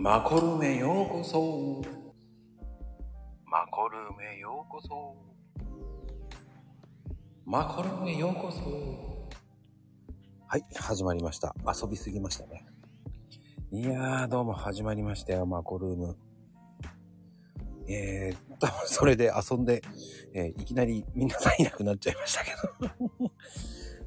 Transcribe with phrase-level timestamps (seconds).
[0.00, 1.82] マコルメようこそ。
[3.44, 5.16] マコルメようこそ。
[7.44, 9.28] マコルメようこそ。
[10.46, 11.52] はい、始まりました。
[11.66, 12.64] 遊びすぎましたね。
[13.72, 16.16] いやー、どうも始まりましたよ、マコルーム。
[17.88, 19.82] えー、多分それで遊んで、
[20.32, 22.52] えーいきなり皆さんいなくなっちゃいましたけ
[22.86, 23.32] ど。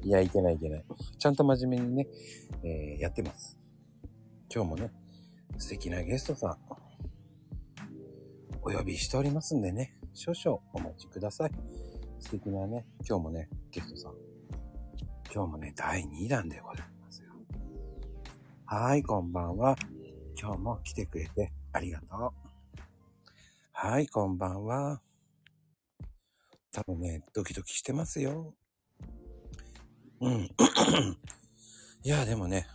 [0.04, 0.84] いや、いけないいけない。
[1.18, 2.08] ちゃんと真面目にね、
[2.64, 3.58] えーやってます。
[4.50, 4.90] 今日もね、
[5.58, 6.58] 素敵なゲストさん、
[8.62, 11.50] お呼びしておりますんでね、少々お待ちください。
[12.20, 14.12] 素敵なね、今日もね、ゲストさん、
[15.32, 17.30] 今日もね、第2弾でございますよ。
[18.66, 19.76] はい、こんばんは。
[20.40, 22.30] 今日も来てくれてありがとう。
[23.72, 25.00] はい、こんばんは。
[26.72, 28.54] 多分ね、ドキドキしてますよ。
[30.20, 30.50] うん。
[32.04, 32.66] いや、でもね、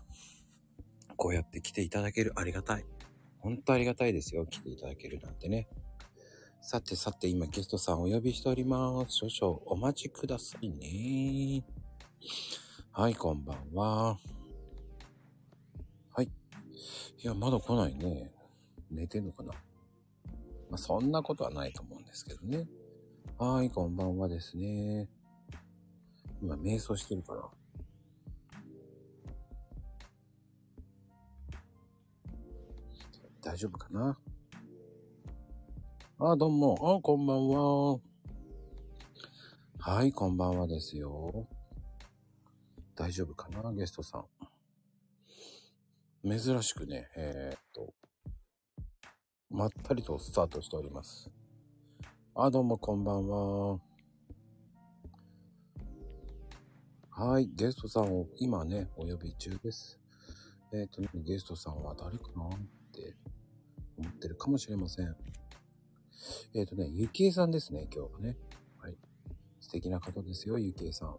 [1.17, 2.85] こうやって来ていただけるありがたい。
[3.39, 4.45] 本当ありがたいですよ。
[4.45, 5.67] 来ていただけるなんてね。
[6.61, 9.17] さてさて、今ゲストさんお呼びしております。
[9.17, 11.65] 少々お待ちくださいね。
[12.91, 14.17] はい、こんばんは。
[16.13, 16.25] はい。
[16.25, 16.29] い
[17.21, 18.31] や、まだ来ないね。
[18.91, 19.53] 寝てんのかな
[20.69, 22.67] まあ、そんなことはないと思うんですけどね。
[23.37, 25.07] はい、こんばんはですね。
[26.41, 27.43] 今、瞑想してるから。
[33.41, 34.17] 大丈夫かな？
[36.19, 36.97] あ、どうも。
[36.97, 37.99] あ、こんばんは。
[39.79, 41.47] はい、こんばんはですよ。
[42.95, 43.71] 大丈夫かな？
[43.73, 44.25] ゲストさん。
[46.27, 47.93] 珍しくね、えー、っと、
[49.49, 51.31] まったりとスタートしております。
[52.35, 53.79] あ、どうもこんばんは。
[57.11, 59.99] はい、ゲストさんを今ね、お呼び中です。
[60.73, 62.49] えーっと、ゲストさんは誰かな？
[63.01, 63.15] って
[63.97, 65.15] 思ってるかもしれません。
[66.53, 68.37] えっ、とね、ゆきえさんですね、今日はね。
[68.79, 68.97] はい。
[69.59, 71.15] 素敵な方ですよ、ゆきえさん。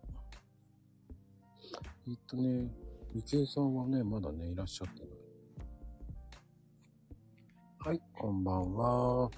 [2.09, 2.72] えっとね、
[3.15, 5.09] ゆきえさんはね、まだね、いらっしゃってない。
[7.81, 9.31] はい、こんばんは。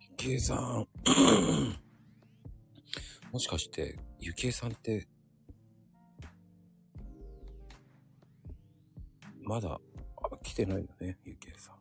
[0.00, 0.88] ゆきえさん。
[3.32, 5.06] もしかして、ゆきえさんって、
[9.46, 9.80] まだ、
[10.42, 11.76] 来てないよね、ゆきえさん。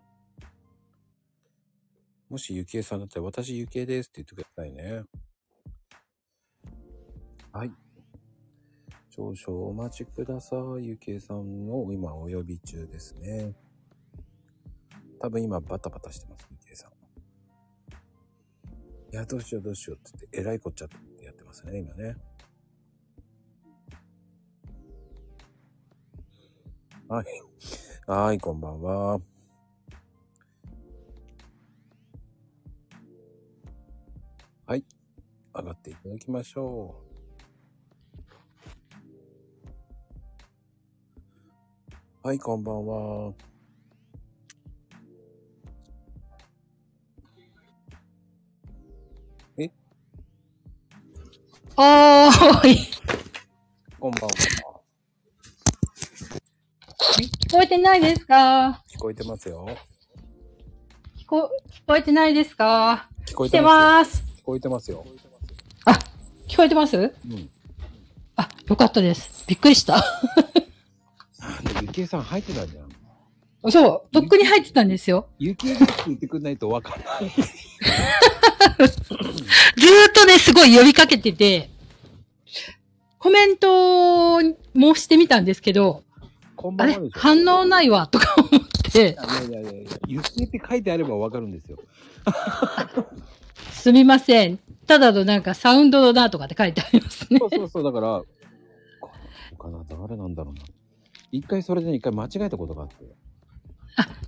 [2.30, 5.04] もしゆきえさんだったら、私ゆきえですって言ってくださいね。
[7.52, 7.72] はい。
[9.10, 10.86] 少々お待ちください。
[10.86, 13.56] ゆきえさんを今お呼び中ですね。
[15.20, 16.92] 多分今バタバタしてます、ゆきえさん。
[19.12, 22.16] いや、どうしようどうしようって言って、えらいこっちゃってやってますね、今ね。
[27.08, 27.26] はい。
[28.08, 29.20] はい、こんばんは。
[34.66, 34.84] はい。
[35.54, 36.96] 上がっていただきましょ
[42.24, 42.28] う。
[42.28, 43.34] はい、こんばんは。
[51.78, 52.80] おーい。
[54.00, 54.75] こんばんは。
[57.14, 58.84] 聞こえてないですか？
[58.92, 59.68] 聞こえてますよ。
[61.18, 63.08] 聞こ、聞こえてないですか？
[63.28, 64.24] 聞こえてます。
[64.40, 65.06] 聞こえてますよ。
[65.86, 66.00] あ、
[66.48, 66.98] 聞こえてます？
[66.98, 67.50] うん。
[68.36, 69.46] あ、よかったです。
[69.48, 70.04] びっくりした。
[71.40, 73.72] なんで、ゆきえさん入ってたじゃん。
[73.72, 75.28] そう、とっくに入ってたんですよ。
[75.40, 77.30] ゆきえですって言ってくんないとわかんない。
[77.30, 81.70] ずーっとね、すごい呼びかけてて、
[83.20, 84.40] コメント
[84.76, 86.04] もしてみたんですけど、
[86.56, 87.20] こんばんはでしょ。
[87.20, 88.52] 反応ないわ、とか思っ
[88.92, 89.18] て、
[89.50, 91.78] いやいやいやゆきえって書いてあればわかるんですよ。
[93.72, 94.60] すみません。
[94.88, 97.46] ただのなんかサウンドだとかって書いてありますねそ。
[97.48, 98.22] うそうそう、だから、
[99.58, 100.62] このかな、誰なんだろうな。
[101.32, 102.96] 一回それで一回間違えたことがあって。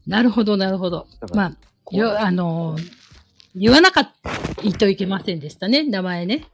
[0.06, 1.54] なるほど、なるほどま
[1.92, 2.92] あ、よ、あのー
[3.60, 4.32] 言わなかった、
[4.62, 6.46] いといけませんでしたね、名前ね。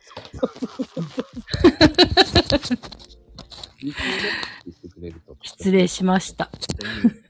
[5.43, 6.45] 失礼しました。
[6.45, 6.49] い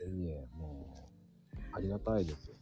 [0.06, 1.06] えいえ、も
[1.74, 2.56] う、ありがたいですよ。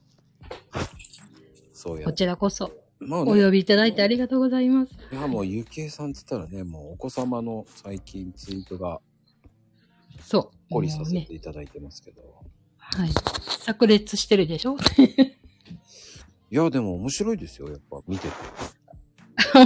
[1.73, 2.13] そうやこ。
[2.13, 4.93] ちらこそ、もうね、お呼びいただいてありがとうございます。
[5.11, 9.01] いやもうゆきえさんって言ったらね、もうお子様の最近ツイートが
[10.23, 10.57] そう。
[10.69, 11.33] ポリさもうねせて。
[11.35, 12.21] いただいてますけど。
[12.77, 13.09] はい。
[13.65, 14.75] 炸裂してるでしょ？
[16.51, 18.33] いや、でも面白いですよ、やっぱ見てて。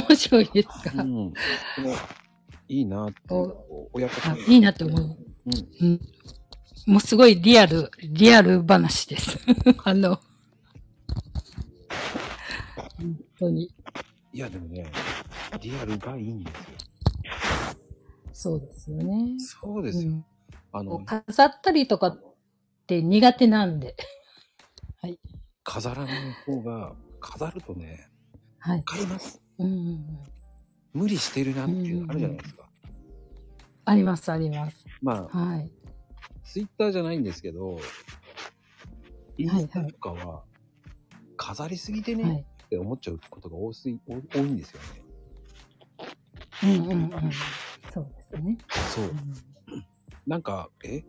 [0.10, 1.34] 面白いですか、うん。
[2.68, 3.20] いいなって
[3.94, 5.18] 親子あいいなって思う。
[5.46, 5.88] うん。
[5.88, 6.02] うん。
[6.88, 9.40] もうすごいリアル、リアル話です。
[9.84, 10.20] あの、
[12.98, 13.72] 本当に。
[14.34, 14.86] いや、でもね、
[15.62, 16.64] リアルがいいんですよ。
[18.34, 19.40] そうですよね。
[19.40, 20.12] そうですよ。
[20.12, 20.26] うん
[20.78, 22.20] あの飾ったりとかっ
[22.86, 23.96] て苦手なんで。
[25.64, 28.10] 飾らない方が、飾るとね、
[28.60, 28.84] はいわ。
[28.84, 29.42] かります。
[29.58, 30.20] うんうんうん。
[30.92, 32.65] 無理してるなっていうのあるじゃないですか。
[33.86, 34.86] あります、あります。
[35.02, 35.72] まあ、はい。
[36.44, 37.80] ツイッターじゃないんですけど、
[39.38, 40.44] インスタとかは、
[41.38, 42.46] 飾りすぎてね、はい。
[42.66, 44.88] って思っちゃうことが多すい多多いんですよね。
[46.64, 47.12] うんうんうん。
[47.94, 48.58] そうですね。
[48.94, 49.08] そうう。
[49.10, 49.34] ん
[50.26, 51.04] なんか、え？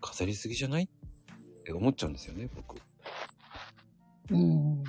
[0.00, 0.84] 飾りすぎじゃない？
[0.84, 2.76] って思っちゃうんですよね、僕。
[4.30, 4.82] うん。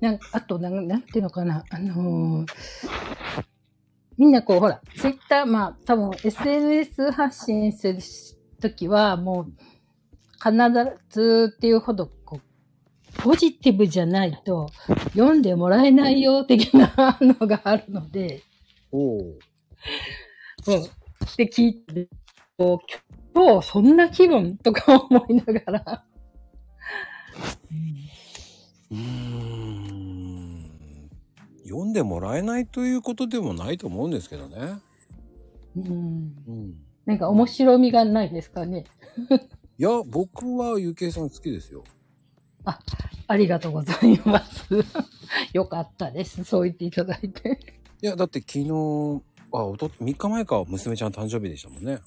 [0.00, 2.46] なんあとなん、なんていうのかな、あのー
[4.20, 7.98] みんなこう、ほら、ツイッター、まあ、多分 SNS 発信する
[8.60, 9.52] ときは、もう、
[10.34, 10.52] 必
[11.08, 14.68] ずっていうほど、こう、ポジティブじゃないと、
[15.14, 18.42] 読んでもらえないよ、的なのがあるので、
[18.92, 19.16] おお。
[19.20, 19.32] うん。
[19.32, 19.38] っ
[21.36, 22.08] て聞いて、
[22.58, 22.86] こう
[23.34, 24.58] 今日そんな気分？
[24.58, 26.04] とか思いながら、
[28.90, 29.49] うーん。
[31.70, 34.80] 読んでもらえないということでもないと思うんですけどね。
[35.76, 36.74] うん、うん。
[37.06, 38.84] なんか面白みがないですかね。
[39.78, 41.84] いや、僕はゆきえさん好きですよ。
[42.64, 44.66] ありがとうございます。
[45.54, 46.42] よかったです。
[46.42, 47.60] そう言っていただいて。
[48.02, 49.22] いや、だって昨日、
[49.52, 52.00] あ、おと、3日前か、娘ちゃん誕生日でしたもんね。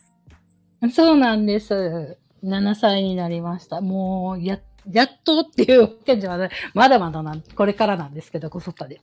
[0.92, 2.18] そうなんです。
[2.44, 3.80] 7歳になりました。
[3.80, 4.60] もう、や、
[4.92, 6.50] やっとっていうわけじゃない。
[6.74, 9.02] まだまだなん、これからなんですけど、子育て。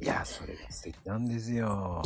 [0.00, 2.02] いや、それが素敵なんですよ。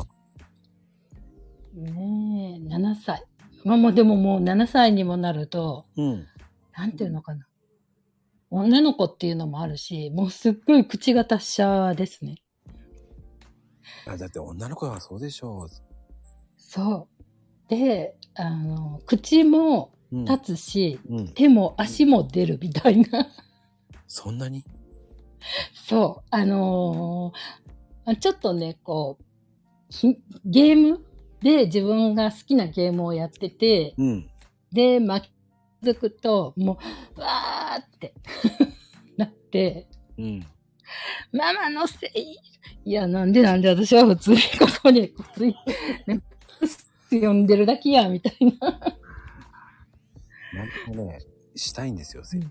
[1.74, 3.24] ねえ、7歳。
[3.64, 6.26] まあでももう7歳にもなると、うん。
[6.74, 7.46] なんていうのかな。
[8.50, 12.42] 女の子っていうのもあるし、もうすっごい口が達者ですね。
[14.06, 15.68] あだって女の子はそうでしょ
[16.56, 17.08] そ
[17.66, 17.70] う。
[17.70, 20.16] で、あの、口もう。
[20.16, 20.24] うん。
[20.26, 21.28] 立つし、うん。
[21.28, 23.28] 手も足も出るみたいな。
[24.06, 24.62] そんなに？
[25.72, 26.26] そう。
[26.30, 27.61] あのー
[28.20, 29.24] ちょっとね、こう、
[29.88, 31.04] ひゲーム？
[31.42, 34.30] で自分が好きなゲームをやってて、うん。
[34.72, 35.28] で、巻
[35.82, 36.78] きづくと、も
[37.16, 38.14] う、わーって
[39.18, 40.46] なって、うん。
[41.32, 42.36] ママのせい。
[42.84, 45.54] いや、なんでなんで私は普通にここに、こつい、
[46.06, 46.20] ね、
[47.10, 48.70] 読んでるだけや、みたいな。
[50.54, 51.18] なんとね、
[51.56, 52.50] したいんですよ、せね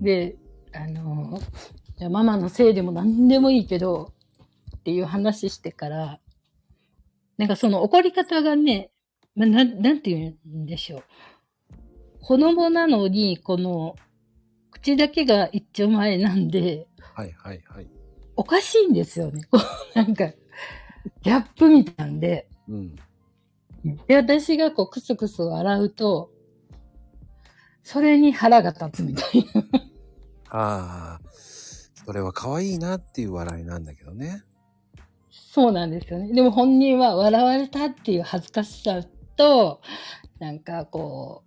[0.00, 0.36] えで、
[0.72, 1.38] あの、
[1.84, 4.12] じゃあママのせいでも何でもいいけど、
[4.76, 6.20] っていう話してから、
[7.38, 8.90] なんかその怒り方がね、
[9.34, 11.02] まあ、なん、なんて言うんでしょう。
[12.22, 13.94] 子供なのに、この、
[14.70, 17.86] 口だけが一丁前なんで、はいはいはい。
[18.36, 19.42] おかしいんですよね。
[19.50, 20.26] こう、なんか、
[21.22, 22.48] ギャップみたいなんで。
[22.68, 22.96] うん。
[24.06, 26.30] で、私がこう、クスクス笑うと、
[27.82, 29.62] それに腹が立つみたいな。
[30.48, 31.20] ああ、
[32.06, 34.44] それは可愛いなっていう笑いなんだけどね。
[35.30, 36.32] そうなんですよね。
[36.32, 39.02] でも本人は笑われたっていう恥ずかしさ
[39.36, 39.80] と、
[40.38, 41.42] なんかこ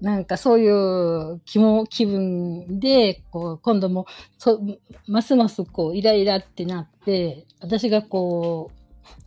[0.00, 4.06] う、なんかそういう気も、気分で、こう、今度も、
[4.36, 4.60] そ、
[5.06, 8.72] ますますこう、イライラってなって、私がこ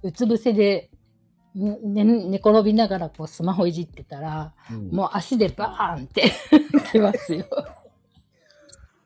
[0.03, 0.89] う、うつ伏せで、
[1.53, 6.34] ね、寝転びながらこう、スマホいじってたら、うんもう足でバーンって
[6.91, 7.46] きますよ。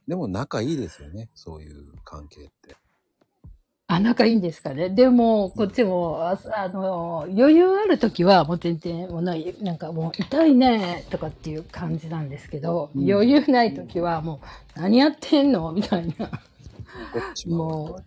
[0.10, 2.76] でも仲いいですよね、そういう関係って。
[3.86, 4.90] あ、仲いいんですかね？
[4.90, 14.42] でも、こっちも、ああの、余裕あるときは、もう全然、もうない、なんかもう、痛いね、とかっていう感じなんですけど、うん余裕ないときは、も
[14.76, 15.72] う、何やってんの？
[15.74, 16.14] みたいな。
[16.14, 18.04] 怒ってしまう。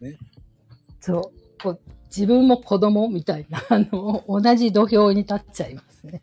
[1.00, 1.62] そう。
[1.62, 6.21] こう自分も子供みたいな、あの、同じ土俵に立っちゃいますね。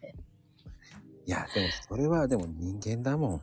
[1.25, 3.41] いや、でもそれはでも人間だもん。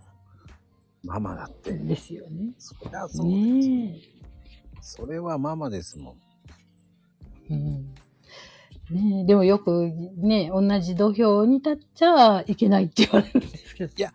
[1.06, 1.72] ママだって。
[1.72, 2.52] ですよね。
[2.58, 3.74] そりゃそうですよ。
[3.76, 3.96] ね
[4.80, 6.16] それはママですもん。
[7.50, 7.54] え。
[7.54, 7.94] うん。
[8.90, 14.12] ねえ、でもよくね、同じ土俵に立っちゃいけないって言われるんですけど、いや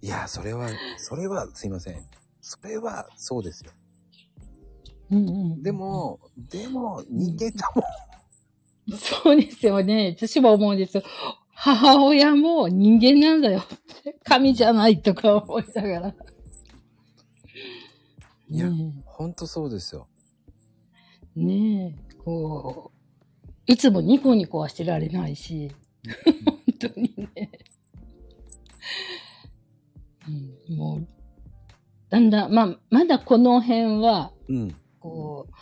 [0.00, 2.02] いや、それは、それはすいません。
[2.40, 3.70] それはそうですよ。
[5.12, 6.18] うんうん、でも、
[6.50, 8.98] でも人間だもん。
[8.98, 10.16] そうですよね。
[10.18, 11.02] 私も思うんですよ。
[11.64, 14.18] 母親も人間なんだよって。
[14.24, 16.14] 神じゃないとか思いながら。
[18.48, 20.08] いやねほんとそうですよ。
[21.36, 25.70] え、ねえこう、いつもニコニコはしてられないし、
[26.44, 27.52] 本当にね。
[30.68, 31.06] うん、もう、
[32.10, 34.74] だんだん、まあ、まだこの辺は、うん。
[34.98, 35.52] こう、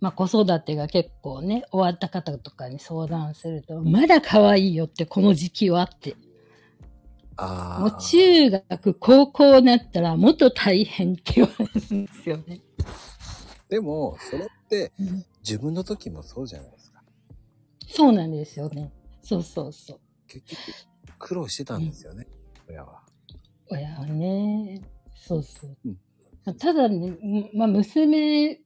[0.00, 6.16] まあ子育てが結構ね、終わった方とかに相談すると、まだ可愛いよってこの時期はって。
[7.36, 7.80] ああ。
[7.80, 12.60] もう中学、高校になったらもっと大変って言われるんですよね。
[13.68, 17.02] でも、それってうん自分の時もそうじゃないですか。
[17.88, 18.92] そうなんですよね。
[19.22, 20.00] そうそうそう。
[20.26, 20.60] 結局、
[21.18, 22.26] 苦労してたんですよね、
[22.68, 23.02] 親は。
[23.70, 24.82] 親はね、
[25.14, 25.76] そうそう。
[25.86, 25.96] うん
[26.54, 27.14] ただね、
[27.52, 28.60] まあ娘、う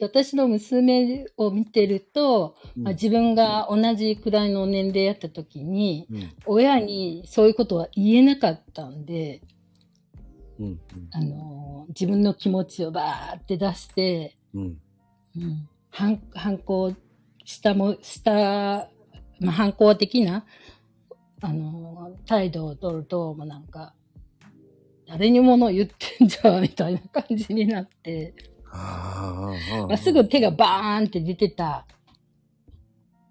[0.00, 6.32] 私の娘を見てると、まあ、自分が同じくらいの年齢やった時に、うん。
[6.46, 9.42] 親にそういうことは言えなかったんで、
[10.58, 10.80] うん。
[11.12, 14.78] あのー自分の気持ちをバーって出して、うん。
[15.36, 16.94] うん、反反抗
[17.44, 18.90] したも、した、
[19.40, 20.44] まあ、反抗的な、
[21.40, 23.94] あのー態度を取ると、もうなんか、
[25.06, 28.34] 誰に物言ってんじゃんみたいな感じになって、
[28.72, 29.86] ああ。
[29.86, 31.86] まあ、すぐ手がバーンって出てた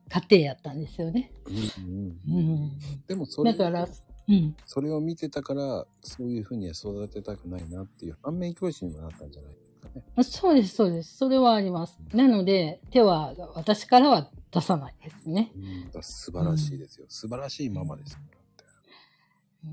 [0.10, 1.32] 家庭やったんですよね。
[1.46, 2.38] うんうん。
[2.38, 2.72] うん。
[3.08, 3.88] でもそれ、だから、
[4.28, 4.56] うん。
[4.66, 10.04] それを見てたから、そういうふうには育てたくないなっていう反面教師にもなったんじゃないですかね。
[10.16, 11.18] あそうです、そうです。
[11.18, 12.00] それはあります。
[12.14, 15.52] なので、手は私からは出さないですね。
[15.96, 16.04] うん。
[16.04, 17.06] 素晴らしいですよ。
[17.08, 18.20] 素晴らしいママですよ。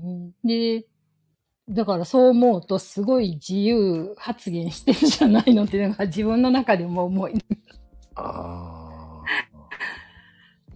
[0.03, 0.85] うんで、
[1.69, 7.33] だからそう思うと、すごい自由発言してるじゃないのっていうのが自分の中でも思い、
[8.15, 9.07] ああ。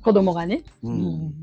[0.02, 0.64] 子供がね。
[0.84, 0.94] うん。
[0.94, 1.34] ううんん、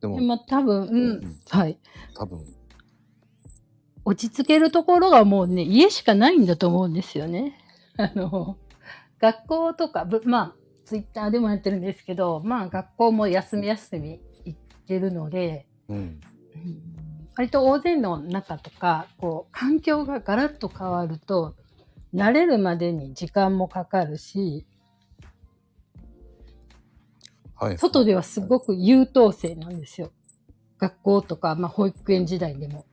[0.00, 1.78] でもで、も多分、うん、うんはい。
[2.16, 2.44] 多分、
[4.04, 7.58] 落ち着けるところがもうね、家しかないんだと思うんですよね。
[7.98, 8.56] あの、
[9.18, 16.20] 学校とか、ぶまあ、ツイッターでもやってるんですけど、まあ学校も休み休み行ってるので、うん。
[16.54, 16.94] うん
[17.36, 21.56] 割と大勢の中とか、こう、環境がガラッと変わると、
[22.14, 24.64] 慣れるまでに時間もかかるし、
[27.56, 27.78] はい。
[27.78, 30.12] 外ではすごく優等生なんですよ。
[30.78, 32.86] 学校とか、まあ保育園時代でも。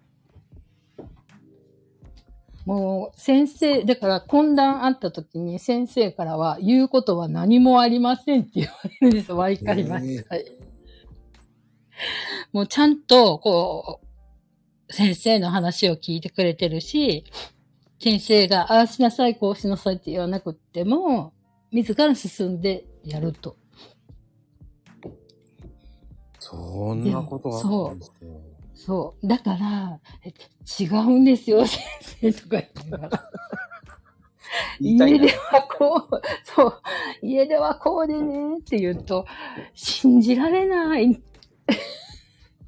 [2.66, 9.38] もう先生、だから懇談あった時に先生からは言うことは何もありませんって言われるんですよ。
[9.38, 10.46] 毎回毎回。
[12.54, 14.02] もうちゃんと、こ
[14.90, 17.26] う、先生の話を聞いてくれてるし、
[18.00, 21.34] 先生が、ああしなさい、こうしなさいって言わなくっても、
[21.72, 23.56] 自ら進んでやると。
[26.40, 28.52] そんなことがあったんですね。
[28.74, 29.28] そう。
[29.28, 30.34] だから、え
[30.84, 33.32] 違うんですよ、 先生とか言 いながら。
[34.80, 36.82] 家ではこう、そう、
[37.22, 39.26] 家ではこうでねって言うと、
[39.74, 41.31] 信じられないって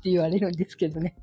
[0.03, 1.15] 言われるんですけどね。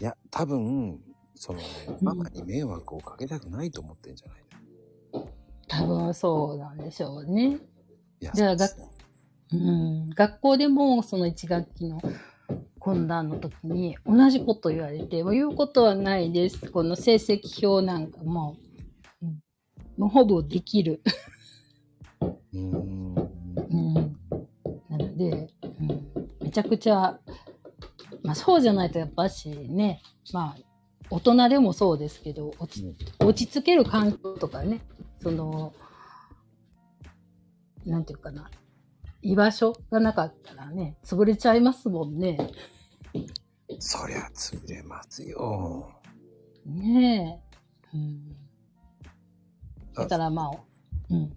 [0.00, 1.00] いや、多分、
[1.34, 1.60] その、
[2.02, 4.46] ママに迷惑をかけたくないと思ってんじゃない
[5.68, 7.58] 多分そうなんでしょうね。
[8.20, 8.90] じゃあそ
[9.52, 12.00] うん、学校でもその1学期の
[12.80, 16.70] 懇談の時に同じこと言われて、言うことはないです。
[16.70, 18.56] この成績表なんかも、
[19.22, 19.42] うん、
[19.96, 21.00] もうほぼできる。
[22.20, 23.14] うーん。
[23.70, 23.94] うん、
[24.88, 25.48] なので、
[25.80, 26.25] うん、め
[26.56, 27.18] ちゃくちゃ、
[28.22, 30.00] まあそうじゃないとやっぱしね、
[30.32, 30.62] まあ
[31.10, 34.80] 大人でもそうですけど、落ち落ち着ける環境とかね、
[35.20, 35.74] その、
[37.84, 38.50] なんていうかな、
[39.20, 42.38] 居場所がなかったらね、潰れちゃいますもんね。
[43.78, 45.90] そりゃ潰れますよ。
[46.64, 47.42] ね
[47.92, 47.96] え。
[47.96, 48.36] うん、
[49.94, 50.58] だからまあ、
[51.10, 51.36] うん、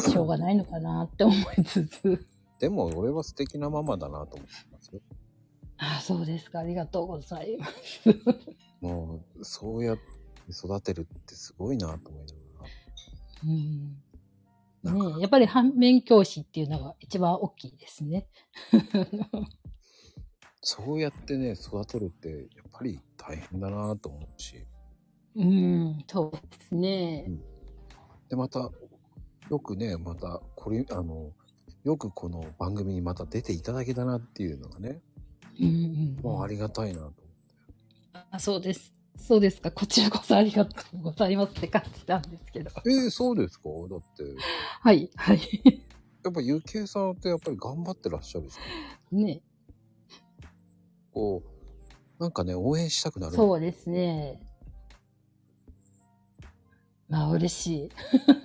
[0.00, 2.29] しょうがないのかなって思いつつ。
[2.60, 5.00] でも、俺は素敵なママだなと思ってますよ。
[5.78, 6.58] ああ、そうですか。
[6.58, 8.02] ありがとうございます。
[8.82, 10.02] もう、そうやって
[10.50, 12.66] 育てるってすごいなと思いなが
[13.44, 13.96] うん
[14.82, 14.92] ら。
[14.92, 18.28] なんかねえやっぱり反面教師っていうのが一番大きいですね。
[20.62, 24.66] そうやってね、育てるって、やっぱり大変だなと思うし。
[25.34, 27.26] うん、そうですね。
[28.28, 28.70] で、また、
[29.48, 31.32] よくね、また、これ、あの、
[31.84, 35.00] よくこの番組にまた出ていただけたなっていうのがね、
[35.58, 37.12] うんうんもうありがたいなと。
[38.30, 38.92] あそうです。
[39.16, 39.70] そうですか。
[39.70, 42.70] こちらこそありがとうございますって感じなんですけど。
[42.86, 43.68] えー、そうですか？
[43.90, 44.24] だって、
[44.80, 45.40] はい、はい。
[46.24, 48.56] やっぱゆきえさんってやっぱり頑張ってらっしゃるし、
[49.12, 49.40] ね、
[51.12, 51.42] こ
[52.18, 53.36] う、なんかね、応援したくなる。
[53.36, 54.40] そうですね。
[57.10, 57.88] まあ、嬉しい。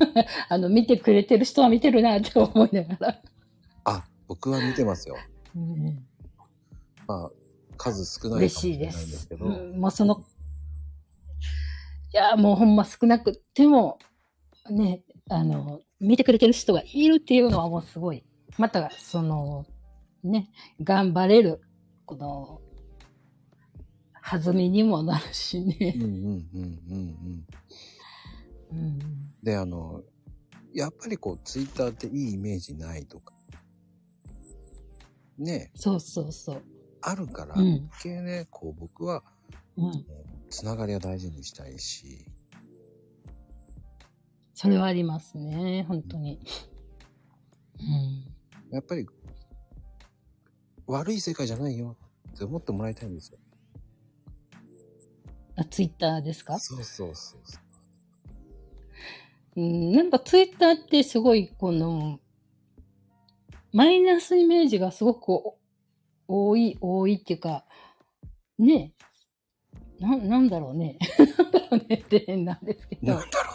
[0.49, 3.21] あの、見てくれてる人は見てるなって思いながら。
[3.85, 5.17] あ、僕は見てますよ。
[5.55, 6.05] うん
[7.07, 7.31] まあ、
[7.77, 9.27] 数少ないかも嬉しいしれないんです。
[9.39, 10.23] うん、もうその、
[12.11, 13.99] いや、もうほんま少なくっても、
[14.71, 18.23] ね、あの、見てくれてる人がいるっていうのはもうすごい。
[18.57, 19.67] また、その、
[20.23, 20.49] ね、
[20.81, 21.61] 頑張れる、
[22.05, 22.61] この、
[24.23, 26.03] 弾みにもなるしねうん。
[26.03, 27.45] うんうんうんうん。
[28.75, 28.99] うん、
[29.41, 30.03] で、あの、
[30.73, 33.33] やっぱりこう、ツイッターっていいイメージないとか、
[35.37, 36.61] ね、そうそうそう。
[37.01, 39.23] あるから、うん余計ね、こう、僕は、
[39.77, 40.05] うん。
[40.49, 42.25] つながりを大事にしたいし、
[44.53, 46.39] それはありますね、本当に。
[47.79, 48.73] うん。
[48.73, 49.05] やっぱり、
[50.87, 51.97] 悪い世界じゃないよ
[52.33, 53.39] って思ってもらいたいんですよ。
[55.57, 56.59] あ、ツイッターですか？
[56.59, 57.64] そうそうそうそう。
[59.55, 62.19] うん、なんかツイッターってすごいこの、
[63.71, 65.57] マイナスイメージがすごくお
[66.27, 67.65] 多い、多いっていうか、
[68.57, 68.93] ね
[69.99, 70.97] え、な、なんだろうね。
[71.37, 73.13] なんだろうねって変なんですけど。
[73.13, 73.53] なん、だろ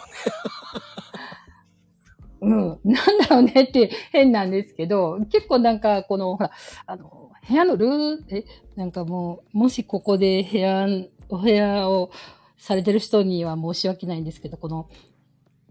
[2.41, 6.51] うん、なんだろうねって変なんですけど、結構なんかこの、ほら、
[6.85, 10.87] あの、部屋のルール、え、なんかもう、もしここで部屋、
[11.29, 12.11] お部屋を
[12.57, 14.89] されてる人には申し訳ないんですけど、この、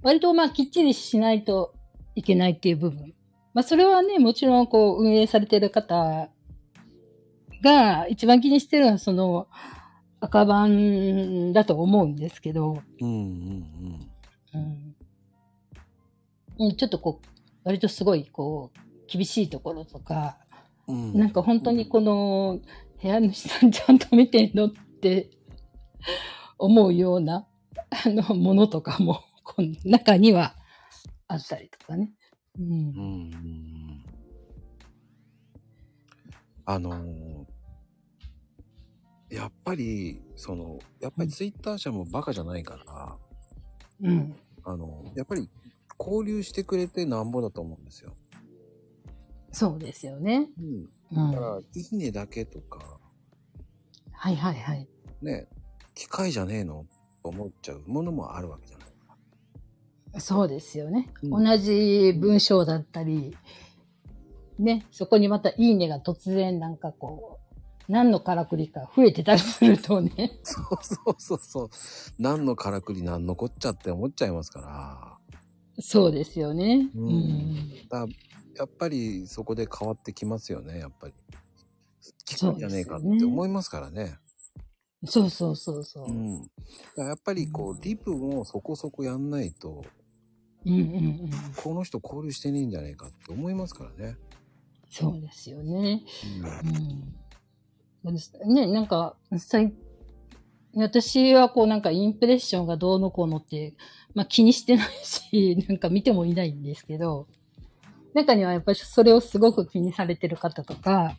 [0.02, 1.75] 割とまあきっちりしないと
[2.14, 3.14] いけないっていう部分。
[3.52, 6.30] まあそれはね、もちろんこう運営されてる方
[7.62, 9.49] が一番気にしてるのはその
[10.21, 13.04] 赤番だと思うんですけど、う。
[13.04, 14.11] うんうん
[14.54, 14.97] うん
[16.61, 17.26] うん、ちょっとこう、
[17.64, 18.78] 割とすごいこう、
[19.11, 20.37] 厳しいところとか、
[20.87, 21.19] うん。
[21.19, 22.61] なんか本当にこの
[23.02, 25.30] 部屋主さんちゃんと見てんのって
[26.59, 27.47] 思うような
[28.04, 30.54] あのものとかもこの中には
[31.26, 32.12] あったりとかね。
[32.59, 32.62] う。
[32.62, 34.04] うんんうんうん。
[36.64, 37.47] あのー
[39.30, 43.17] やっぱり、その、やっぱりツイッター社もバカじゃないから、
[44.02, 44.34] うん。
[44.65, 45.49] あの、やっぱり
[46.00, 48.13] 交流してくれてなんぼだと思うんですよ。
[49.52, 50.49] そうですよね。
[50.58, 50.89] うん。
[51.17, 51.30] うん。
[51.30, 52.99] だから、はいいねだけとか、
[54.10, 54.89] はいはい。
[55.23, 55.47] ね、
[55.95, 56.86] 機械じゃねえの？
[57.23, 58.79] と思っちゃうものもあるわけじゃない。
[60.18, 61.08] そうですよね。
[61.23, 63.36] うん同じ文章だったり、
[64.58, 67.38] ね、そこにまたいいねが突然なんかこ
[67.88, 70.38] う、何のからくりか増えてたりするとね。
[70.42, 71.70] そうそうそうそう。
[72.18, 75.18] 何のからくり何のこっちゃって思っちゃいますから。
[75.80, 76.90] そうですよね。
[76.94, 77.88] ううんん。
[77.88, 78.06] だ
[78.56, 81.14] やっぱりそこで変わってきますよね、やっぱり。
[82.25, 84.18] 機械じゃねえかって思いますからね。
[85.06, 86.04] そうそうそうそう。
[86.04, 86.42] ううんん。
[86.42, 86.50] だか
[86.96, 89.82] らやっぱりこう、リプもそこそこやんないと、
[90.66, 91.30] うんうん。
[91.56, 94.16] この人交流してねえんじゃねえかって思いますからね。
[94.90, 96.02] そうですよね。
[98.02, 98.54] うんうん。
[98.54, 99.16] ね、なんか、
[100.75, 103.75] 私はこうなんかインプレッションがどうのこうのって、
[104.14, 107.26] まあ気にしてないし、なんか見てもいないんですけど、
[108.14, 111.16] 中にはやっぱりそれをすごく気にされてる方とか、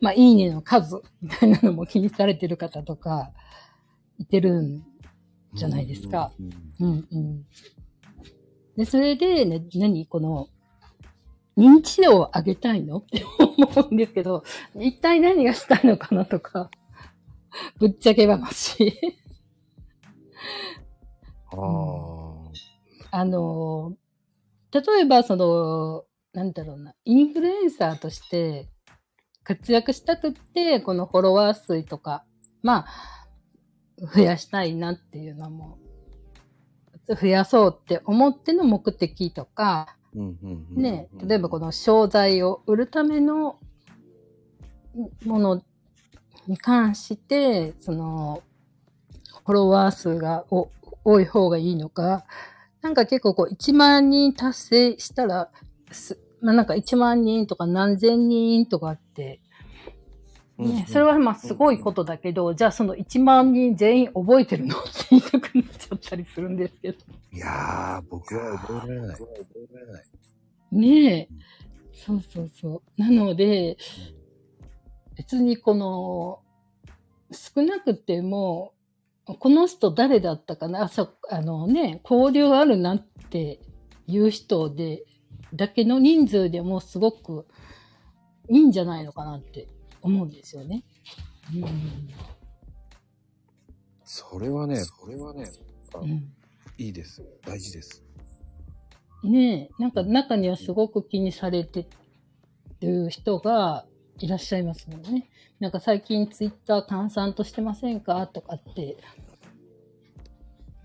[0.00, 3.32] まあいいねの数みたいなのも気にされてる方とか、
[4.18, 4.84] いてるん
[5.54, 6.32] じゃないですか。
[6.38, 6.50] うん。
[6.80, 7.46] うんうん。
[8.76, 10.06] で、それで、ね、何？
[10.06, 10.48] この、
[11.56, 12.98] 認知度を上げたいの？
[12.98, 14.44] って思うんですけど、
[14.76, 16.70] 一体何がしたいのかなとか、
[17.78, 18.98] ぶっちゃけ話。
[21.52, 21.56] あ
[23.12, 23.18] あ。
[23.18, 23.96] あの、
[24.72, 28.68] 例えばその、なんだろうな、インフルエンサーとして
[29.42, 32.24] 活躍したくって、このフォロワー数とか、
[32.62, 35.78] まあ、増やしたいなっていうのも、
[37.14, 43.58] 増やそうって思っての目的とか、ね、例えばこの商材を売るための
[45.24, 45.62] もの
[46.46, 48.42] に関して、その、
[49.44, 50.68] フォロワー数がお
[51.04, 52.24] 多い方がいいのか、
[52.82, 55.50] なんか結構こう1万人達成したら、
[55.90, 59.40] すまあなんか1万人とか何千人とかって、
[60.60, 64.76] ね、それはまあすごいことだけど、じゃあその1万人全員覚えてるの？
[64.78, 66.98] って言いたくなっちゃったりするんですけど。
[67.32, 69.16] いやー、僕は覚えられない。
[69.16, 69.28] 覚
[69.72, 70.04] えられない。
[70.72, 71.28] ねえ。
[71.92, 73.00] そうそうそう。
[73.00, 73.76] なので、
[75.16, 76.40] 別にこの、
[77.32, 78.72] 少なくても、
[79.24, 83.60] この人誰だったかな、あそあのね、交流あるなって
[84.06, 85.04] いう人で、
[85.54, 87.46] だけの人数でもすごく
[88.48, 89.68] いいんじゃないのかなって
[90.02, 90.82] 思うんですよね。
[94.04, 95.50] それはね、それはね、
[95.94, 96.10] あうん。
[96.10, 96.32] うん
[96.78, 97.22] いいです。
[97.44, 98.02] 大事です。
[99.22, 101.86] ねえ、なんか中にはすごく気にされて
[102.80, 103.84] る人が、
[104.18, 105.28] いらっしゃいますもんね。
[105.58, 108.26] なんか最近ツイッター閑散としてませんか？
[108.26, 108.96] とかって、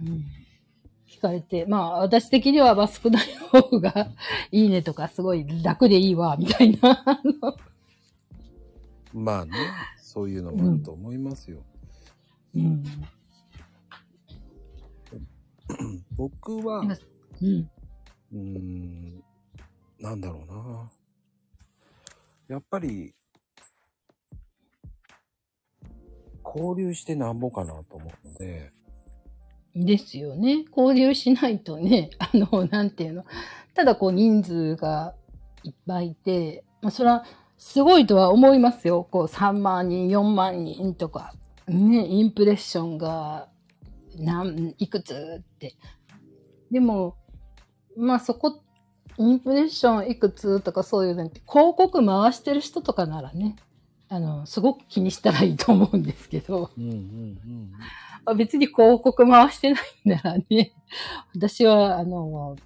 [0.01, 0.25] うん、
[1.09, 4.09] 聞かれて、まあ私的にはまあ少ない方が
[4.51, 7.05] いいねとかすごい楽でいいわ、みたいな。
[9.15, 9.51] まあね、
[9.97, 11.63] そういうのもあると思いますよ。
[12.53, 12.83] うん。
[16.17, 16.81] 僕は、
[17.41, 17.69] うん。
[18.33, 19.23] うーん、
[19.99, 20.91] なんだろうな。
[22.49, 23.13] やっぱり、
[26.43, 28.73] 交流してなんぼかなと思うので、
[29.75, 30.65] ですよね。
[30.75, 33.25] 交流しないとね、 あの、なんていうの。
[33.73, 35.15] ただこう人数が
[35.63, 37.25] いっぱいいて、まあそれは
[37.65, 39.07] すごいとは思いますよ。
[39.09, 41.33] こう3万人、4万人とか、
[41.67, 43.49] ね、インプレッションが
[44.19, 45.73] 何、いくつって。
[46.69, 47.17] でも、
[47.97, 48.61] まあそこ、
[49.17, 53.55] インプレッションいくつとかそういうのって広告回してる人とかならね、
[54.09, 56.69] あの、すごく気にしたらいいと思うんですけど。
[56.77, 57.71] うんうんうん。
[58.25, 60.71] あ別に広告回してないならね、
[61.33, 62.57] 私は、あの、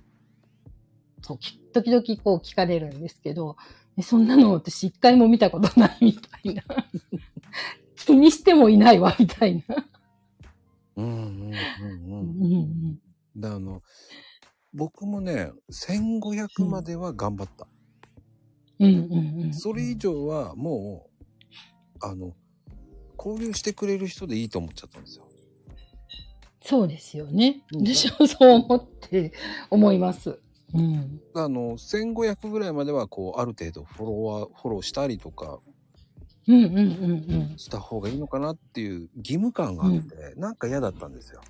[1.22, 3.56] 時々こう聞かれるんですけど、
[4.00, 6.64] えそんなの私一回も見たことないみたいな。
[7.98, 9.86] 気にしてもいないわ、みたいな。
[10.96, 12.40] うんうんうんううん。
[12.40, 13.00] んうん
[13.36, 13.82] で、あの、
[14.74, 17.68] 僕もね、1500までは頑張った。
[18.80, 19.54] うんうんうん。
[19.54, 21.10] それ以上はも
[22.02, 22.34] う、あの、
[23.18, 25.28] 交流してくれる人でいいと思っちゃったんですよ。
[26.62, 27.64] そうですよね。
[27.74, 29.34] うん私もそう思って
[29.70, 30.40] 思います。
[30.74, 31.22] うん。
[31.34, 35.60] あの、1500ぐらいまでは、こう、ある程度フォロワー、フォローしたりとか
[36.48, 36.82] うんうんうん
[37.52, 37.58] うん。
[37.58, 41.42] した方がいいのかなっていう義務感があって、なんか嫌だったんですよ。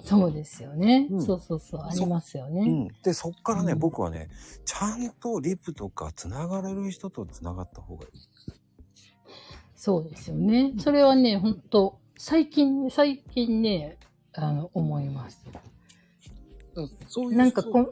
[0.00, 1.08] そうですよね。
[1.10, 1.82] うんそうそうそう。
[1.82, 2.62] ありますよね。
[2.62, 2.88] うん。
[3.02, 4.28] で、そっからね、うん僕はね、
[4.64, 8.10] ちゃんとリプとか繋がれる人と繋がった方がいい。
[9.76, 10.72] そうですよね。
[10.78, 13.98] それはね、本当最近、最近ね、
[14.32, 15.44] あの、思います。
[17.06, 17.90] そういう人なんかこんうん、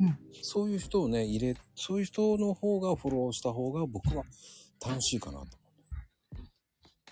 [0.00, 0.18] うん。
[0.42, 4.24] そういう人をね、入れ、そういう人の方がフォローした方が僕は
[4.84, 5.46] 楽しいかなと。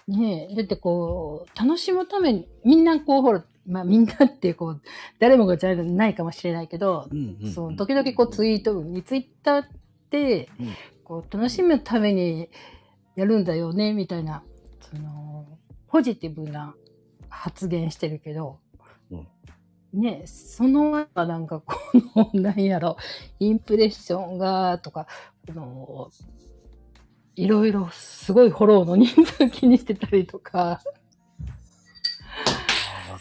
[0.08, 4.82] ねえ、だってこう、楽しむために、みんなこう、ほら、まあみんなってこう、
[5.18, 9.66] 誰もがじゃないかもしれないけど、うんうんそう、時々こうツイート、リツイッターっ
[10.10, 10.68] て、うん。
[11.04, 12.48] こう、楽しむために
[13.16, 14.42] やるんだよね、みたいな、
[14.80, 15.46] その、
[15.86, 16.74] ポジティブな
[17.28, 18.69] 発言してるけど、うん
[19.92, 21.76] ね、その中なんかこ
[22.16, 22.96] の、なんやろ、
[23.38, 25.06] インプレッションが、とか、
[25.46, 26.10] この、
[27.36, 30.82] いろいろすごいフォローの人数気にしてたりとか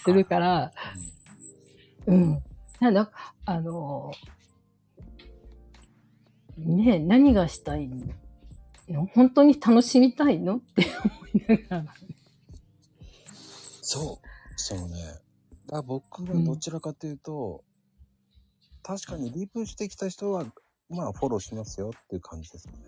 [0.03, 0.71] するから、
[2.05, 2.43] うん。
[2.79, 3.11] なんだ、
[3.45, 4.11] あの、
[6.57, 7.87] ね、何がしたい
[8.89, 9.05] の？
[9.13, 10.57] 本当に楽しみたいの？
[10.57, 10.85] って
[11.47, 11.93] 思いながら。
[13.81, 14.27] そう。
[14.57, 14.95] そうね。
[15.71, 17.63] だ僕はどちらかというと、
[18.81, 20.45] 確かにリプしてきた人は、
[20.89, 22.79] まあフォローしますよっていう感じですかね。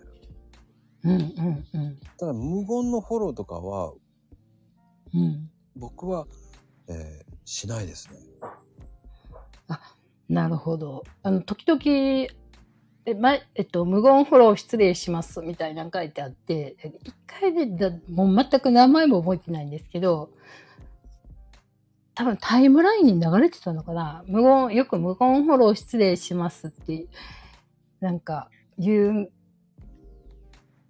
[1.04, 2.00] うんうんうん。
[2.18, 3.92] ただ無言のフォローとかは、
[5.14, 5.50] うん。
[5.76, 6.26] 僕は、
[6.88, 8.20] えーしないですね。
[10.28, 11.02] なるほど。
[11.22, 11.82] あの、時々、
[13.04, 20.30] え、ま、えっと、無言フォロー失礼しますみたいなの書いてあって、一回で、だもう全く名前も覚えてないんですけど、
[22.14, 27.06] 多分タイムラインに流れてたのかな無言、よく無言フォロー失礼しますって、
[28.00, 29.32] なんか、言う、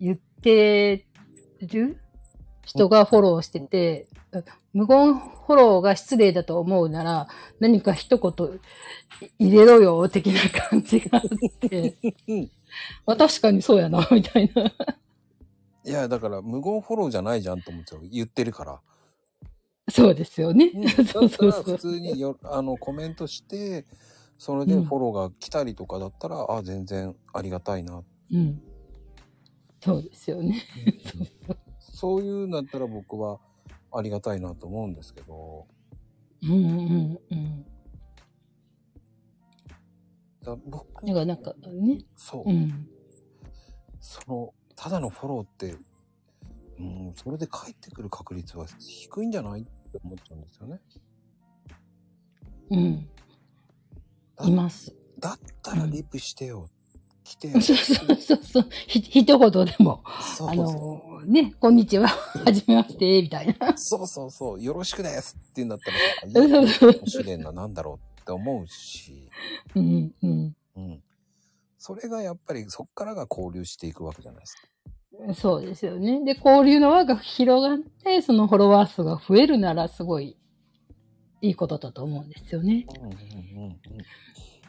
[0.00, 1.06] 言って
[1.60, 2.00] る
[2.64, 4.08] 人がフォローしてて、
[4.72, 7.28] 無言フォローが失礼だと思うなら、
[7.60, 8.60] 何か一言
[9.38, 11.96] 入れろよ、的な感じがあって、
[13.06, 14.72] まあ確かにそうやな、みたいな。
[15.84, 18.00] いや、だから無言フォローじゃないじゃんと思っちゃう。
[18.10, 18.80] 言ってるから。
[19.92, 20.72] そうですよね。
[20.74, 21.78] うん、だそうったらそうそう普。
[21.78, 23.84] 通によあのコメントして、
[24.38, 28.02] それでフォローが来たりとかだったら、あ、全然ありがたいな。
[28.32, 28.62] うん。
[29.80, 30.62] そうですよね。
[31.78, 33.38] そういうんだったら僕は
[33.92, 35.66] ありがたいなと思うんですけど、
[36.42, 37.66] うんうんうん。
[40.42, 42.04] だ僕だからなんかね。
[42.16, 42.88] そう、うん。
[44.00, 45.76] その、ただのフォローって、
[46.78, 50.80] うん、それで返ってくる確率は低いんじゃないって思っちゃうんですよね。
[52.70, 53.08] うん。
[54.36, 54.94] だいます。
[55.18, 56.68] だったらリプしてよ。
[57.24, 57.60] 来てよ。
[57.62, 58.68] そうそうそうそう。
[58.88, 60.00] ひ、一言でも。
[60.04, 62.08] あそうそうね、こんにちは。
[62.08, 63.68] はじめまして、みたいな。
[63.70, 63.78] う。
[63.78, 64.62] そうそうそう。
[64.62, 69.28] よろしくですって言うんだったら、いやそうかもしれんな、なんだろうって思うし、
[69.74, 70.56] うんうん。
[70.76, 71.02] うん。
[71.78, 74.71] それがやっぱりそっからが交流していくわけじゃないですか。
[75.34, 76.24] そうですよね。
[76.24, 80.36] で、交流の輪が広がって、そのフォロワー数が増えるなら、すごい
[81.40, 82.86] いいことだと思うんですよね。
[83.00, 83.12] うん
[83.62, 83.78] うん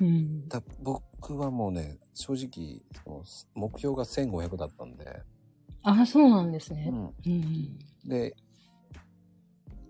[0.02, 0.48] うん。
[0.48, 2.82] だ僕はもうね、正直、
[3.56, 5.22] 目標が1500だったんで、
[5.84, 6.90] あ、そうなんですね。
[6.90, 7.14] うん。
[7.26, 7.80] うん。
[8.06, 8.36] で、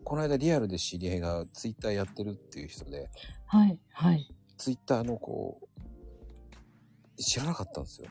[0.04, 3.10] この間リアルで知り合いがツイッターやってるっていう人で、
[3.46, 4.28] はい、はい。
[4.58, 8.10] ツイッターのこう、知らなかったんですよ。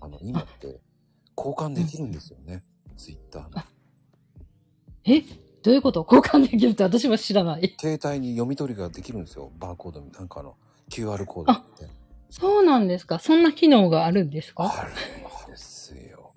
[0.00, 0.80] あの、今って
[1.44, 2.62] 交換できるんですよね。
[2.96, 3.62] ツイッターの。
[5.04, 5.22] え？
[5.62, 6.06] どういうこと？
[6.10, 7.74] 交換できるって私は知らない。
[7.80, 9.50] 携帯に読み取りができるんですよ。
[9.58, 10.56] バーコード、なんかあの、
[10.90, 11.88] QR コードって。
[12.30, 14.64] そうなんですかそんな機能があるんですか？
[14.64, 14.92] ある、
[15.46, 16.32] あるっすよ。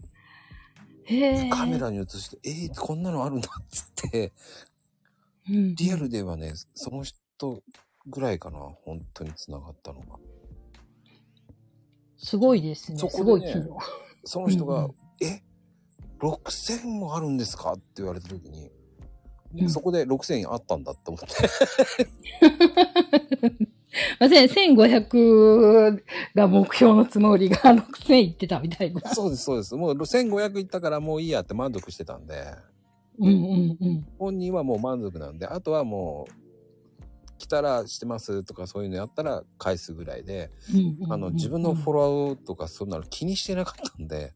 [1.05, 1.49] へえ。
[1.49, 4.33] カメラに映して、えー、こんなのあるんだっつって、
[5.49, 7.61] うん、リアルではね、その人
[8.07, 10.17] ぐらいかな、本当に繋がったのが。
[12.17, 12.97] すごいですね。
[12.97, 13.77] そこすごいでね機能。
[14.25, 15.41] その人が、うんえ
[16.19, 17.71] ?6000 もあるんですか？
[17.73, 18.69] って言われた時に、
[19.57, 21.27] うんそこで6000あったんだって思って。
[24.19, 26.01] ません、1500
[26.35, 28.99] が目標のつもりが 6000いってたみたいな。
[29.13, 29.75] そうです、そうです。
[29.75, 32.43] もう1500いったからもういいやって満足してたんで、
[33.19, 34.05] うんうんうん。
[34.19, 36.33] 本人はもう満足なんで、あとはもう、
[37.37, 40.51] 来たらしてますとかそういうのやったら返すぐらいで、
[41.09, 44.33] あの、自分のフォロワーとかそんなの気にしてなかったんで、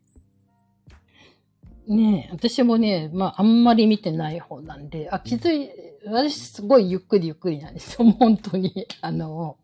[1.89, 5.71] ねえ、私もね、まあ、あんまり見てない方なんで、あ、気づい、
[6.05, 8.85] 私すごいゆっくりゆっくりなんですよ、 本当に。
[9.01, 9.57] あの、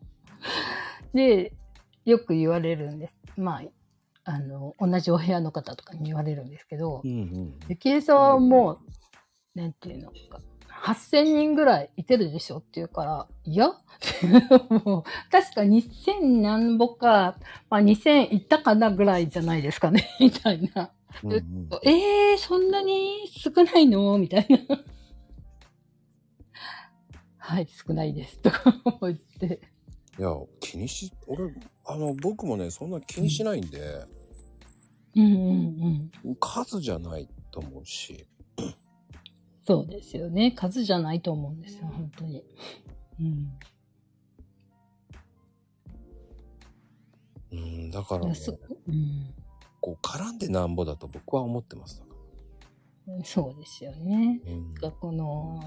[1.14, 1.52] で、
[2.04, 3.40] よく言われるんです。
[3.40, 3.62] まあ、
[4.24, 7.54] あの、同じお部屋の方とかに言われるんですけどう、んうん。
[7.68, 8.80] ゆきえさんはも
[9.54, 10.40] う、なんていうのか、
[10.86, 13.70] 8000人ぐらいいてるでしょって言うから、いや？
[14.84, 17.36] もう、確か2000何ぼか、
[17.68, 20.92] まあ2000いったかなぐらいじゃないですかね、 みたいな。
[21.24, 24.16] うんうん、えー、そんなに少ないの？
[24.18, 24.58] みたいな。
[27.38, 28.38] はい、少ないです。
[28.38, 28.72] とか
[29.02, 29.60] 言って。
[30.18, 31.52] いや、気にし、俺、
[31.84, 34.04] あの、僕もね、そんな気にしないんで、
[35.16, 36.36] うんうんうん。
[36.38, 38.26] 数じゃないと思うし、
[39.66, 40.52] そうですよね。
[40.52, 42.44] 数じゃないと思うんですよ、本当に。
[43.20, 43.58] うん。
[47.50, 48.34] うん、だから、うん、
[49.80, 52.04] こう、絡んでなんぼだと僕は思ってます。
[53.24, 54.40] そうですよね。
[54.46, 55.60] うん、がこの、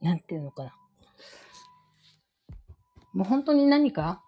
[0.00, 0.74] なんていうのかな。
[3.12, 4.22] もう本当に何か、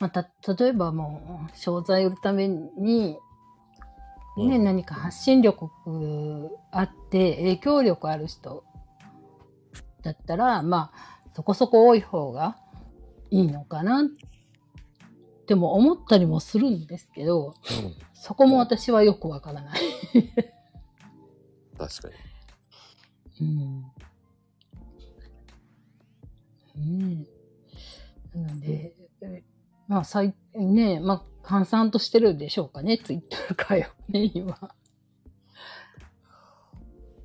[0.00, 3.18] また、例えばもう、商材売るために、
[4.46, 5.70] ね、うん何か発信力
[6.70, 8.64] あって、影響力ある人
[10.02, 12.56] だったら、まあ、そこそこ多い方が
[13.30, 14.06] いいのかなっ
[15.46, 19.80] ても思ったりもするんですけど、うんそこも私はよくわからない。
[21.78, 22.08] 確か
[23.40, 23.46] に。
[23.46, 23.80] うん。
[27.16, 27.26] ね
[28.34, 28.38] え。
[28.38, 29.42] なので、え
[29.88, 34.56] まあ、さい、ねえ、まあ、閑散としてるんでしょうかね、ツイッター界はね、今。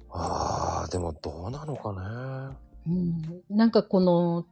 [0.09, 2.57] ああ、でもどうなのかね。
[2.87, 3.55] うん。
[3.55, 4.47] なんかこの、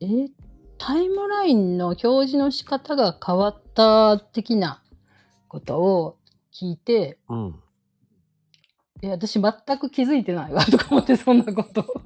[0.00, 0.28] え、
[0.76, 4.82] タイムラインの表示の仕方が変わった的な
[5.48, 6.18] ことを
[6.52, 7.60] 聞いて、うん。
[9.00, 12.02] え、私全く気づいてないわ、とか思って、そんなこと。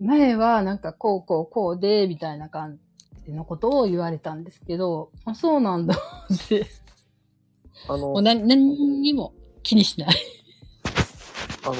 [0.00, 2.78] 前は、なんか、こう、こう、こうで、みたいな感
[3.24, 5.96] じのことを言われたんですけど、あ、そうなんだ、
[6.32, 6.66] って。
[7.88, 10.16] あのもう、何、何にも気にしない。
[11.64, 11.74] あの、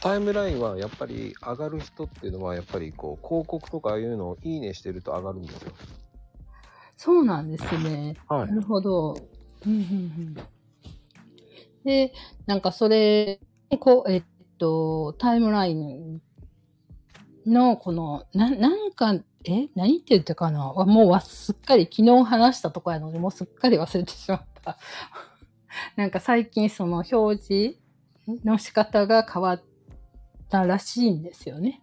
[0.00, 5.72] タイムラインはやっぱり上がる人っていうのはやっぱりこう広告とかいうのをいいねしてると上がるんですよ。
[6.96, 8.16] そうなんですね。
[8.28, 9.16] はなるほど。
[9.66, 10.36] うんうんうん、
[11.84, 12.12] で、
[12.46, 13.40] なんかそれ、
[13.80, 14.22] こう、えっ
[14.58, 16.20] と、タイムライン
[17.48, 19.68] の、この、な、なんか、え？
[19.74, 20.72] 何って言ったかな？
[20.72, 24.76] わもうわすっかり昨日話したとこやので、もうすっかり忘れてしまった。
[25.96, 27.78] なんか最近その表示
[28.44, 29.62] の仕方が変わっ
[30.48, 31.82] たらしいんですよね。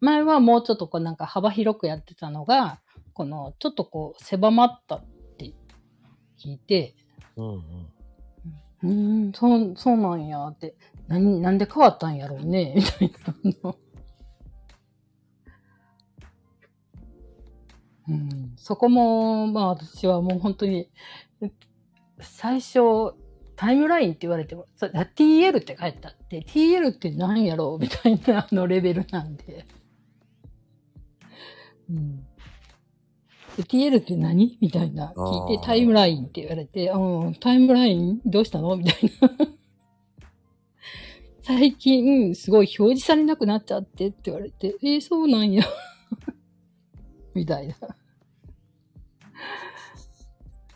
[0.00, 2.80] 前はもうちょっとこうなんか幅広くやってたのが、
[3.12, 5.04] このちょっとこう狭まったっ
[5.38, 5.52] て
[6.38, 6.96] 聞いて、
[7.36, 7.60] うんうん。
[8.82, 10.74] うーん、そう、そうなんやって、
[11.08, 13.76] 何、なんで変わったんやろうね、みたいなの。
[18.08, 20.90] うん、そこも、まあ私はもう本当に、
[22.20, 23.14] 最初、
[23.56, 29.66] タイムラインって言われても、そ TL って書いてあって、TL って何やろうみたいなあのレベルなんで。
[31.90, 32.26] うん。
[33.62, 39.30] TL って何みたいな聞いて、タイムラインって言われて、うん、タイムラインどうしたのみたいな。
[41.42, 45.62] 最近、すごい表示されなくなっちゃってって言われて、えー、そうなんや。
[47.34, 47.74] みたいな。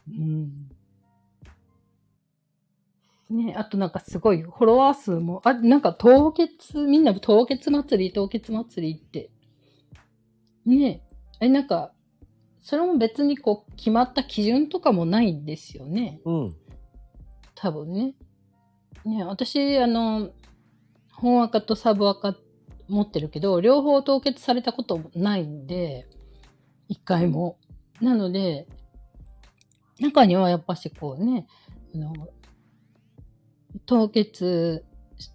[0.09, 0.69] うん。
[3.31, 9.31] ねあとなんかすごいフォロワー数も、あ、なんか凍結、みんな凍結祭り、凍結祭りって。
[10.65, 11.03] ね
[11.41, 11.93] え、なんか、
[12.61, 16.21] それも別にこう決まった基準とかもないんですよね。
[16.25, 16.57] うん。
[17.55, 18.15] 多分ね。
[19.05, 20.31] ね私、あの、
[21.13, 22.37] 本赤とサブ赤
[22.89, 26.08] 持ってるけど、両方凍結されたこともないんで、
[26.89, 27.59] 一回も。
[28.01, 28.67] なので、
[30.01, 31.47] 中にはやっぱしこうね、
[31.95, 32.13] あの、
[33.87, 34.85] 凍結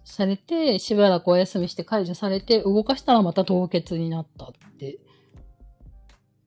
[0.04, 4.98] されて、しばらくお休みして解除されて、動かしたらまた凍結になったって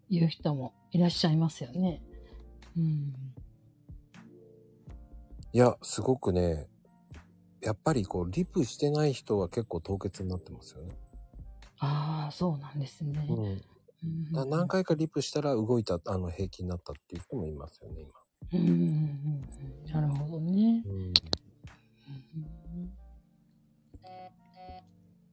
[0.10, 2.02] いう人もいらっしゃいますよね。
[2.76, 3.14] うん。
[5.54, 6.68] いや、すごくね、
[7.62, 10.94] やっぱりこう、リプしてない人は結構凍結になってますよね。
[11.80, 13.28] ああ、そうなんですね。
[13.30, 13.62] うん。
[14.04, 18.06] うんな何回かリプしたら動いた、あの、平均になったっていう人もいますよね、
[18.54, 20.84] うんうんうんうんなるほどね。
[20.86, 21.14] うん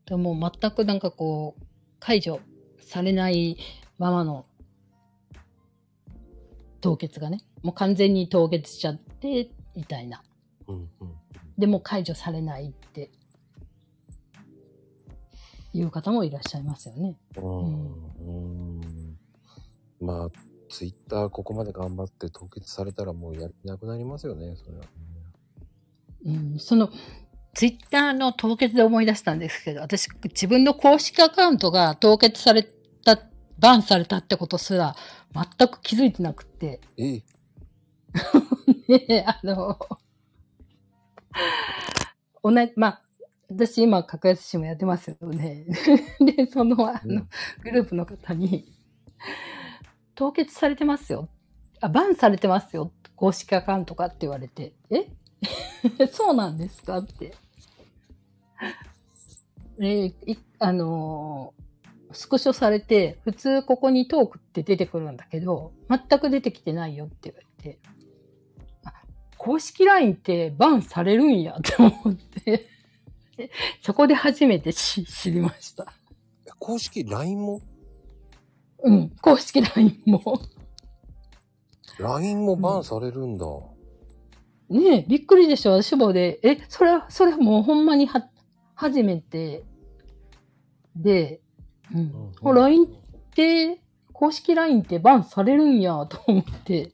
[0.07, 1.64] でも全くなんかこう、
[1.98, 2.40] 解除
[2.79, 3.57] されない
[3.98, 4.44] ままの
[6.81, 10.22] 凍結がね、もう完全に凍結しちゃって、みたいな。
[10.68, 10.88] うん、うん。
[11.57, 13.11] でも解除されないって、
[15.74, 17.16] いう方もいらっしゃいますよね。
[17.37, 17.94] うん。
[18.18, 19.18] うん。
[20.00, 20.28] まあ、
[20.70, 24.88] ツイッターここまで頑張って凍結されたらもうやる気なくなりますよね、それはね。
[26.26, 26.90] うん、その、
[27.54, 32.62] ツイッターの凍結で思い出したんですけど、私、自分の公式アカウントが凍結され
[33.04, 33.20] た、
[33.58, 34.96] バンされたってことすら、
[35.32, 37.22] 全く気づいてなくて、え
[38.88, 39.78] ね、あの、
[42.42, 43.02] 同じ、まあ、
[43.56, 45.64] 私今、格安市もやってますよね。
[46.20, 47.28] で、その、あの、うん
[47.62, 48.72] グループの方に、
[50.14, 51.28] 凍結されてますよ。
[51.80, 52.92] あ、バンされてますよ。
[53.16, 55.06] 公式アカウントかって言われて、え？
[56.10, 57.34] そうなんですかって。
[59.78, 60.14] で、い
[60.58, 61.64] あのー
[62.14, 67.78] スクショされて、普通ここにトークって出てくるんだけど、全く出てきてないよって言われて、
[68.84, 68.92] あ
[69.36, 72.68] 公式 LINE ってバンされるんやって思って、
[73.83, 75.87] そこで初めて知知りました。
[76.59, 77.61] 公式 LINE も？
[78.83, 80.40] うん、公式 LINE も。
[81.99, 83.47] ?LINE もバンされるんだ。
[84.70, 88.29] ねえ、びっくりでしょ私もで、え、それ、それもうほんまには、
[88.75, 89.64] 初めて
[90.97, 91.40] で、
[91.92, 92.33] うん。
[92.42, 92.88] うん LINE っ
[93.35, 93.81] て、
[94.12, 96.92] 公式 LINE ってバンされるんやと思って。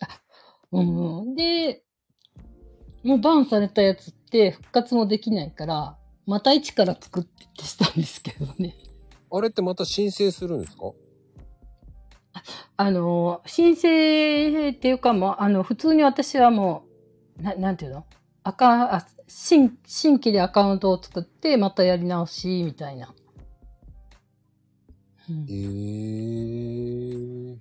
[0.00, 0.20] あ、
[0.72, 1.34] うん。
[1.34, 1.82] で、
[3.02, 8.76] もうバンされたやつって復活もできないから、また一から作ってしたんですけどね。
[9.32, 10.92] あれってまた申請するんですか？
[12.76, 16.84] あの、申請っていうかもう、あの、普通に私はも
[17.38, 18.06] う、ななんていうの？
[18.42, 23.12] アカあ新、新規でアカウントを作って、またやり直し、みたいな。
[25.28, 25.52] うんへ
[27.54, 27.56] え。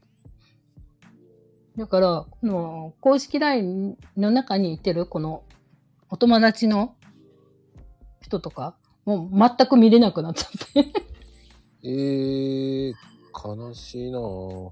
[1.77, 5.43] だから、この公式 LINE の中にいてる、この、
[6.09, 6.95] お友達の
[8.21, 10.91] 人とか、もう全く見れなくなっちゃって。
[11.83, 12.93] ええ
[13.33, 14.71] 悲しいなぁ。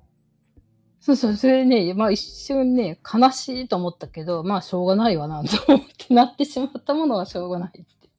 [1.00, 8.10] そうそう、それね、まあ一瞬ね、悲しいと思ったけど、まあしょうがないわな、と思ってなってしまったものはしょうがないって。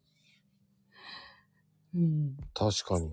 [1.95, 2.37] うん。
[2.55, 3.13] 確かに。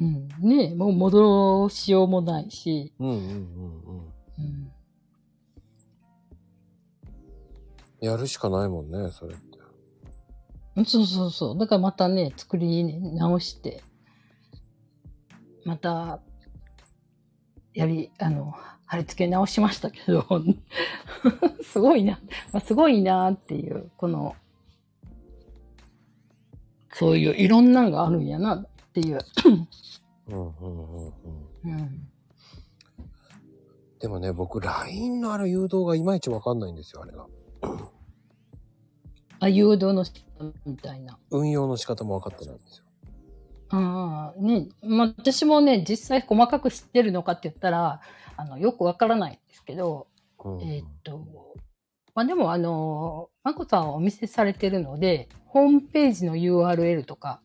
[0.00, 0.28] うん。
[0.40, 4.12] ねもう戻しようもないし、うんうんうんうん。
[4.38, 4.72] うん。
[8.02, 10.84] やるしかないもんね、それって。
[10.84, 11.58] そうそうそう。
[11.58, 13.82] だからまたね、作り直して、
[15.64, 16.20] また、
[17.74, 18.54] やり、あの、
[18.86, 20.26] 貼り付け直しましたけど、
[21.62, 22.20] すごいな、
[22.52, 24.34] まあ、すごいなっていう、この、
[26.92, 29.20] そういういろんなのがあるんやなっていう。
[29.46, 29.68] うん
[30.28, 31.12] うんうんうん。
[31.64, 32.08] うん。
[34.00, 37.28] でもね、僕、LINE のあの誘導がいまいちわかんないんですよ、あれが。
[39.42, 41.18] あ、誘導の仕方みたいな。
[41.30, 42.84] 運用の仕方も分かってないんですよ。
[43.70, 48.00] ああ、ね、まあ、私もね、実際細かく知ってるのかって言ったら、
[48.36, 50.06] あの、よくわからないんですけど、
[50.44, 51.26] うんえーっと、
[52.14, 57.40] まあ、でもあの、まこさんはお見せされてるので、ホームページの URL とか、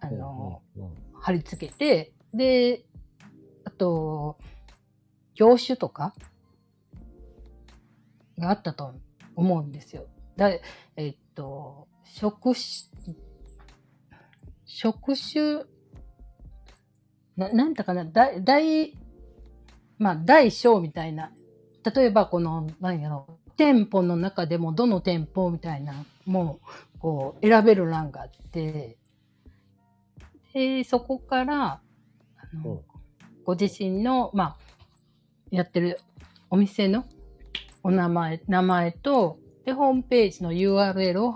[0.00, 2.86] あの、うんうん貼り付けて、で、
[3.64, 4.38] あと、
[5.34, 6.14] 業種とか
[8.38, 8.94] があったと
[9.40, 10.06] 思うんですよ。
[10.36, 10.50] だ
[10.96, 13.16] えっと、職種、
[14.64, 15.64] 職種、
[17.36, 18.94] な、なんだかな、大、大、
[19.98, 21.32] まあ、大小みたいな。
[21.94, 26.60] 例えば、この、何やろう、店舗の中でもどの店舗みたいな、も
[26.96, 28.96] う、こう、選べる欄があって、
[30.52, 31.82] で、そこから、あ
[32.56, 32.80] の、うん
[33.44, 34.56] ご自身の、まあ、
[35.50, 35.98] やってる
[36.50, 37.04] お店の
[37.82, 41.34] お名前、名前と、で、ホームページの URL を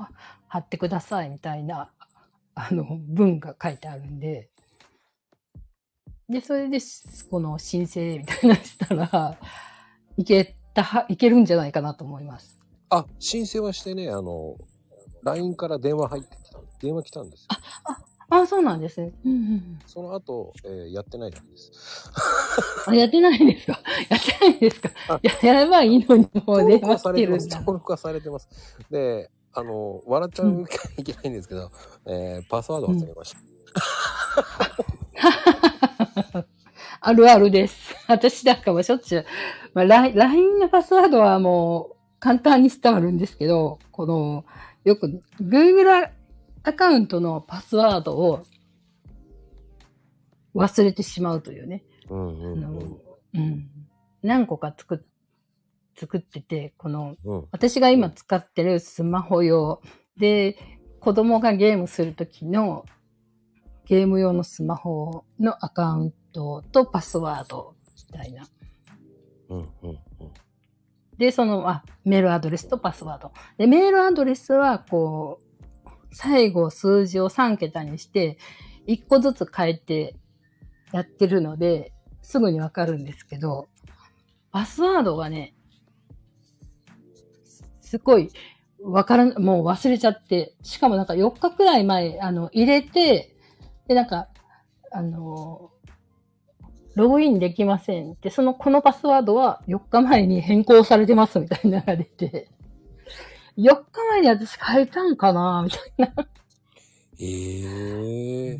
[0.48, 1.90] 貼ってくださいみたいな、
[2.54, 4.50] あの、文が書いてあるんで、
[6.28, 6.78] で、それで、
[7.30, 9.38] この申請みたいなのしたら、
[10.16, 12.62] いけたは、いけるんじゃないかなと思います。
[12.88, 14.56] あ、申請はしてね、あの、
[15.22, 16.58] LINE から電話入ってきた。
[16.80, 17.46] 電話来たんですよ。
[17.50, 17.98] あ、
[18.46, 19.12] そうなんですね。
[19.24, 19.78] うんうんうん。
[19.86, 22.10] その後、えーやってないだけです。
[22.88, 23.80] あ、やってないんですか？
[24.10, 24.90] やってないんですか？
[25.08, 27.58] あや、やればいいのにもう電話されてるんだ。
[27.60, 28.48] 登録はされてます。
[28.90, 30.64] で、あの、笑っちゃう
[30.98, 31.70] いけないんですけど、
[32.06, 33.38] えーパスワード忘れました。
[37.06, 37.94] あるあるです。
[38.08, 39.26] 私なんかもしょっちゅう、
[39.74, 44.44] まあ、ライン LINE のパスワードはもう簡単にしてあるんですけど、この、
[44.84, 46.08] よく Google
[46.64, 48.44] アカウントのパスワードを
[50.54, 51.84] 忘れてしまうというね。
[52.08, 52.98] うんうんあのうん。
[53.34, 53.68] うん。
[54.22, 54.98] 何個か作っ、
[55.96, 57.48] 作ってて、この、うん。
[57.52, 59.82] 私が今使ってるスマホ用
[60.16, 60.56] で、
[61.00, 62.86] 子供がゲームするときの
[63.86, 67.76] ゲーム用のスマホのアカウントとパスワード
[68.10, 68.46] みたいな。
[69.50, 69.98] うんうんうん。
[71.18, 73.32] で、その、あ、メールアドレスとパスワード。
[73.58, 75.43] で、メールアドレスは、こう、
[76.14, 78.38] 最後数字を3桁にして、
[78.86, 80.14] 1個ずつ変えて
[80.92, 81.92] やってるので、
[82.22, 83.68] すぐにわかるんですけど、
[84.52, 85.54] パスワードがね、
[87.80, 88.30] すごい、
[88.80, 93.34] わからん、もう忘れちゃって、しかもなんか4日くらい前、あの、入れて、
[93.88, 94.28] で、なんか、
[94.92, 95.72] あの、
[96.94, 102.48] ログインできませんって、その、このパスワードは4日前に変更されてますみたいなのが出て、
[103.56, 106.28] 4日前に私変えたんかなみたいな。
[107.20, 108.58] ええ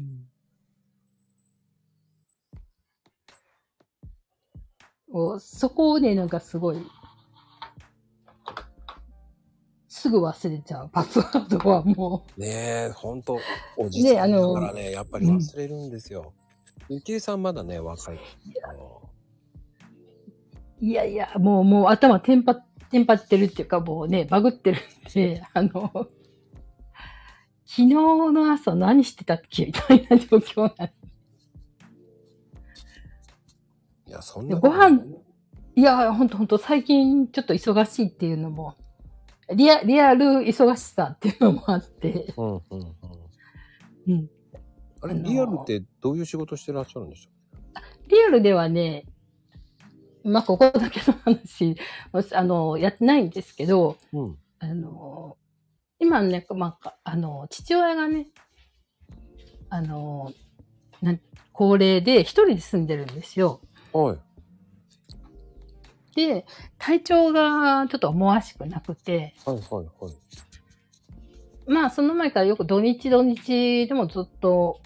[5.17, 6.85] おそこをね、なんかすごい、
[9.89, 10.91] すぐ忘れちゃう。
[10.93, 13.39] パスワードはもねえ、ほんと、
[13.77, 16.33] おじさんだねあのからね、やっぱり忘れるんですよ。
[16.89, 18.19] ゆきえさんまだね、若い。
[20.81, 22.57] いやいや、もう、もう頭テンパ、
[22.91, 25.91] テンパってるっていうか、もうね、バグってるんで、あの、
[27.67, 30.93] 昨日の朝何してたっけみたいな状況なんで
[34.07, 34.61] いや、そんでな。
[34.61, 35.01] ご飯、
[35.77, 38.77] いや、ほんとほんと、最近ちょっと忙しいっていうのも、
[39.53, 42.91] リア、リアル忙しさっていうのもあって、うんうんうん。
[44.07, 44.31] うん。
[45.01, 47.31] あれ、あのーリアルってどういう仕事してらっしゃるんでしょ
[48.09, 49.07] リアルではね、
[50.25, 51.77] まあ、ここだけの話、
[52.33, 54.39] あの、やってないんですけど、ううん。
[54.59, 55.37] あの、
[55.99, 58.29] 今ね、まあ、あの、父親がね、
[59.69, 60.33] あの、
[61.03, 61.21] なん
[61.53, 63.61] 高齢で一人で住んでるんですよ。
[63.93, 64.19] はい。
[66.17, 66.47] で、
[66.79, 70.15] 体調がちょっと思わしくなくて、はいはいはい。
[71.67, 74.81] まあ、その前からよく土日土日でもずっと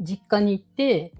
[0.00, 1.12] 実家に行って、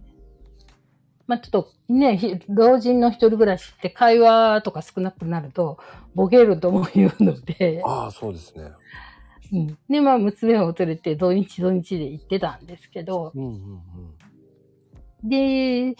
[1.28, 5.78] まあちょっとね、ひ老人の一人暮らしって会話とか少なくなると、
[6.14, 8.72] ボケるとも言うので、ああ、そうですね。
[9.52, 9.78] うん。
[9.90, 13.52] で、まあ娘を連れて土日土日で行ってたんですけど、うんうん
[15.22, 15.28] うん。
[15.28, 15.96] で、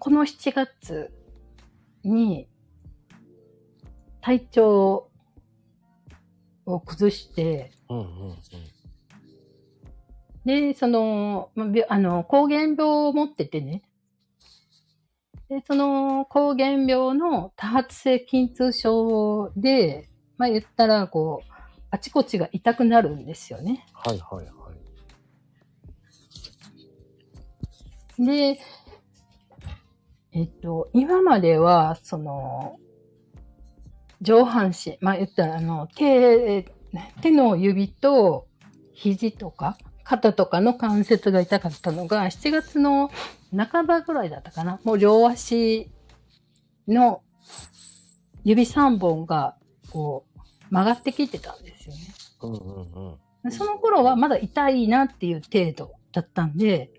[0.00, 1.12] この7月
[2.02, 2.48] に
[4.20, 5.10] 体調
[6.66, 8.36] を崩して、うんうんうん。
[10.44, 13.82] で、その、まあびあの、膠原病を持っててね。
[15.48, 21.52] で、その膠原病の多発性筋痛症で、まあ言ったら、こう、
[21.90, 23.86] あちこちが痛くなるんですよね。
[23.94, 24.52] はいはいは
[28.18, 28.24] い。
[28.24, 28.60] で、
[30.32, 32.78] えっと、今までは、その、
[34.20, 36.66] 上半身、まあ言ったら、あの、手、
[37.22, 38.46] 手の指と
[38.92, 43.10] 肘とか、肩とかの関節が痛かったのが、7月の
[43.56, 44.80] 半ばぐらいだったかな。
[44.84, 45.90] もう両足
[46.86, 47.22] の
[48.44, 49.56] 指3本が、
[49.90, 52.00] こう、曲がってきてたんですよね。
[52.42, 53.52] うんうんうん。
[53.52, 56.90] その頃はまだ痛いなっていう程度だったんで、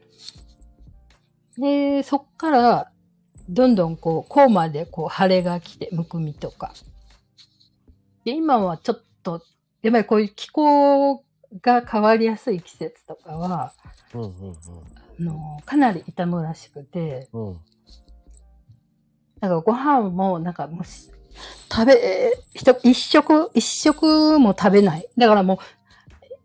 [1.57, 2.91] で、そっから、
[3.49, 6.73] どんどんこう、こうまでこう、腫れが来て、むくみとか。
[8.23, 9.41] で、今はちょっと、
[9.81, 11.23] やっぱりこういう気候
[11.61, 13.73] が変わりやすい季節とかは、
[14.13, 17.57] うんうんあの、かなり痛むらしくて、うん。
[19.39, 21.09] なんかご飯も、なんかもうし、
[21.71, 22.33] 食べ、
[22.83, 25.07] 一食、一食も食べない。
[25.17, 25.57] だからもう、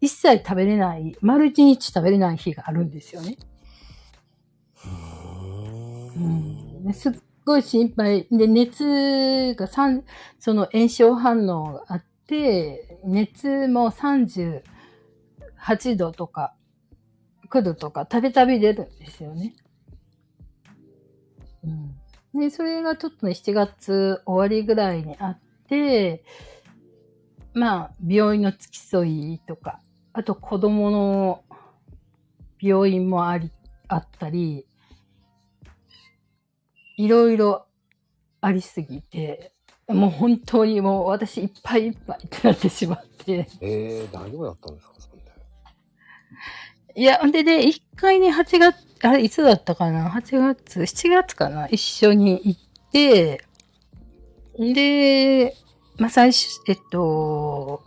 [0.01, 3.37] 一切食べれない、丸一日食べれない日があるんですよね。
[6.85, 7.13] うん、すっ
[7.45, 8.27] ごい心配。
[8.31, 10.05] で、熱が三
[10.39, 14.63] その炎症反応があって、熱も38
[15.97, 16.55] 度とか、
[17.55, 19.55] 9度とか、たびたび出るんですよね。
[21.63, 22.41] うん。
[22.41, 25.39] で、それがちょっとね、7月終わりぐらいにあっ
[25.69, 26.25] て、
[27.53, 29.81] まあ、病院の付き添いとか、
[30.13, 31.45] あと子供の
[32.61, 33.53] 病院もあり、
[33.87, 34.67] あったり、
[36.97, 37.67] いろいろ
[38.41, 39.53] ありすぎて、
[39.89, 43.47] もう本当にもう私いっぱいいっぱいってなってしまって。
[43.61, 45.14] えー、大丈夫だったんですか？
[46.97, 51.69] いや、んでね、一回ね、8月、あれ、いつだったかな ?8 月、7月かな？
[51.69, 52.61] 一緒に行っ
[52.93, 53.45] て、
[54.59, 55.57] で、
[55.99, 57.83] まあ、最初、えっと、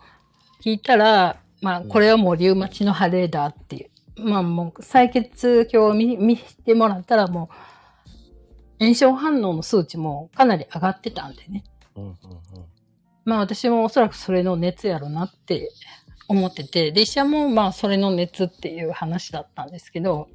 [0.62, 3.89] 聞いたら、まあ、これはもうリウマチの腫れだっていう。
[4.24, 7.49] まあ、もう、採血鏡を見、見てもらったらも
[8.80, 11.64] う、炎症反応の数値もかなり上がってたんでね。
[11.95, 12.18] うんうんうん。
[13.26, 15.70] まあ私もおそらくそれの熱やろなって
[16.28, 20.28] 思ってて、で、医者もまあそれの熱っていう話だったんですけど、よ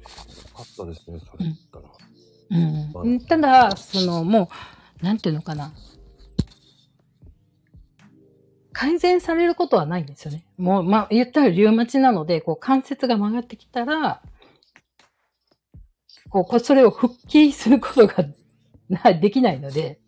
[0.55, 3.03] かったですね、それ言ったら。
[3.03, 3.19] うん。
[3.21, 4.49] ただ、そのも
[5.01, 5.71] う、なんていうのかな。
[8.71, 10.45] 改善されることはないんですよね。
[10.57, 14.21] もう、まあ言ったらリウマチなので、こう関節が曲がってきたら、
[16.29, 18.25] こう、それを復帰することが
[18.89, 19.99] な できないので、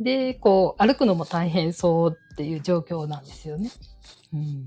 [0.00, 3.70] で、こう、歩くのも大変そうっていう状況なんですよね。
[4.32, 4.66] うん。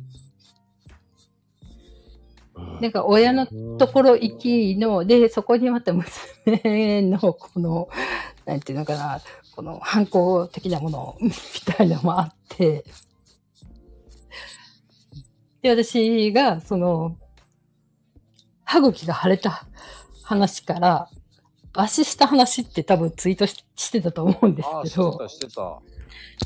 [2.81, 7.89] なんか親のところ行きの、で、そこにまた娘のこの、
[8.45, 9.21] なんていうのかな、
[9.55, 11.31] この反抗的なものみ
[11.65, 12.83] たいなのもあって、
[15.61, 17.17] で、私が、その、
[18.63, 19.65] 歯茎が腫れた
[20.23, 21.09] 話から、
[21.73, 25.81] 足した話って多分ツイートししてたと思うんですああ、けど、してた、してた。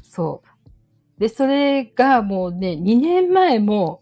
[0.04, 1.20] そう。
[1.20, 4.02] で、それがもうね、2年前も、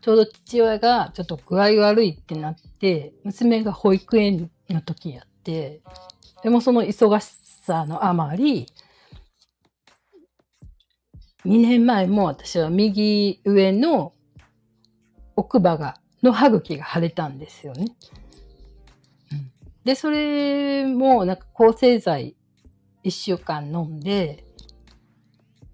[0.00, 5.80] ちょうど父親がちょっと具合悪いってなって、娘が保育園の時やって、
[6.42, 7.24] でもその忙し
[7.64, 8.66] さのあまり、
[11.44, 14.12] 2年前も私は右上の
[15.36, 17.86] 奥歯が、の歯茎が腫れたんですよね。
[19.84, 22.36] うんで、それもなんか抗生剤
[23.04, 24.44] 1週間飲んで、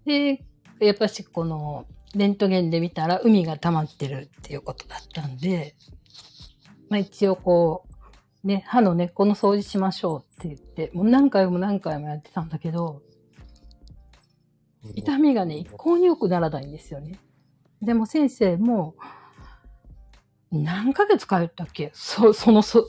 [0.04, 0.42] で、
[0.80, 5.76] やっぱしこの、レントゲンで見たら海が溜まってるっていうことだったんで、
[6.88, 7.84] まあ一応こ
[8.44, 13.02] う、ね、歯の根っこの掃除しましょうって言って、もう何回も何回もやってたんだけど、
[14.94, 17.18] 痛みがね、一向に良くならないんですよね。
[17.82, 18.94] でも先生も、
[20.50, 21.90] 何ヶ月通ったっけ？
[21.92, 22.86] そ、その、そ、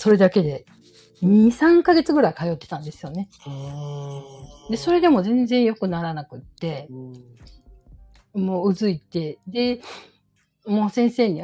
[0.00, 0.64] それだけで、
[1.22, 3.28] 2、3ヶ月ぐらい通ってたんですよね。
[4.70, 6.88] で、それでも全然良くならなくって、
[8.32, 9.82] もううずいて、で、
[10.64, 11.42] もう先生に、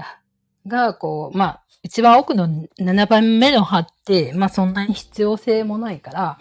[0.67, 2.49] が、こう、まあ、一番奥の
[2.81, 6.39] 7番目の歯って、まあそんなに必要性もないから、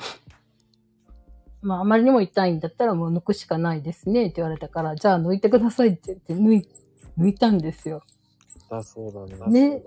[1.61, 6.69] まああまりにも痛いんだったらもう抜くしかないですねって言われたから、じゃあ抜いてくださいって言って抜い、
[7.19, 8.03] 抜いたんですよ。
[8.69, 9.71] だそうだね。
[9.71, 9.83] ね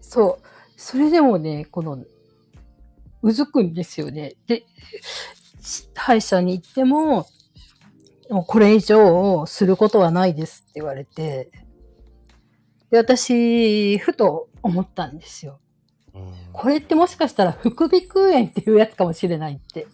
[0.00, 0.55] そう。
[0.76, 2.04] それでもね、この、
[3.22, 4.34] うずくんですよね。
[4.46, 4.64] で、
[5.94, 7.26] 歯医者に行っても、
[8.30, 11.50] もうこれ以上することはないですって言われて、
[12.90, 15.60] で、私、ふと思ったんですよ。
[16.14, 19.86] うんこれってもしかしたら副鼻腔炎っていうやつかもしれないって。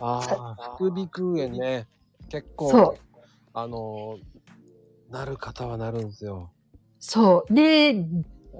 [0.00, 1.86] ああ、副鼻腔炎ね。
[2.28, 3.18] 結構、そう
[3.54, 6.50] あのー、なる方はなるんですよ。
[6.98, 7.54] そう。
[7.54, 7.94] で、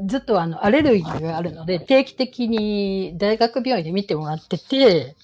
[0.07, 5.17] ずっとあの、アレルギーがあるので、定期的に大学病院で見てもらってて、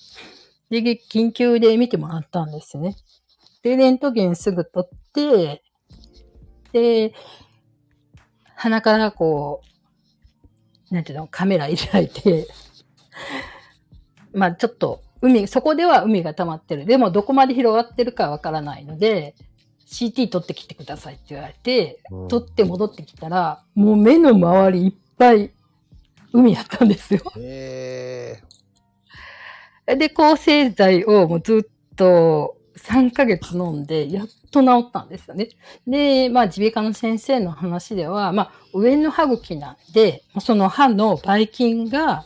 [0.71, 2.97] で、緊急で見てもらったんですね。
[3.63, 5.63] で、レントゲンすぐ取って、
[6.73, 7.15] で、
[8.55, 9.63] 鼻からこ
[10.91, 12.47] う、なんていうの、カメラ入れられて、
[14.33, 16.85] まあちょっと、海、そこでは海が溜まってる。
[16.85, 19.35] でもどこまで広がってるかわからないので、
[19.91, 25.51] CT 取ってきてくださいって言われて、うん取って戻ってきたら、もう目の周りいっぱい
[26.33, 27.23] 海やったんですよ。
[27.39, 28.39] え
[29.97, 35.49] で、抗生剤をもうずっと3ヶ月飲んで、やっと治ったんですよね。
[35.87, 42.25] で、まあ、耳鼻科の先生の話では、まあ、上の歯茎なんで、その歯のばい菌が、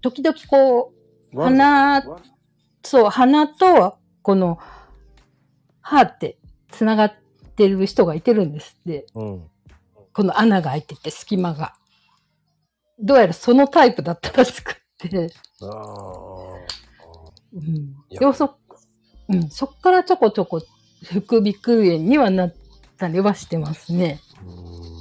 [0.00, 0.92] 時々こ
[1.32, 1.42] う、ー。
[1.42, 2.02] 鼻、
[2.82, 4.58] そう、鼻と、この、
[5.90, 6.38] 歯って
[6.70, 7.12] 繋がっ
[7.56, 9.06] てる人がいてるんですって。
[9.16, 9.42] うん。
[10.12, 11.74] この穴が開いてて、隙間が。
[13.00, 15.32] どうやらそのタイプだったらしくって。
[15.62, 15.70] ああ。
[17.54, 17.96] うん。
[18.08, 18.56] でもそ、
[19.28, 20.62] うん、そっからちょこちょこ
[21.02, 22.54] 副鼻腔炎にはなっ
[22.96, 24.20] たりはしてますね。
[24.46, 25.00] うん。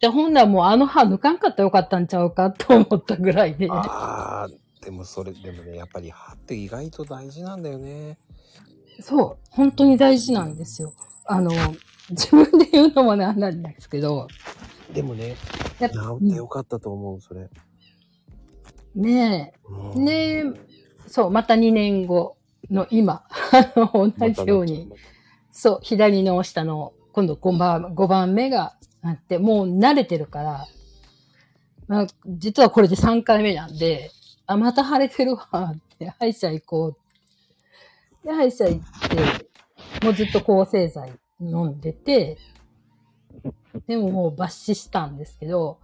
[0.00, 3.68] じゃあ、ほんならもうあの歯抜かんかったらよかったんちゃうかと思ったぐらいで。
[3.70, 4.48] ああ、
[4.82, 8.18] でもそれ、でもね、やっぱり歯って意外と大事なんだよね。
[9.00, 10.92] そう、本当に大事なんですよ。
[11.26, 11.52] あの、
[12.10, 14.26] 自分で言うのもなんなんですけど、
[14.92, 15.36] でもね、
[15.78, 17.48] やっ治ってよかったと思う、それ。
[18.94, 20.44] ねえ、うんねえ、
[21.06, 22.36] そう、また2年後
[22.70, 24.88] の今、あの同じように、
[25.52, 30.66] そう、左の下の、今度5番、5番目がなって、もう慣れてるから、
[31.86, 34.10] まあ、実はこれで3回目なんで、
[34.50, 36.96] あ、また腫れてるわ、って、歯医者行こ
[38.24, 38.26] う。
[38.26, 42.36] で、歯医者行って、もうずっと抗生剤飲んでて、
[43.86, 45.78] でももう抜歯したんですけど、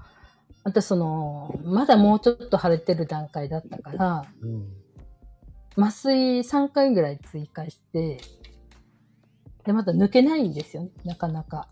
[0.65, 4.67] またその、まだもうちょっと腫れてる段階だったから、うん。
[5.77, 8.19] 麻酔3回ぐらい追加して、
[9.65, 11.69] で、また抜けないんですよね、なかなか。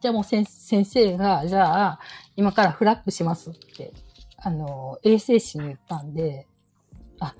[0.00, 0.44] じゃあもう先
[0.84, 2.00] 生が、じゃあ、
[2.34, 3.92] 今からフラップしますって、
[4.44, 6.46] あの、衛生士に言ったんで、
[7.20, 7.34] あ、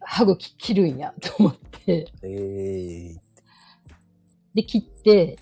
[0.00, 3.20] 歯茎切るんや、と思って、ええ
[4.54, 5.38] で、切って、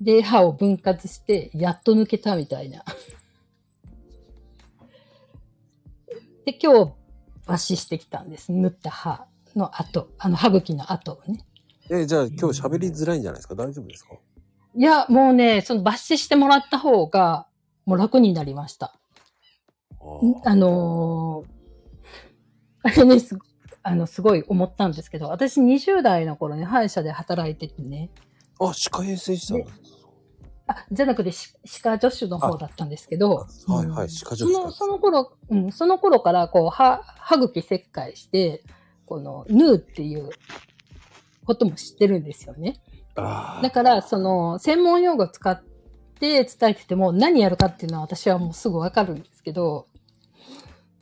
[0.00, 2.84] で、歯を分割して、やっと抜けたみたいな。
[6.44, 6.92] で、今日、
[7.46, 8.52] 抜歯してきたんです。
[8.52, 9.26] 縫った歯
[9.56, 11.44] の後、あの歯茎の後をね。
[11.90, 13.54] え、じゃあ今日喋りづらいんじゃないですか？
[13.54, 14.14] 大丈夫ですか？
[14.76, 17.46] いや、もうね、その抜歯してもらった方が、
[17.84, 18.98] もう楽になりました。
[20.04, 21.54] ああのー
[22.84, 23.36] あれね、す
[23.82, 28.10] あの、すごい思ったんですけど、私20代の頃ね、歯医者で働いててね、
[28.60, 29.66] あ、歯科衛生士さんだ。
[30.66, 34.72] あ、じゃなくて、し歯科助手の方だったんですけど、はいはい、歯科その、助手さん。
[34.72, 38.62] その頃、うん、その頃から、こう、歯、歯茎切開して、
[39.06, 40.30] この、縫うっていう
[41.46, 42.76] ことも知ってるんですよね。
[43.16, 45.62] あだから、その、専門用語使っ
[46.18, 49.86] て伝えてても、何やるかっていうのは私はもうすぐわかるんですけど、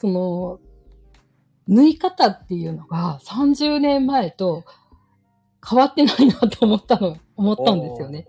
[0.03, 0.59] その、
[1.69, 4.65] 縫い方っていうのが30年前と
[5.65, 8.27] 変わってないなと思ったの、思ったんですよね。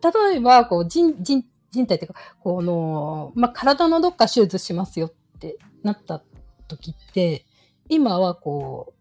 [0.00, 6.22] た、例えば、こう、人、人、人体っていうか、この、まあ、体のどっか手術しますよってなった
[6.66, 7.44] 時って、
[7.90, 8.94] 今はこ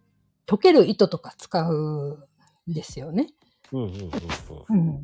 [0.47, 2.27] う、溶ける糸とか使う
[2.67, 3.29] んですよね。
[3.71, 4.01] うんうんうん
[4.69, 4.77] うん。
[4.77, 5.03] うん。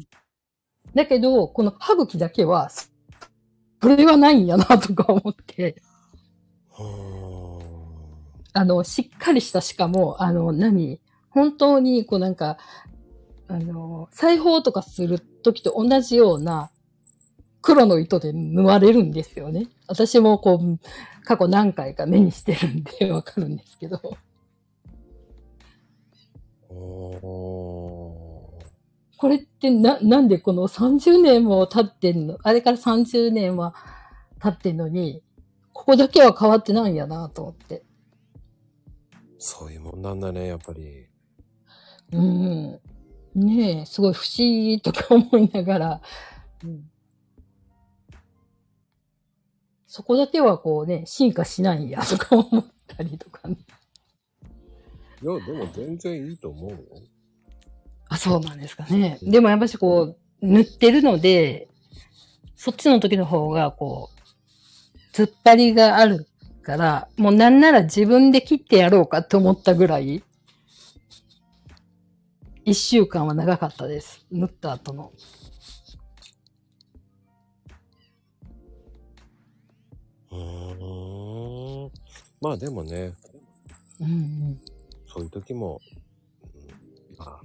[0.94, 5.82] だけど、この歯茎だけは、それはないんやなとか思って、
[8.54, 11.00] あの、しっかりしたしかも、あの、何？
[11.30, 12.58] 本当に、こうなんか、
[13.48, 16.72] あの、裁縫とかする時と同じような
[17.62, 19.68] 黒の糸で縫われるんですよね。
[19.88, 20.80] 私もこう、
[21.26, 24.00] 過去何回か目にしてるんで わかるんですけど。
[29.18, 32.38] これってな、なんでこの30年も経ってんの？
[32.42, 33.76] あれから30年は
[34.42, 35.22] 経ってんのに、
[35.74, 37.84] ここだけは変わってないんやなと思って。
[39.44, 41.08] そういうもんなんだね、やっぱり。
[42.12, 42.80] うん。
[43.34, 46.02] ねえ、すごい不思議とか思いながら、
[46.64, 46.84] うん、
[49.88, 53.58] そこだけはこうね、進化しないんやとか思ったりとかね。
[55.24, 56.78] いや、でも全然いいと思うよ。
[58.10, 59.18] あ、そうなんですかね。
[59.24, 61.68] でもやっぱしこう、塗ってるので、
[62.56, 66.28] そっちの時の方がこう、突っ張りがある
[66.62, 70.24] から、もうなんなら自分で切ってやろうかと思ったぐらい、
[72.64, 74.26] 一週間は長かったです。
[74.32, 75.12] 塗った後の。
[80.32, 81.92] うーん。
[82.40, 83.14] まあでもね、
[84.00, 84.60] うんうん。
[85.08, 85.82] そういう時も、
[86.44, 87.42] うん、まあ、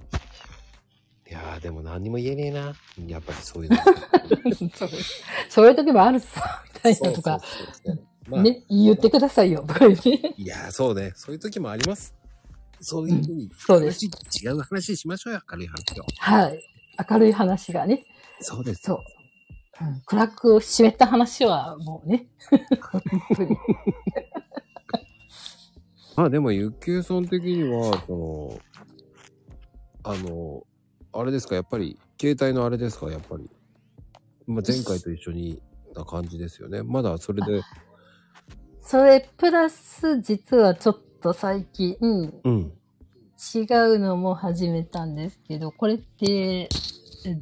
[1.29, 2.75] いやーでも何にも言えねえな。
[3.07, 3.77] やっぱりそういうの。
[4.73, 4.89] そう
[5.49, 9.65] そういう時もあるさ、みたいなとか、そうそうそうまあ、ね、言ってくださいよ。
[10.37, 11.13] いやーそうね。
[11.15, 12.13] そういう時もあります。
[12.79, 16.03] そういうふうに、そうです話違う話しましょうよ、明るい話を。
[16.19, 16.61] はい。
[17.09, 18.05] 明るい話がね。
[18.41, 18.81] そうです。
[18.83, 18.99] そう。
[19.79, 22.27] うん、暗く湿った話はもうね。
[26.17, 28.59] まあでも、ゆっけいさん的には、その、
[30.03, 30.65] あの、
[31.13, 33.49] あれですか、やっぱり、携帯のあれですか、やっぱり。
[34.47, 35.61] まあ、前回と一緒に
[35.95, 36.83] な感じですよね。
[36.83, 37.61] まだそれで、
[38.89, 42.73] それプラス、実はちょっと最近、うん、うん。
[43.53, 43.59] 違
[43.95, 46.69] うのも始めたんですけど、これって、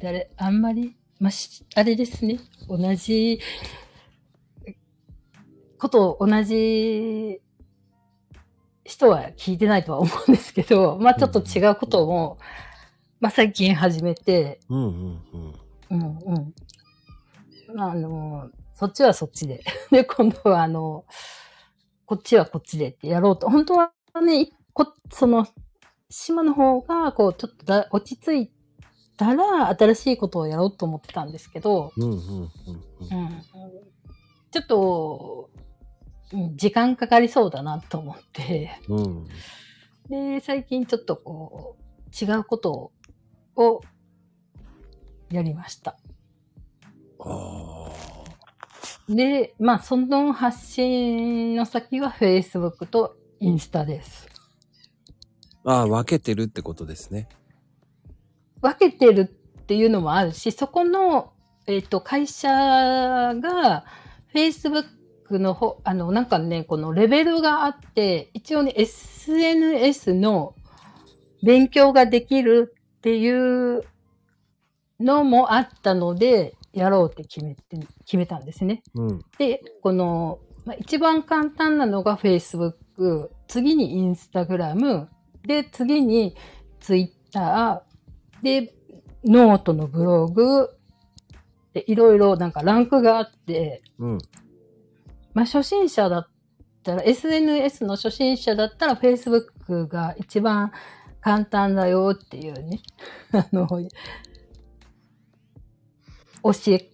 [0.00, 2.40] 誰、あんまり、まあ、しあれですね。
[2.68, 3.38] 同じ
[5.78, 7.40] ことを同じ
[8.84, 12.38] 人は聞いてないとは思うんですけど、まあちょっと違うことも、
[13.20, 15.54] まあ最近始めて、うんうんうん。
[15.90, 16.54] うんうん。
[17.72, 19.64] まああの、そっちはそっちで。
[19.90, 21.06] で、今度はあの、
[22.04, 23.48] こっちはこっちでってやろうと。
[23.48, 25.46] 本当はね、こその、
[26.10, 28.52] 島の方が、こう、ちょっとだ落ち着い
[29.16, 32.20] たら、新しいことをやろうと思ってたんですけど、うん
[34.50, 35.50] ちょっと、
[36.32, 39.26] うん時間かかりそうだなと思って、うん。
[40.10, 42.92] で、最近ちょっとこう、違うこと
[43.56, 43.80] を
[45.30, 45.96] やりました。
[47.20, 47.75] あ
[49.08, 54.26] で、まあ、その発信の先は Facebook とインスタです。
[55.64, 55.72] あ。
[55.72, 57.28] ああ、分けてるってことですね。
[58.60, 61.32] 分けてるっていうのもあるし、そこの、
[61.66, 63.84] えっ、と、会社が
[64.34, 64.86] Facebook
[65.30, 70.54] の方、あの、なんかね、このレベルがあって、一応ね、SNS の
[71.42, 73.84] 勉強ができるっていう
[74.98, 77.62] のもあったので、やろうって決めて、
[78.04, 78.82] 決めたんですね。
[78.94, 79.24] うん。
[79.38, 85.06] で、この、まあ、一番簡単なのが Facebook、次に Instagram、
[85.46, 86.36] で、次に
[86.80, 87.82] Twitter、
[88.42, 88.74] で、
[89.24, 90.70] ノートのブログ、
[91.72, 94.18] で、いろいろなんかランクがあって、うん。
[95.34, 96.28] まあ、初心者だっ
[96.82, 100.72] たら、SNS の初心者だったら Facebook が一番
[101.20, 102.80] 簡単だよっていうね、
[103.32, 103.68] あの、
[106.52, 106.90] 教え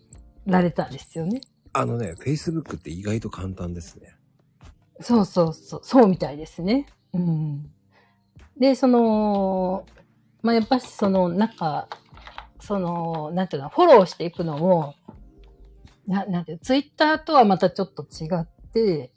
[0.47, 1.41] られたんですよね。
[1.73, 4.15] あのね、Facebook って意外と簡単ですね。
[5.01, 6.87] そうそうそう、そうみたいですね。
[7.13, 7.71] うん。
[8.59, 9.87] で、その、
[10.43, 11.89] まあ、やっぱしその、なんか、
[12.61, 14.95] その、なんていうの、フォローしていくのも、
[16.07, 19.13] ななんていう、ツイッターとはまたちょっと違って、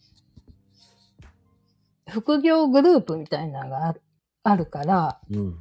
[2.09, 4.01] 副業グループみたいなのがある
[4.43, 5.59] あるから、うん。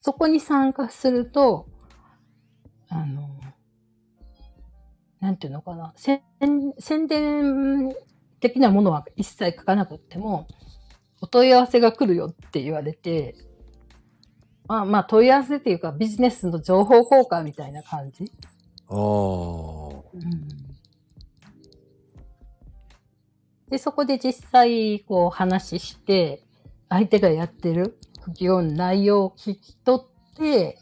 [0.00, 1.68] そこに参加すると、
[2.88, 3.28] あの、
[5.22, 6.20] なんていうのかな、宣
[6.80, 7.94] 宣伝
[8.40, 10.48] 的なものは一切書かなくっても、
[11.20, 13.36] お問い合わせが来るよって言われて、
[14.66, 18.32] まあまあ問い合わせっていうかビジネスの情報交換みたいな感じ。
[18.88, 18.96] ああ。
[18.96, 20.72] うん
[23.72, 26.42] で、そこで実際こう話して、
[26.90, 30.78] 相手がやってる副業の内容を聞き取って、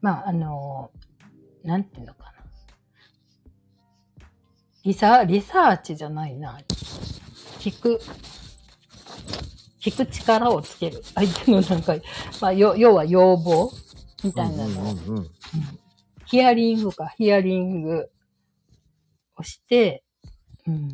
[0.00, 0.92] まあ、あの、
[1.64, 2.29] なんていうのかな。
[4.84, 6.58] リサ、リサーチじゃないな。
[7.58, 8.00] 聞く、
[9.80, 11.02] 聞く力をつける。
[11.14, 11.94] 相手のなんか、
[12.40, 13.70] まあ、よ要は要望
[14.24, 15.30] みたいなのをうんうんうん。
[16.26, 18.10] ヒアリングか、ヒアリング
[19.36, 20.04] をして、
[20.66, 20.88] うん。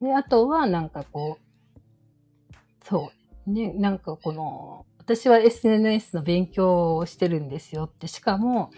[0.00, 2.54] で、あとは、なんかこう、
[2.84, 3.10] そ
[3.46, 3.50] う。
[3.50, 8.70] ね、なんかこの、私は SNS の勉強をしてるんですよって、しかも、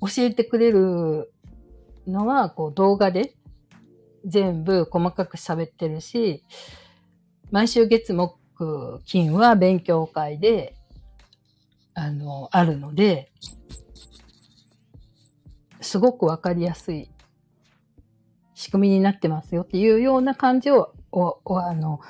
[0.00, 1.32] 教えてくれる
[2.06, 3.34] のは、こう動画で
[4.24, 6.44] 全部細かく喋ってるし、
[7.50, 10.74] 毎週月木金は勉強会で、
[11.94, 13.30] あの、あるので、
[15.80, 17.10] すごくわかりやすい
[18.54, 22.00] 仕組みになってますよっていうような感じを、おあの、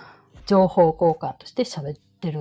[0.47, 2.41] 情報交換として喋ってる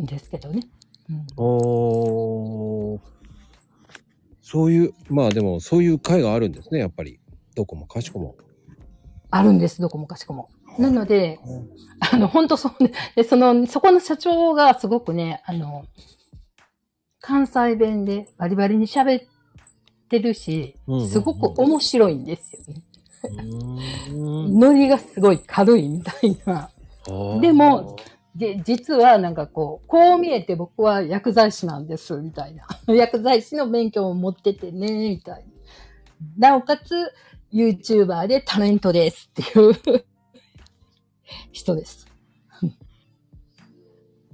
[0.00, 0.62] んですけどね。
[1.10, 3.13] うん、おー
[4.54, 7.18] そういう、まあでもそういう会があるんですね、やっぱり。
[7.56, 8.36] どこもかしこも。
[9.30, 10.48] あるんです、どこもかしこも。
[10.78, 11.40] なので、
[11.98, 12.92] あの、本当そうね。
[13.16, 15.86] で、その、そこの社長がすごくね、あの、
[17.20, 19.28] 関西弁でバリバリに喋っ
[20.08, 20.76] てるし
[21.08, 22.82] すごく面白いんですよね。
[24.12, 26.70] ノリがすごい軽いみたいな。
[27.40, 27.96] でも、
[28.34, 32.66] で、実はなんかこう、こう見えて僕は薬剤師なんです、みたいな。
[32.92, 35.44] 薬剤師の勉強を持っててね、みたい
[36.38, 36.50] な。
[36.50, 37.12] なおかつ、
[37.52, 40.04] YouTuber でタレントですっていう。
[41.52, 42.06] 人です。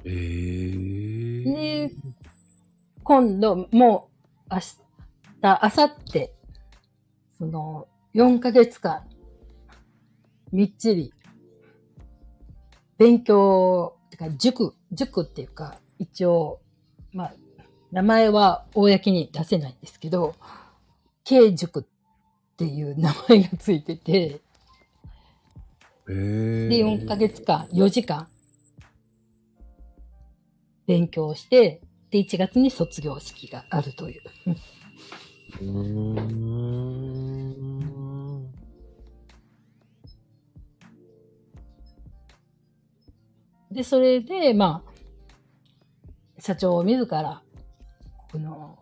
[0.05, 1.45] えー。
[1.45, 1.95] で、
[3.03, 4.09] 今度、も
[4.51, 4.79] う、明日、
[5.43, 6.31] 明後日、
[7.37, 9.07] その、4ヶ月間、
[10.53, 11.13] みっちり、
[13.01, 16.61] 勉強、てか、塾、塾っていうか、一応、
[17.15, 17.35] まあ、
[17.93, 20.35] 名前は公に出せないんですけど、
[21.25, 21.85] K 塾っ
[22.59, 24.43] ていう名前がついてて、
[26.11, 26.69] えー。
[26.69, 28.29] で、4ヶ月間、4時間、
[30.87, 31.81] 勉強して、
[32.11, 34.23] で、1月に卒業式があるという。
[35.63, 37.10] う
[43.71, 47.43] で、それで、まあ、社長自ら、
[48.33, 48.79] この、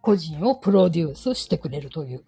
[0.00, 2.24] 個人をプロデュースしてくれるという。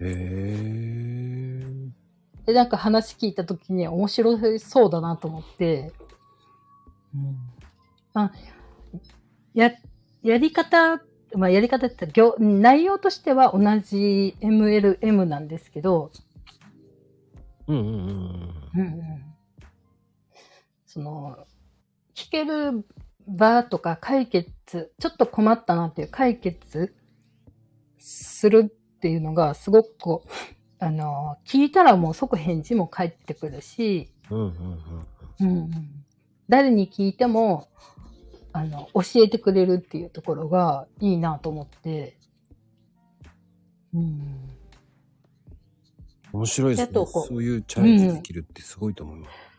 [0.00, 1.90] えー。
[2.46, 5.92] で、なんか話聞いたときに面白そうだなと思って、
[7.14, 7.36] うん。
[8.12, 8.32] まあ、
[9.54, 9.72] や、
[10.22, 11.00] やり方、
[11.34, 16.10] まあやり方って言ったら業内容としては同じ MLM なんですけど、
[17.68, 18.80] うんうんうんうん。
[18.80, 19.29] うんうん
[20.92, 21.46] その、
[22.16, 22.84] 聞ける
[23.28, 26.96] 場とか解決、ちょっと困ったなっていう解決
[27.96, 30.28] するっていうのがすごくこう、
[30.84, 34.46] あの、聞いたらもう即返事も返ってくるし、うんうん
[35.38, 35.48] うん。
[35.48, 35.70] うんうん、
[36.48, 37.68] 誰に聞いても、
[38.52, 42.18] あの、教えてくれるっていうところがいいなと思って、
[43.94, 44.50] うん、
[46.32, 49.49] 面白いですねそういうチャレンジできるってすごいと思います。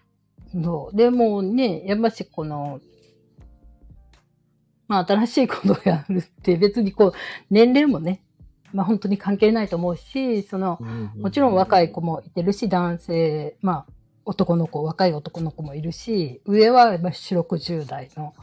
[0.53, 0.95] そう。
[0.95, 2.79] でもね、やっぱしこの、
[4.87, 7.13] まあ新しいことをやるって別にこう、
[7.49, 8.21] 年齢もね、
[8.73, 10.79] まあ本当に関係ないと思うし、その、
[11.17, 13.93] もちろん若い子もいてるし、男性、まあ
[14.25, 18.33] 男の子、若い男の子もいるし、上はまあ四六十代の、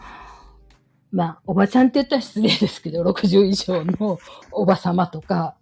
[1.12, 4.18] まあおばちゃんって言ったら失礼ですけど、60以上の
[4.50, 5.56] おばさまとか、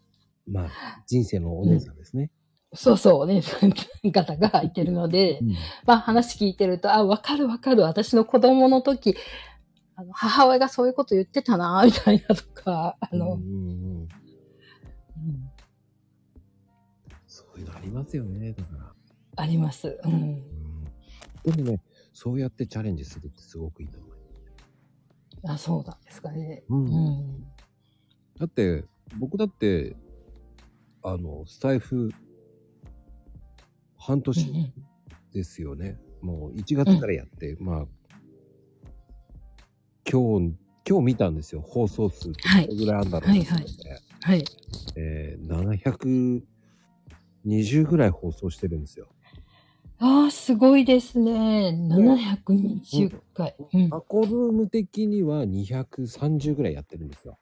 [0.49, 2.31] まあ、人生のお姉さんですね。
[2.77, 3.43] そうそうね、
[4.13, 5.55] 方がいてるので、うん
[5.87, 7.83] まあ話聞いてると、あ、わかるわかる。
[7.83, 9.17] 私の子供の時、
[9.95, 14.09] あの母親がそういうこと言ってたな、 みたいなとか、あの、うん
[17.27, 18.95] そういうのありますよね、だから。
[19.37, 19.99] あります。
[20.05, 20.13] うん。
[20.13, 20.45] うん
[21.45, 21.81] でもね、
[22.13, 24.17] そうやってチャレンジするってすごくいいと思う。
[25.45, 26.65] あ、そうなんですかね。
[26.69, 27.41] ううんん。
[28.39, 28.85] だって、
[29.19, 29.97] 僕だって、
[31.03, 32.11] あの、スタイフ、
[34.07, 34.73] 半うん年
[35.33, 35.99] ですよね。
[36.23, 37.87] もう1月からやって、まあ、
[40.09, 40.55] 今日、
[40.89, 41.61] 今日見たんですよ。
[41.61, 43.67] 放送数ってはいどれぐらいあるんだろうはいはい
[44.23, 44.45] はい。
[44.95, 46.43] えー、
[47.45, 49.09] 720ぐらい放送してるんですよ。
[49.99, 51.71] ああ、すごいですね。
[51.91, 53.57] 720回。
[53.73, 53.87] うん。
[53.93, 57.39] アコルーム的には230ぐらいやってるんですよ。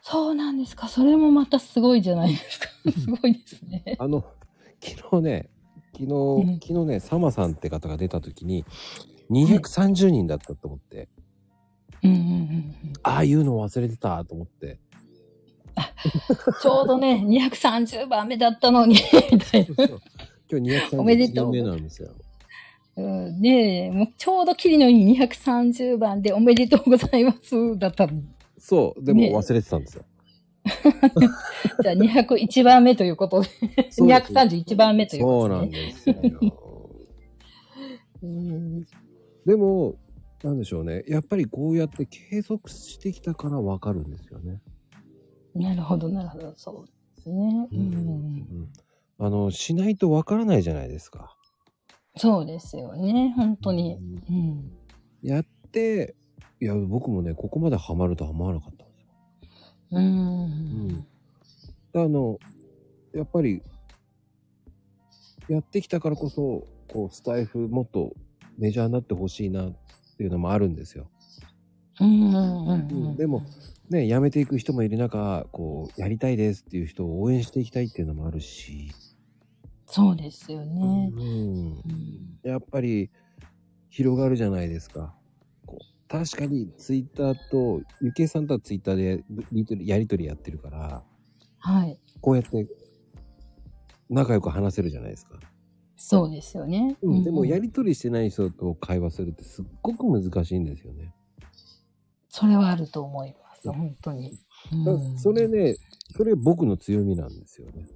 [0.00, 0.86] そうなんですか。
[0.86, 2.68] それもまたすごいじゃないですか。
[2.92, 3.96] すごいですね。
[3.98, 4.24] あの、
[4.84, 5.48] 昨日ね、
[5.92, 6.12] 昨日、
[6.56, 8.64] ん昨日ね、サマさんって方が出た時に、
[9.30, 11.08] 230人だったと思って、
[12.02, 12.74] うんうんうんうん。
[13.02, 14.78] ああいうの忘れてたと思って。
[16.60, 18.96] ちょうどね、 230番目だったのに、
[19.32, 19.86] みたいな。
[20.50, 22.10] 今日230おめでとう人目なんですよ。
[22.96, 28.12] うん、ねえ、もうちょうどきりのいい230番でおめでとうございますだったの。
[28.58, 30.04] そう、でもね忘れてたんですよ。
[31.82, 33.48] じゃあ201番目ということで、
[33.90, 36.16] そうです231番目というそことで、うなんですよ。
[38.22, 38.86] うん
[39.44, 39.96] でも、
[40.42, 41.04] なんでしょうね。
[41.06, 44.62] やっぱりこうやって継続してきたからわかるんですよね。
[45.54, 46.86] なるほど、なるほど、そう
[47.16, 47.68] ですね。
[47.70, 48.68] うんうん
[49.18, 51.36] あの、しないとわからないじゃないですか。
[52.16, 53.98] そうですよね、本当に。
[54.28, 54.70] うんうん、
[55.22, 56.14] やって、
[56.60, 58.73] いや、僕もね、ここまでハマるとは思わなかっ
[59.94, 61.04] たん。
[61.94, 62.38] うん、あの、
[63.14, 63.62] やっぱり、
[65.48, 68.14] やってきたからこそ、こう、スタイフもっと
[68.58, 69.72] メジャーになってほしいなっ
[70.16, 71.10] ていうのもあるんですよ。
[72.00, 72.74] うん、うん、う
[73.12, 73.16] ん。
[73.16, 73.42] でも、
[73.90, 78.90] ね、辞めていく人もいる中、こう、やりたいですっていう人を応援していきたいっていうのもあるし、
[79.86, 81.12] そうですよね。
[81.14, 83.10] うん、うんやっぱり
[83.90, 85.14] 広がるじゃないですか。
[86.08, 89.24] 確かにツイッターと、ゆけいさんとはツイッターで
[89.84, 91.02] やりとりやってるから、
[91.58, 91.98] はい。
[92.20, 92.66] こうやって
[94.10, 95.38] 仲良く話せるじゃないですか。
[95.96, 96.96] そうですよね。
[97.02, 101.14] うん、でもやり、りとりしてない人と会話するってすっごく難しいんですよね。
[102.28, 104.32] それはあると思います、本当に。
[104.86, 105.76] うんそれね、
[106.16, 107.86] それ僕の強みなんですよね。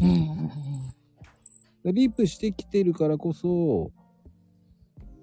[0.00, 3.92] うんリップしてきてるからこそ、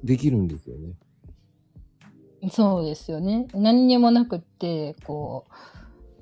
[0.04, 0.94] できるんですよね。
[2.52, 3.48] そうですよね。
[3.54, 5.46] 何にもなくって、こ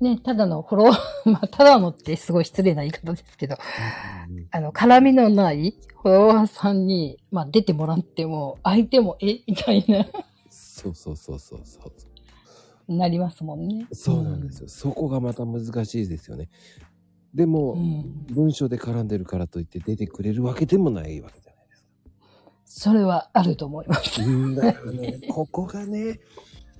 [0.00, 0.96] う、ね、ただのフォロー、
[1.30, 3.56] まあ、ただのってすごい失礼な言い方ですけど、
[4.50, 10.06] あの、絡みのないフォロワーさんに、まあ、出てもらっても、相手も、えみたいな、
[10.48, 11.80] そうそうそうそうそ
[12.88, 12.94] う。
[12.94, 13.86] なりますもんね。
[13.92, 14.68] そうなんですよ。
[14.68, 16.48] そこがまた難しいですよね。
[17.34, 18.26] でも、うん。
[18.26, 21.41] 文章で絡んでるからといって出てくれるわけでもないわけ。
[22.74, 24.26] それはあると思います。
[24.26, 24.74] ね、
[25.28, 26.20] ここがね、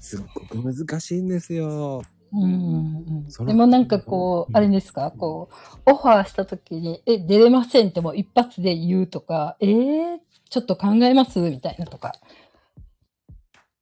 [0.01, 2.03] すっごく難しいんですよ。
[2.33, 5.51] うんでもなんかこう、あれですか、こ
[5.87, 10.19] う、オファーした時に、え、出れませんってもう一発で言うとか、えー、
[10.49, 11.39] ちょっと考えます？
[11.41, 12.15] みたいなとか。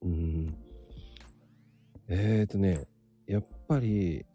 [0.03, 0.57] うん。
[2.09, 2.89] えーとね、
[3.29, 4.27] やっぱり、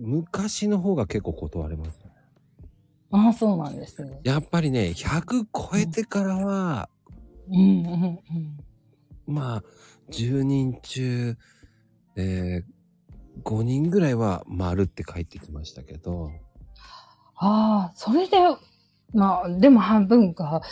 [0.00, 2.03] 昔の方が結構断れますね。
[3.16, 4.20] ああ、そうなんですね。
[4.24, 6.88] やっぱりね、100超えてからは、
[7.48, 8.18] うんうん
[9.28, 9.34] うん。
[9.34, 9.62] まあ、
[10.10, 11.36] 10人中、
[12.16, 16.32] えー、5人ぐらいは丸って書いてきましたけど、
[17.36, 18.36] ああ、それで、
[19.12, 20.62] まあ、でも半分か。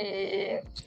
[0.00, 0.84] えー、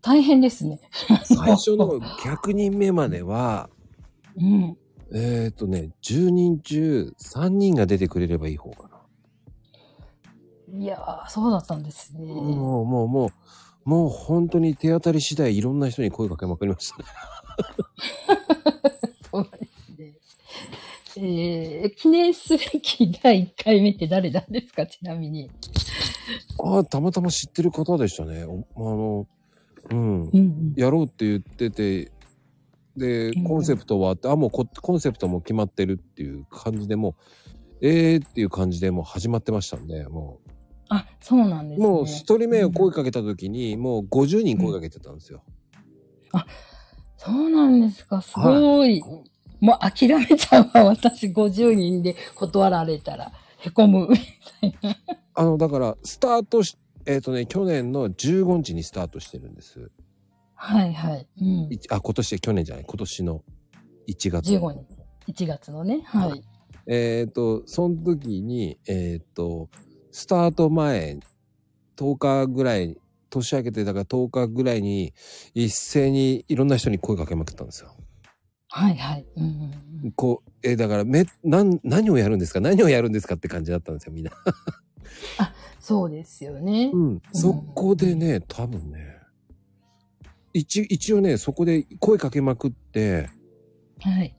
[0.00, 0.80] 大変ですね。
[1.24, 3.70] 最初の100人目までは、
[4.36, 4.76] うん。
[5.14, 8.91] えっ、ー、とね、10人中3人が出てくれればいい方かな。
[10.72, 12.24] いやー、そうだったんですね。
[12.24, 13.30] もう、もう、もう、
[13.84, 17.04] もう本当に手当たり次第いろんな人に声かけまくりましたね。
[19.30, 21.22] そうですね。
[21.24, 25.50] えー、記念すべき第1回目って誰なんですかちなみに。
[26.64, 28.44] ああ、たまたま知ってる方でしたね。
[28.44, 29.26] おあの、
[29.90, 30.22] うん。
[30.24, 30.74] うんうん。
[30.76, 32.12] やろうって言ってて、
[32.96, 40.40] でうん、コンセプトはあって、あ、もうこコンセプトも決まってるっていう感じでもう、えーっていう感じでもう始まってましたんで、も
[40.94, 41.86] あ、そうなんでう、すね。
[41.88, 45.42] もう一人目を声かけた時に、もう50人声かけてたんですよ。
[47.16, 48.20] そうなんですか。
[48.20, 49.02] すごい。
[49.60, 50.84] もう諦めちゃうわ。
[50.84, 53.32] 私50人で断られたら。
[53.58, 54.08] へこむ。
[55.34, 56.76] あの、だから、スタートし、
[57.06, 59.90] えっ、とね、去年の15日にスタートしてるんです。
[60.54, 61.26] はいはい。
[61.40, 61.72] うん。
[61.72, 63.44] いあ、今年、去年じゃない、今年の
[64.08, 64.52] 1月。
[64.52, 64.84] 15
[65.26, 65.42] 日。
[65.44, 66.02] 1月のね。
[66.04, 66.42] はい。
[66.86, 69.70] えっ、と、その時に、えっ、と、
[70.12, 71.18] スタート前、
[71.96, 72.96] 10日ぐらい、
[73.30, 75.14] 年明けてだから10日ぐらいに、
[75.54, 77.96] 一斉にいろんな人に声かけまくったんですよ。
[78.68, 79.26] はいはい。
[79.36, 79.72] うんうん
[80.04, 82.60] うん、こう、えーだから、め、なん、何をやるんですか？
[82.60, 84.32] 何をやるんですかって感じだったんですよ、みんな。
[85.78, 86.90] そうですよね。
[86.92, 87.22] うん。
[87.32, 89.16] そこでね、多分ね、
[90.52, 93.28] 一、一応ね、そこで声かけまくって、
[94.00, 94.36] はい。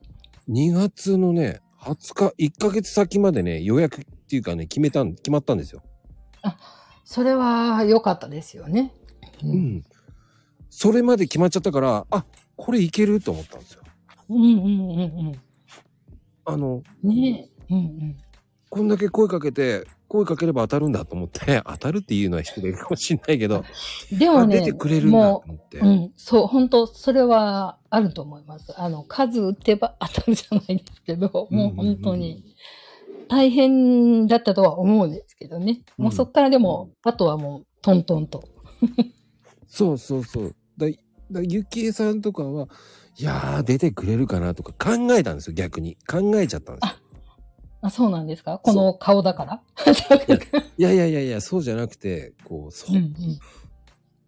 [0.50, 4.02] 2月のね、20日、1ヶ月先までね、予約
[4.34, 5.84] っていうかね、決めたん、決まったんですよ。
[7.06, 8.92] それは良かったですよね。
[9.44, 9.48] う。
[9.48, 9.84] うんん。
[10.72, 12.26] それまで決まっちゃったから、あ、
[12.56, 13.84] これいけると思ったんですよ。
[14.30, 15.42] うんうんうん
[16.46, 17.10] あの、うん。
[17.10, 17.74] ねえ。
[17.74, 18.18] うんうん。
[18.72, 23.64] こんだけ声かけて、声かければ当たるんだと思って、 当たるっていうのは失礼かもしんないけど、あ
[24.16, 25.78] でもね、出てくれるんだとも思って。
[25.78, 28.74] う、うん、そう、本当それはあると思います。
[28.80, 32.44] あの、数打てば当たるじゃないですけど、もう本当に
[33.28, 35.82] 大変だったとは思うんですけどね。
[35.98, 38.44] もうそっからでも、あとはもう、トントンと。
[39.68, 40.56] そうそうそう。
[40.78, 40.88] だ、
[41.32, 42.68] だゆきえさんとかは、
[43.18, 45.98] いやー、出てくれるかなとか考えたんですよ、逆に。
[46.08, 46.96] 考えちゃったんですよ。
[47.82, 48.60] あ、そうなんですか？
[48.60, 49.62] この顔だから？
[50.78, 53.14] いやいやいやいや、そうじゃなくて、こう、そ、うんうん。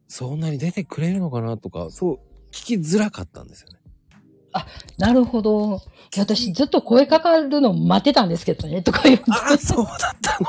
[0.07, 2.19] そんなに出てくれるのかなとか、そう、
[2.51, 3.79] 聞きづらかったんですよね。
[4.97, 5.81] なるほど。
[6.17, 9.25] 私ずっと声かかるの待ってたんですけどね、とか言って。
[9.29, 10.47] ああ、そうだったの。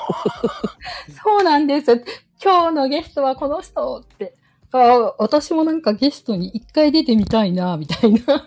[1.25, 2.05] そうなんです。
[2.43, 4.35] 今日のゲストはこの人って。
[4.73, 8.21] あ私もなんかゲストに一回出てみたいな、みたいな。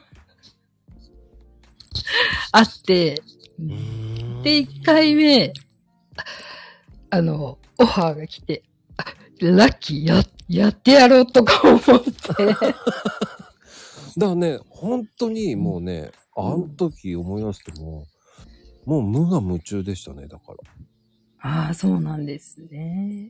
[2.52, 3.22] あって。
[4.44, 5.54] で、一回目、
[7.10, 8.64] あの、オファーが来て、
[8.98, 9.04] あ
[9.42, 11.84] ラッキーや、やってやろうとか思って。
[14.18, 18.06] だからね、本当にもうね、あの時思い出しても、
[18.86, 20.58] もう無我夢中でしたね、だから。
[21.42, 23.30] ああ、そうなんですね。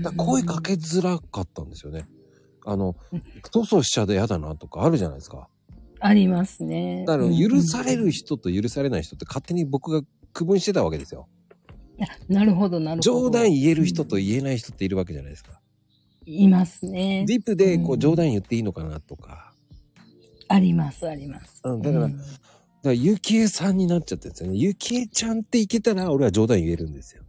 [0.00, 2.06] だから声かけづらかったんですよね。
[2.66, 5.48] あのうん、そうそうしちゃ嫌だなとかあるじゃないですか。
[6.00, 7.04] ありますね。
[7.06, 11.28] だからうん許される人と許されない人って勝手に僕が区分してたわけですよ。
[12.28, 13.02] なるほど、なるほど。
[13.02, 15.59] 冗談言える人と言えない人っているわけじゃないですか。
[16.26, 17.24] いますね。
[17.26, 19.52] ディップでこううん冗談言っていいのかなとか。
[20.48, 21.60] あります、あります。
[21.64, 22.24] うんだからうんだか
[22.84, 24.56] ら、ゆきえさんになっちゃってるんですよね。
[24.56, 27.22] ゆきえちゃんっていけたら俺は冗談言えるんですよ。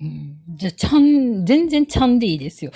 [0.00, 2.72] うん、じゃあ、ちゃん、全然ちゃんでいいですよ。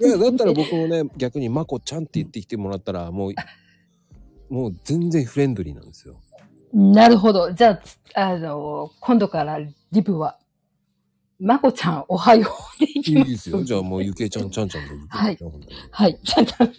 [0.00, 3.34] いや、だったら 僕もね、逆にまこちゃんって言ってきてもらったら、もう、
[4.52, 6.16] もう全然フレンドリーなんですよ。
[6.72, 7.52] なるほど。
[7.52, 7.80] じゃ
[8.14, 9.60] あ、あの、今度から
[9.92, 10.38] リブは、
[11.42, 13.28] まこちゃん、おはようでいいきます。
[13.28, 13.64] いですよ。
[13.64, 16.20] じゃあもうゆけいちゃん、ちゃんちゃんでゆけいちゃん、はい本当にはい。
[16.22, 16.72] じゃあ、ダメ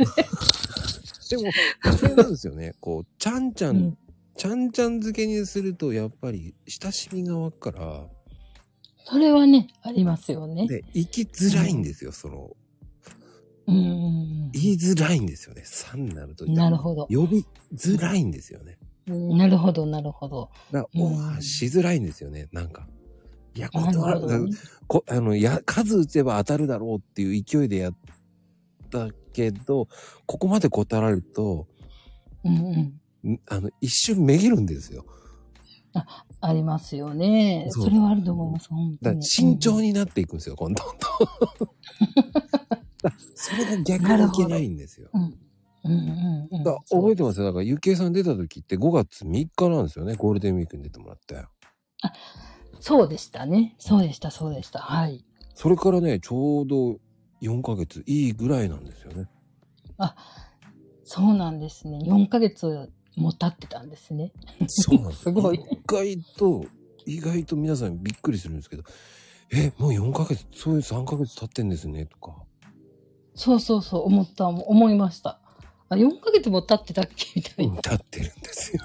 [1.29, 2.73] でも、それなんですよね。
[2.79, 3.97] こう、ちゃんちゃん、うん
[4.35, 8.07] ちゃんちゃん付けにすると、やっぱり親しみが湧くから、
[9.05, 10.67] それはね、ありますよね。
[10.67, 12.55] で、生きづらいんですよ、その、
[13.67, 14.49] うん。
[14.51, 15.61] 言いづらいんですよね。
[15.63, 16.47] 3になると。
[16.47, 17.05] なるほど。
[17.11, 17.45] 呼び
[17.75, 18.79] づらいんですよね。
[19.05, 20.49] なるほど、なるほど。
[20.71, 22.87] だから、オファーしづらいんですよね、なんか。
[23.55, 24.49] いや、断る。
[24.87, 27.95] こあの、や、数打てば当たるだろうっていう勢いでやっ
[28.89, 29.87] たけど、
[30.25, 31.67] ここまで断られると、
[32.43, 32.57] うん
[33.23, 33.33] うん。
[33.33, 35.05] んあの、一瞬めげるんですよ。
[36.41, 37.67] ありますよね。
[37.69, 39.23] それはあると思います、本当に。
[39.23, 40.83] 慎重になっていくんですよ、今度。
[43.35, 45.09] それが逆にいけないんですよ。
[45.13, 45.21] うん。
[45.85, 47.45] うんうん覚えてますよ。
[47.45, 50.15] だから、ゆきえさん出た時って5月3日なんですよね。
[50.15, 51.35] ゴールデンウィークに出てもらって。
[52.85, 53.75] そうでしたね。
[53.79, 54.79] そうでした、そうでした。
[54.79, 55.23] はい。
[55.55, 56.99] それからね、ちょうど
[57.41, 59.29] 4ヶ月いいぐらいなんですよね。
[61.05, 61.99] そうなんですね。
[61.99, 64.33] 4ヶ月も経ってたんですね。
[64.67, 66.65] そうなんです すごい意外と、
[67.05, 68.83] 意外と皆さんびっくりするんですけど、
[69.53, 72.35] え、もう4ヶ月、そういう3ヶ月経ってんですね、とか。
[73.33, 75.39] そうそうそう、思った、思いました。
[75.87, 77.39] あ、4ヶ月も経ってたっけ？
[77.39, 77.81] みたいな。
[77.81, 78.83] 経ってるんですよ。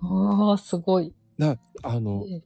[0.00, 1.12] ああ、すごい。
[1.38, 2.42] だあの、え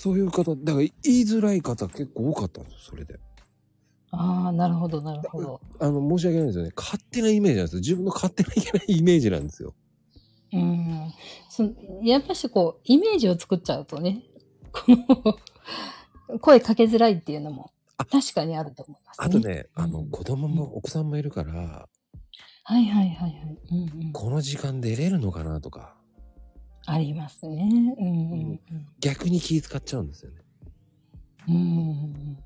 [0.00, 3.20] そういう方、だから言いづらい方結構多かったんですよ、それで。
[4.12, 5.60] ああ、なるほど、なるほど。
[5.78, 6.72] あの、申し訳ないんですよね。
[6.74, 7.80] 勝手なイメージなんですよ。
[7.80, 9.74] 自分の勝手ないけないイメージなんですよ。
[10.54, 11.12] うん。
[11.50, 11.70] そ
[12.02, 14.22] やっぱしこう、イメージを作っちゃうとね、
[14.72, 14.84] こ
[16.30, 19.26] の、 声かけづらいっていうのもあ確かにあると思います、ね。
[19.26, 23.58] あとね、あの、うん子供も、お子さんもいるから、はいはいはいはい。
[23.70, 25.99] うんうん、この時間出れるのかなとか、
[26.86, 27.94] ありますね。
[27.98, 28.60] うんうん
[29.00, 30.38] 逆に気使っちゃうんですよね。
[31.48, 31.54] うん。
[31.54, 32.38] うん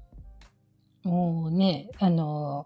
[1.05, 2.65] もうね、あの、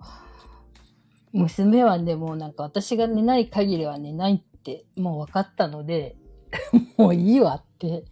[1.32, 6.16] 娘はね、もうなんか私が寝ない限りは寝ないってもう分かったので、
[6.96, 8.04] もういいわって。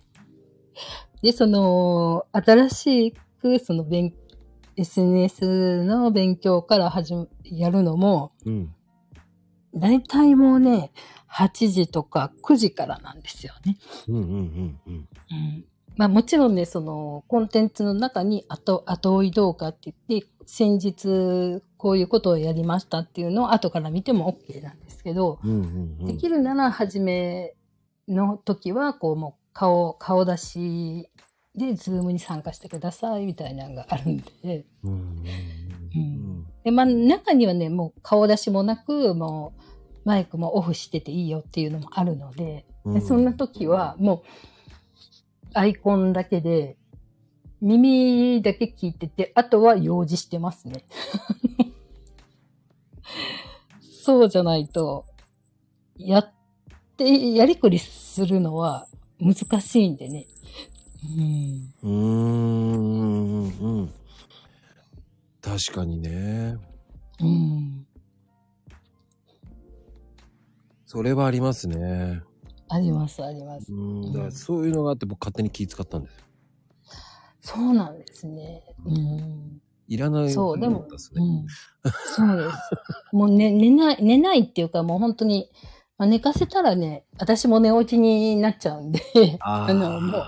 [1.23, 4.15] で、その、新しくその勉、
[4.77, 8.75] SNS の勉強から始め、やるのも、うん。
[9.75, 10.91] 大体もうね、
[11.37, 13.77] 8時とか9時からなんですよね。
[14.09, 15.09] うんうんうんうん。
[15.31, 15.65] うん
[15.97, 26.07] まあもちろんね、そのコンテンツの中に後、後追い動画って言って、先日こういうことをやりましたっていうのを後から見ても OK なんですけど、うんうんうん。
[26.07, 27.55] できるなら初め
[28.09, 31.09] の時は、こうもう顔、顔出し
[31.57, 35.23] でズームに参加してくださいみたいなのがあるんで、うん
[36.63, 39.63] で、まあ中にはね、もう顔出しもなく、もう
[40.07, 46.77] マイクもオフしてていいよっていうのもあるので、うんでそんな時はもうアイコンだけで
[47.61, 50.85] 耳だけ聞いてて、あとは用事してますね。
[53.81, 55.05] そうじゃないと、
[55.97, 56.33] やっ
[56.97, 58.87] て、やりくりするのは
[59.19, 60.27] 難しいんでね。
[61.03, 61.75] うん。
[61.83, 63.93] うーんうん。
[65.41, 66.57] 確かにね。
[67.21, 67.86] うん。
[70.87, 72.23] それはありますね。
[72.69, 73.73] あります、あります。
[73.73, 74.13] うん。
[74.13, 76.25] だからそういうのがあって僕勝手に気使ったんですよ。
[77.41, 78.63] そうなんですね。
[78.85, 79.61] うん。
[79.89, 81.21] いらないそう、でもったっす、ね。
[81.23, 81.47] うん。
[81.91, 82.57] そうです。
[83.13, 85.51] もうね、寝ない、寝ないっていうかもう本当に、
[85.99, 89.01] まあ、寝かせたらね、私も寝落ちになっちゃうんで、
[89.41, 90.23] あ あの、もう、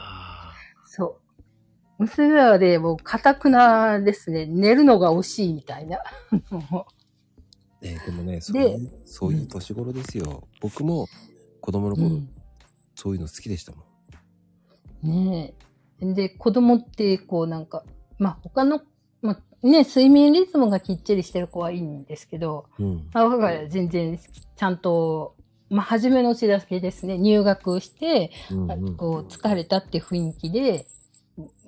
[0.85, 2.03] そう。
[2.03, 4.47] 娘はね、もう、かたくなですね。
[4.47, 5.99] 寝るのが惜しいみたいな。
[7.81, 10.49] もねでもね、そういうそういう年頃ですよ。
[10.61, 11.07] 僕も
[11.61, 12.29] 子供の頃、ううん。
[12.95, 13.85] そういうの好きでしたも
[15.05, 15.31] ん。
[15.31, 15.55] ね
[16.01, 16.15] え。
[16.15, 17.85] で、子供って、こうなんか、
[18.19, 18.81] まあ、他の、
[19.23, 23.09] まあ、ね、睡眠リズムがきっちりしてる子はいいんですけど、うん。
[23.13, 25.37] まあ、我が家は全然、ちゃんと、
[25.71, 30.87] まあ、初めのうちだけですね、入学して、うんうんこう、疲れたって雰囲気で、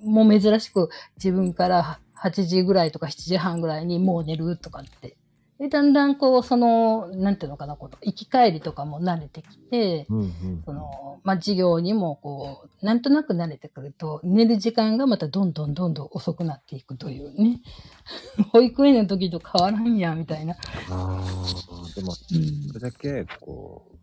[0.03, 5.16] もう珍しく自分から8時ぐらいとか7時半ぐらいにもう寝るとかって。
[5.61, 17.61] で、だんだんこう、その、なんていうのかな、この、行き帰りとかも慣れてきて、うんうんその、まあ、授業にもこう、なんとなく慣れてくると、寝る時間がまたどんどんどんどん遅くなっていくというね。
[18.53, 20.55] 保育園の時と変わらんや、みたいな。
[20.55, 20.57] あ
[20.89, 23.99] あ、でも、うんそれだけ、こう、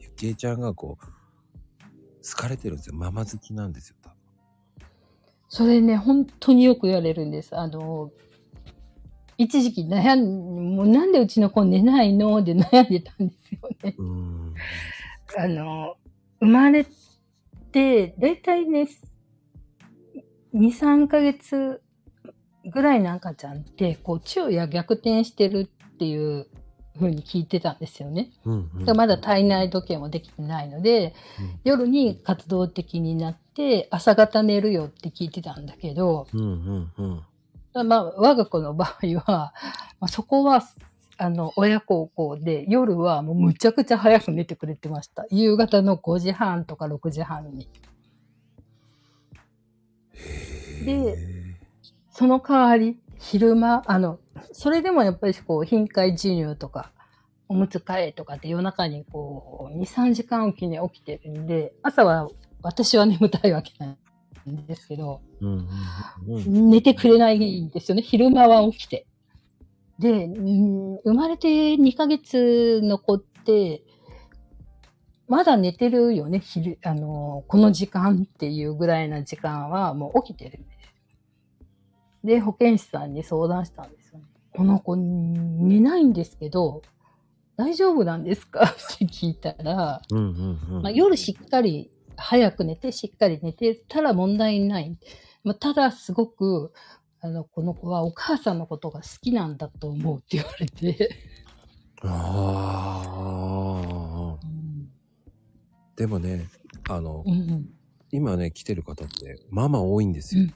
[0.00, 1.04] ゆきえちゃんがこう、
[2.26, 2.94] 好かれてるんですよ。
[2.94, 4.16] ママ好きなんですよ、多分。
[5.50, 7.54] それね、本当によく言われるんです。
[7.54, 8.12] あの、
[9.38, 13.94] 一時期悩ん、もうなんでうちの子寝ないので悩んでたんですよね。
[13.96, 14.54] うん。
[15.36, 15.96] あの、
[16.40, 16.84] 生まれ
[17.70, 18.88] て、だいたいね、
[20.52, 21.80] 2、3ヶ月
[22.64, 26.48] ぐらいの赤ちゃんって、こう、昼夜逆転してるっていう
[26.96, 28.32] 風に聞いてたんですよね。
[28.44, 28.70] うん。
[28.86, 31.14] うんまだ体内時計もできてないので、
[31.62, 37.22] 夜に活動的になって、朝方寝るよって聞いてたんだけど、うんうんうん。
[37.84, 39.54] まあ、我が子の場合は、
[40.00, 40.62] まあ、そこは、
[41.16, 45.26] あの、親孝行で、夜はもうむちゃくちゃ早く寝てくれてました。
[45.30, 47.68] 夕方の5時半とか6時半に。
[50.84, 51.16] で、
[52.10, 54.20] その代わり、昼間、あの、
[54.52, 56.92] それでもやっぱりこう、頻回授乳とか、
[57.48, 62.28] おむつ替えとかって夜中にこう、2、3時間おきに起きてるんで、朝は
[62.62, 63.96] 私は眠たいわけな
[64.52, 65.68] んですけど、うん
[66.28, 66.70] うんうん。
[66.70, 68.02] 寝てくれないんですよね。
[68.02, 69.06] 昼間は起きて。
[69.98, 73.82] で、うん生まれて2ヶ月の子って、
[75.26, 80.94] まだ寝てるよね、昼、あの、この時間っていうぐらいな時間はもう起きてるんです。
[82.24, 84.24] で、保健師さんに相談したんですよね。
[84.56, 86.82] この子寝ないんですけど、
[87.56, 88.64] 大丈夫なんですか？
[88.64, 90.82] って聞いたら、うんうんうん。
[90.82, 94.98] まあ、夜しっかり早く寝て、しっかり寝てたら問題ない。
[95.44, 96.72] まあ、ただ、すごく、
[97.20, 101.10] あの、この子はお母さんのことが好きなんだと思うって言われて。
[102.02, 103.08] あ
[104.36, 104.46] あ。
[105.96, 106.46] でもね、
[106.88, 107.68] あのう、ん、
[108.12, 110.42] 今ね、来てる方って、ママ多いんですよ。
[110.42, 110.54] うん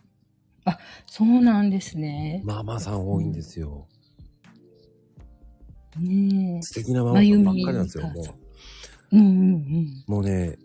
[1.06, 2.40] そうなんですね。
[2.44, 3.89] ママさん多いんですよ。
[5.98, 6.62] ねえ。
[6.62, 8.24] 素敵なママさんばっかりなんですよ、も
[9.12, 10.05] うんうんうん。
[10.06, 10.10] う。
[10.10, 10.56] もうね、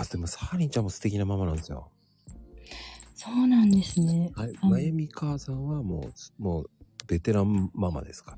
[0.00, 1.90] あ、でもサーリンちゃんも素敵なママなんですよ。
[3.14, 4.32] そうなんですね。
[4.34, 4.50] はい。
[4.50, 6.08] うんまゆみ母さんはも
[6.38, 6.70] う、もう、
[7.06, 8.32] ベテランママですか？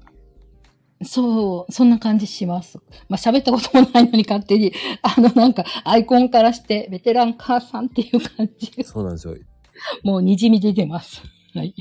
[1.00, 1.06] ら。
[1.06, 2.78] そう、そんな感じします。
[3.08, 4.72] まあ、喋ったこともないのに勝手に、
[5.02, 8.72] あの、なんか、アイコンからして、ベテラン母さんっていう感じ。
[8.84, 9.36] そうなんですよ。
[10.02, 11.22] もう、滲み出てます。
[11.54, 11.74] はい。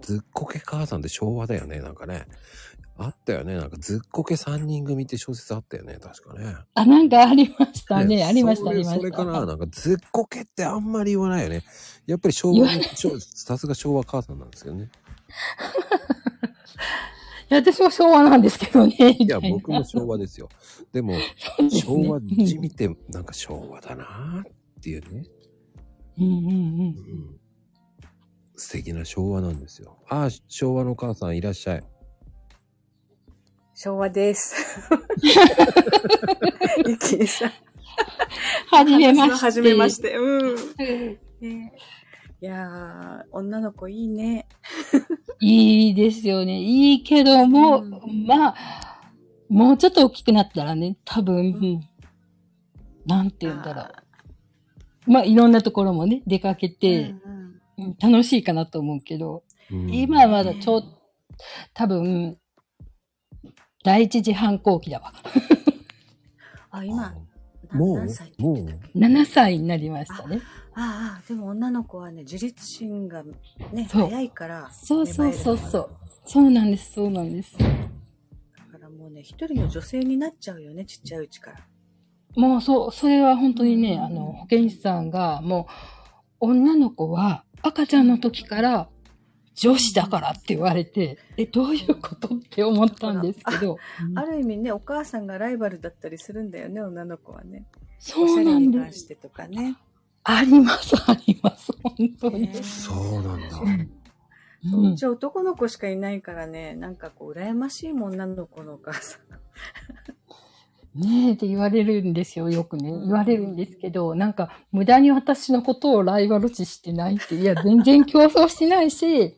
[0.00, 2.26] ずっこけ母さんって昭和だよね、なんかね。
[3.04, 3.54] あったよね。
[3.54, 6.56] なんかずっこけ三人組って小説あったよね、確かね。
[6.74, 8.16] あ、なんかありましたね。
[8.16, 8.96] ねありました、ありました。
[8.96, 11.62] それかななんかずっこけってあんまり言わないよね。
[12.06, 12.68] やっぱり昭和
[13.20, 14.90] さすが昭和母さんなんですけどね。
[17.50, 19.16] いや私も昭和なんですけどね。
[19.18, 20.48] いや、僕も昭和ですよ。
[20.92, 21.22] でも、ね
[21.70, 24.52] 昭和字見て、なんか昭和だなーっ
[24.82, 25.24] ていうね。
[26.18, 26.52] うんうんうんう
[26.92, 27.40] ん。
[28.56, 29.98] 素敵な昭和なんですよ。
[30.08, 31.84] ああ、昭和の母さんいらっしゃい。
[33.74, 34.90] 昭和です。
[36.86, 37.52] ゆきりさん。
[38.68, 39.44] はじめまして。
[39.44, 40.16] はじめまして。
[40.16, 40.50] うん。
[40.50, 41.72] うんね
[42.40, 44.46] いやー、女の子いいね。
[45.40, 46.60] いいですよね。
[46.60, 48.54] いいけども、うんまあ、
[49.48, 51.80] もうちょっと大きくなったらね、多分、ん
[53.06, 53.82] なんて言うんだろ
[55.06, 55.10] う。
[55.10, 57.32] まあ、いろんなところもね、出かけて、うんうん
[57.78, 60.84] うん楽しいかなと思うけど、うん今はまだちょう、
[61.74, 62.38] 多分、
[63.82, 65.12] 第一次反抗期だわ。
[66.70, 67.14] あ、今、
[67.72, 70.40] なもう何歳って言ってたっけ？7歳になりましたね。
[70.74, 73.22] ああ、でも女の子はね、自立心が
[73.72, 74.70] ね、そう早いから。
[74.72, 75.90] そうそうそうそ芽生えるのう。
[76.24, 77.58] そうなんです、そうなんです。
[77.58, 77.64] だ
[78.70, 81.58] からもうね、一人の女性になっちゃうよね、ちっちゃいうちから。
[82.36, 85.66] もうそう、それは本当にね、うんあの、保健師さんが、も
[86.40, 88.88] う、女の子は赤ちゃんの時から
[89.54, 93.78] 女子だからって言われて、え、どういうことって思ったんですけど、
[94.14, 97.66] ある意味ね、お母さんがライバルだったりするんだよね、女の子はね。
[97.98, 98.78] そおしゃれうなんです。
[98.78, 99.76] に関してとかね。
[100.24, 102.48] あります、あります、本当に。
[102.48, 103.50] ねそうなんだ。
[103.50, 103.66] そう
[104.64, 109.20] うんちは男の子しかいないからね、なんかこう、羨ましいもん、女の子のお母さん。
[110.94, 112.90] ねえって言われるんですよ、よくね。
[112.90, 119.34] 言われるんですけど、なんか、無駄に私のことをライバル視してないって、いや、全然競争してないし、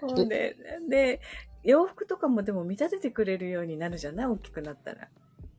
[0.00, 0.56] そうで、
[0.90, 1.20] で、
[1.62, 4.26] 洋服とかもでも見立ててくれるようになるじゃない？
[4.26, 5.08] 大きくなったら。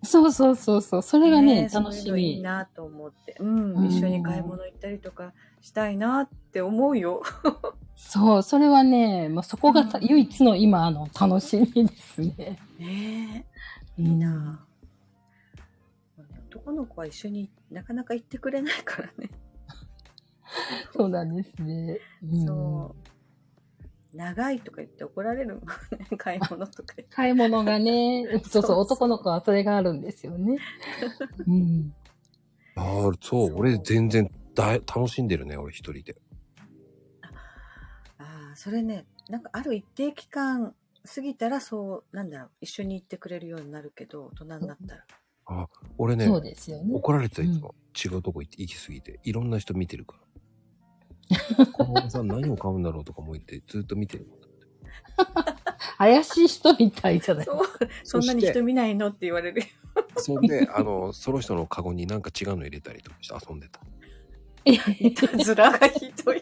[0.03, 2.41] そうそうそうそう、それがね、そう楽しいうのいいみ。
[2.43, 3.37] なと思って。
[3.39, 5.31] うん、うん一緒に買い物行ったりとか
[5.61, 7.23] したいなって思うよ。
[7.95, 12.59] そう、それはね、もうそこがたうん唯一の今の楽しみですね。
[12.77, 13.45] ね
[13.97, 14.65] え、いいいな。
[16.65, 19.29] 男の子は一緒になかなか行ってくれないからね。
[20.95, 21.99] そうなんですね。
[22.23, 24.15] うんそう。
[24.15, 26.17] 長いとか言って怒られるもんね。
[26.17, 26.95] 買い物とか。
[27.09, 30.59] 買い物がね、 そうそう、そうそう男の子はそれがあるんですよね。
[31.47, 31.93] うん。
[32.75, 36.15] ああ、そう、そう俺全然だい楽しんでるね、俺一人で。
[38.19, 40.75] あ、それね、なんかある一定期間
[41.05, 45.05] 過ぎたらそう、なんだろう、一緒に行ってくれるようになるけど、大人になったら。
[45.45, 45.67] あ、
[45.97, 46.93] 俺ね、そうですよね。
[46.93, 50.15] 怒られてたいつも、違うとこ行って行き過ぎて、いろんな人見てるか
[51.57, 51.65] ら。
[51.67, 54.39] このおばさん何を買うんだろうとかも言って、ずっと見てるもん。
[55.97, 57.45] 怪しい人みたいじゃない？
[57.45, 57.59] そう、
[58.03, 59.67] そんなに人見ないのって言われるよ。
[60.17, 63.79] そんで、あの、その人のカゴになんか違うの入れたりとかして遊んでた。
[64.65, 66.41] いやいた ずらがひどい。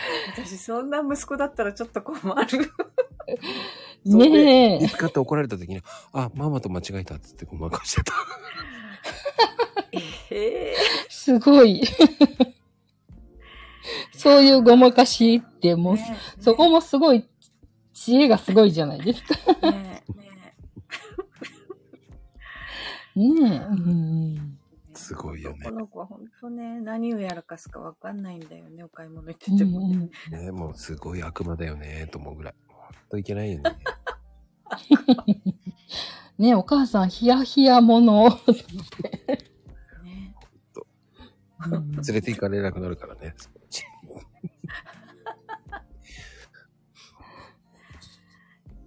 [0.32, 2.72] 私、そんな息子だったらちょっと困る。
[4.04, 4.88] ねえ見。
[4.88, 5.82] つかって怒られた時に、
[6.12, 8.14] あ、ママと間違えたっつってごまかしてた。
[10.30, 10.76] ええ
[11.08, 11.82] すごい。
[14.12, 17.26] そういうごまかしって、もう、ねえそこもすごい、
[17.92, 19.34] 知恵がすごいじゃないですか。
[19.70, 20.02] ね
[23.16, 23.56] えねねえ。
[23.66, 24.59] うん。
[25.10, 25.70] えすごいよねこ。
[25.72, 30.08] の子は本当ね、何をやらかすかわかんないんだよね、お買い物行ってうんてもね。
[30.32, 32.54] うんねもうすごい悪魔だよね、と思うぐらい。
[32.68, 32.80] ほん
[33.10, 33.76] といけないよね。
[36.38, 38.28] ねえ、お母さん、ヒヤヒヤもの。
[38.28, 38.36] ね
[41.70, 43.34] うん連れて行かれなくなるからね。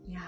[0.08, 0.22] いや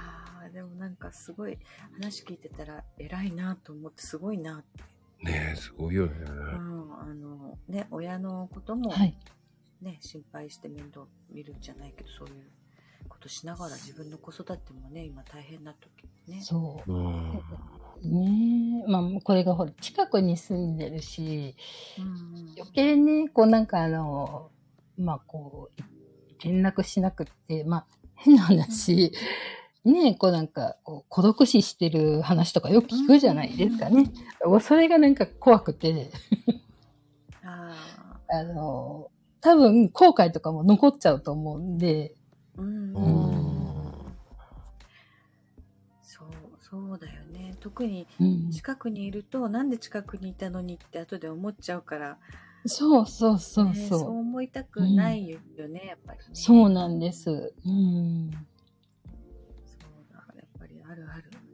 [0.50, 1.58] ー、でもなんかすごい
[1.94, 4.95] 話聞いてたら偉いなと思ってすごいなって。
[5.26, 6.14] ねえ、すごいよね。
[6.22, 9.18] うん、あの、ね、親のこともはい。
[9.82, 12.44] ね、心配して面倒見るんじゃないけど、そういう
[13.10, 16.42] ことしながら自分の子育てもね、今大変な時ね。
[16.42, 16.92] そう。
[16.92, 17.32] うん。
[18.04, 18.92] ねえ。
[18.92, 21.56] まあ、これがほら、近くに住んでるし、
[21.98, 24.52] うん余計ね、こうなんかあの、
[24.98, 25.82] まあこう、
[26.44, 27.86] 連絡しなくって、まあ、
[28.16, 29.12] 変な話、
[29.86, 34.10] ねえ、こうなんか、こう孤独死してる話とかよく聞くじゃないですかね。
[34.62, 36.10] それがなんか怖くて、
[37.44, 43.00] ああの、多分後悔とかも残っちゃうと思うんで、ーうんう
[43.32, 43.66] ん
[46.02, 46.30] そう、
[46.60, 47.56] そうだよね。
[47.60, 52.18] 特にうん、近くにいると、なんで近くにいたのにって後で思っちゃうから、
[52.66, 54.00] そうそうそうねそう。
[54.00, 56.26] そう思いたくないよね、やっぱり、ね。
[56.34, 57.54] そうなんです。
[57.64, 58.32] うん。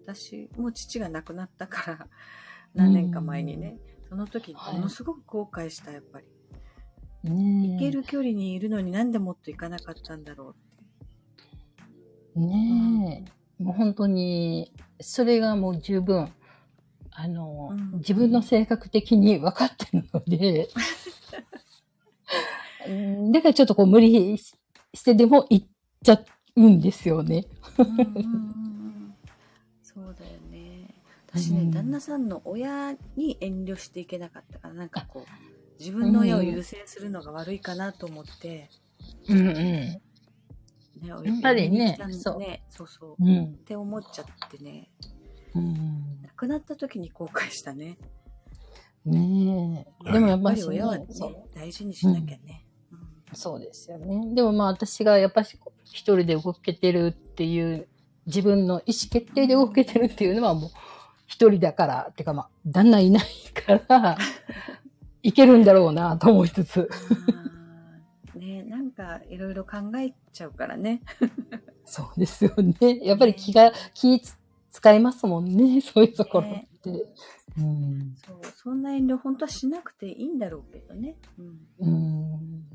[0.06, 2.07] 私も父が亡くなったから、
[2.73, 3.78] 何年か前にね、
[4.10, 6.26] その時はいものすごく後悔した、やっぱり。
[7.23, 10.56] ねえ行ける距離にいるのになんでもっと行かなかったんだろ
[12.36, 12.40] う。
[12.40, 13.26] ね
[13.60, 16.32] え、もう本当に、それがもう十分、
[17.11, 20.69] あの、うん自分の性格的に分かってるので、
[22.88, 24.56] うんだからちょっとこう無理し
[24.94, 25.68] してでも行っ
[26.03, 26.23] ちゃ
[26.56, 27.45] うんですよね。
[27.78, 28.60] うんうん。
[31.34, 38.70] 私ね、うん旦那さんの親に遠慮していけなかったから、なんかこう、自分の親を優先するのが悪いかなと思って、
[39.30, 40.02] うんうね、
[41.03, 43.24] ややっぱりねそうね、そうそう。
[43.24, 43.28] ん。
[43.28, 43.45] うん。
[43.45, 44.90] って思っちゃってね、
[45.56, 47.98] うん、亡くなった時に後悔したね。
[49.06, 50.12] ねえ。
[50.12, 51.08] でもやっぱり、親はね
[51.56, 52.66] 大事にしなきゃね。
[52.91, 53.02] うん
[53.34, 54.36] そうですよね。
[54.36, 57.88] でもまあ私がやっぱしこう一人で動けてるっていう、
[58.26, 60.72] 自分の意思決定で動けてるっていうのはもう
[61.32, 64.18] 一人だから、ってかまあ旦那いないから、
[65.24, 66.90] いけるんだろうなと思いつつ。
[68.36, 71.02] ねなんかいろいろ考えちゃうからね。
[71.86, 72.99] そうですよね。
[73.02, 74.38] やっぱり気が、気つ
[74.72, 75.80] 使いますもんね。
[75.80, 76.91] そういうところって。
[77.58, 78.16] うん。
[78.18, 81.16] そう、そんな遠慮本当はしなくていいんだろうけどね。
[81.38, 81.68] うん。
[81.80, 82.66] うん。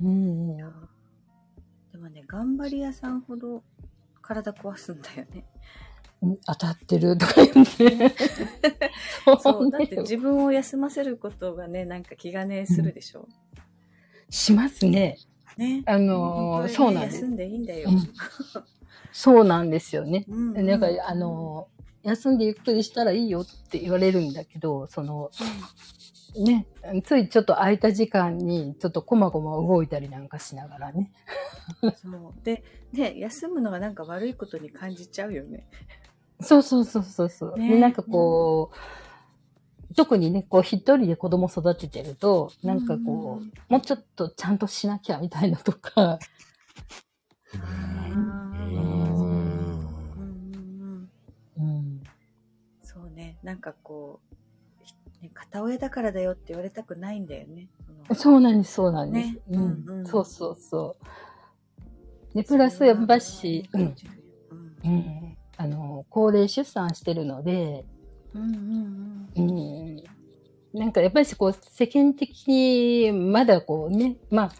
[0.00, 0.56] うん。
[0.56, 3.62] でもね、頑張り屋さんほど
[4.22, 5.44] 体壊すんだよね。
[6.46, 8.14] 当たってる とか言って。
[9.42, 13.28] そう、だねって自分を休ませることがね、なんか気兼ねするでしょ。
[14.30, 15.18] しますね。
[15.56, 15.82] ね。
[15.86, 17.90] あのーそうなんです休んでいいんだよ。
[17.90, 17.98] うん
[19.14, 20.24] そうなんですよね。
[20.26, 21.68] うんうんなんか、あの、
[22.02, 25.30] 休んでゆっくりしたらいいよって言われるんだけど、その、
[26.34, 26.66] ね、
[27.04, 31.12] ついちょっと空いた時間に、ちょっとこまこま動いたりなんかしながらね。
[32.02, 32.44] そう。
[32.44, 35.66] で、で、休むのがなんか悪いことに感じちゃうよね。
[36.42, 37.58] そうそうそうそうそう。
[37.58, 37.68] ね。
[37.68, 38.70] で、なんかこ
[39.90, 43.52] う、特にね、こう一人で子供育ててると、なんかこう、うん。
[43.68, 46.18] もうちょっとちゃんとしなきゃみたいなとか、
[52.82, 53.36] そうね。
[53.42, 54.34] なんかこう、
[54.82, 57.68] ひね片親だからだよって言われたくないんだよね。
[58.14, 59.34] そうなんです、そうなんです。
[59.34, 59.40] ね。
[59.50, 59.62] うん。
[59.62, 60.06] うんうん。
[60.06, 60.96] そうそうそ
[62.34, 62.34] う。
[62.34, 63.94] で、プラスやっぱし、うん、うん。
[64.84, 65.31] うん、
[65.62, 67.84] あの、高齢出産してるので、
[68.34, 70.02] うんうん
[70.72, 74.52] うん、なんかやっぱりこう世間的にまだこうね、まあ、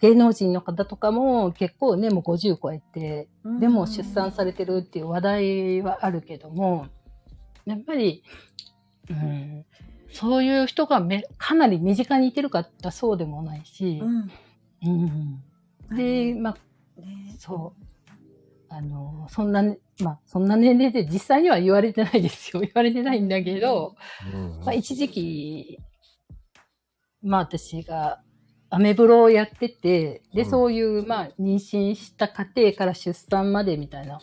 [0.00, 3.28] 芸能人の方とかも結構ね、もう50超えて、
[3.58, 6.88] でも出産されてるっていう話題はあるけども、
[7.64, 8.22] やっぱり、
[9.08, 9.64] うん、
[10.12, 14.30] そういう人がめかなり身近にいてるかってそうでもないしう、ん。
[15.90, 17.93] うん、で、まあ、ね、そう。
[18.76, 22.60] あの、そんなね、まあ、そんな年齢で実際には言われてないですよ。
[22.62, 23.94] 言われてないんだけど、
[24.32, 25.78] うんまあ、一時期、
[27.22, 28.20] まあ私が
[28.70, 34.20] アメブロをやってて、で、うんそういう、まあ、妊娠した過程から出産までみたいな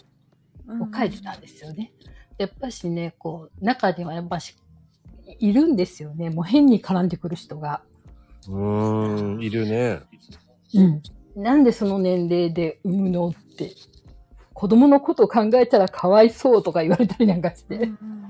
[0.68, 1.94] のを書いてたんですよね。
[2.38, 4.56] やっぱしね、こう、中にはやっぱし、
[5.40, 6.30] いるんですよね。
[6.30, 7.82] もう変に絡んでくる人が。
[8.50, 10.02] うーん、いるね。
[10.74, 11.02] うん。
[11.36, 13.72] なんでその年齢で産むのって。
[14.54, 17.78] 子供のことを考えたらかわいそうとか言われたりなんかして。
[17.78, 18.22] んうん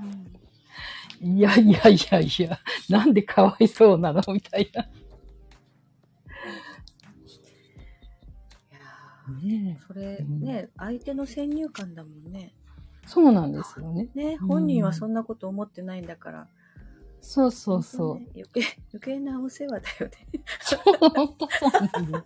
[1.22, 2.58] いやいやいやいや、
[2.88, 4.82] なんでかわいそうなのみたいな。
[4.82, 4.86] い
[8.72, 12.52] やーねえそれね、相手の先入観だもんね。
[13.06, 14.08] そうなんですよね。
[14.16, 16.48] ね、うん本人はそんなこと思ってないんだから。
[17.20, 18.18] そうそうそう。
[18.18, 18.60] ね余計、
[18.92, 20.12] 余計なお世話だよね。
[20.60, 21.46] そうなんで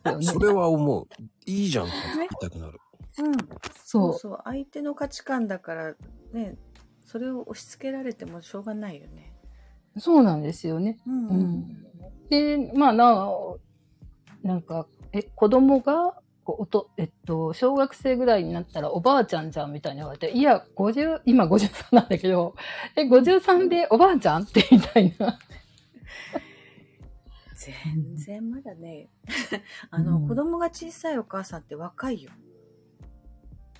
[0.01, 0.27] すよね。
[0.27, 1.07] それは思う。
[1.45, 2.81] いいじゃんって言いたくなる。
[3.19, 3.37] うん。
[3.85, 4.19] そそうう。
[4.19, 4.41] そう。
[4.45, 5.95] 相手の価値観だから、
[6.33, 6.57] ね、
[7.05, 9.33] それを押し付けられてもしょうがないよね。
[9.99, 10.99] そうなんですよね。
[11.07, 11.87] うんうん。
[12.29, 13.29] で、まあな、
[14.43, 16.15] なんか、え、子供が、
[16.45, 22.55] こうおと、えっと、小学生ぐらいになったらおばあちゃんじゃんみたいに言われて、いや、50、今53なんだけど、
[22.95, 24.43] え、53でおばあちゃん？
[24.45, 25.39] ってみたいな。
[27.57, 29.09] 全然まだね、
[29.91, 32.31] あの、うん子供が小さいお母さんって若いよ。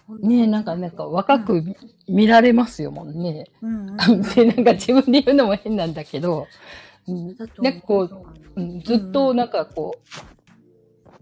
[0.09, 1.65] ねえ、なんか、なんか若く
[2.09, 3.47] 見られますよもんね。
[3.61, 6.47] うんうん、 で、なんか自分で言うのも変なんだけど、
[7.07, 8.09] なんかこ
[8.57, 9.99] う、ん、ずっとなんかこ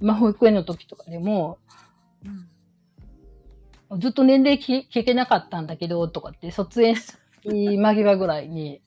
[0.01, 1.59] う、まあ保育園の時とかでも、
[3.91, 4.01] うん。
[4.01, 8.83] ずっと年齢聞聞けなかったんだけど、とかって、卒園式間際ぐらいに、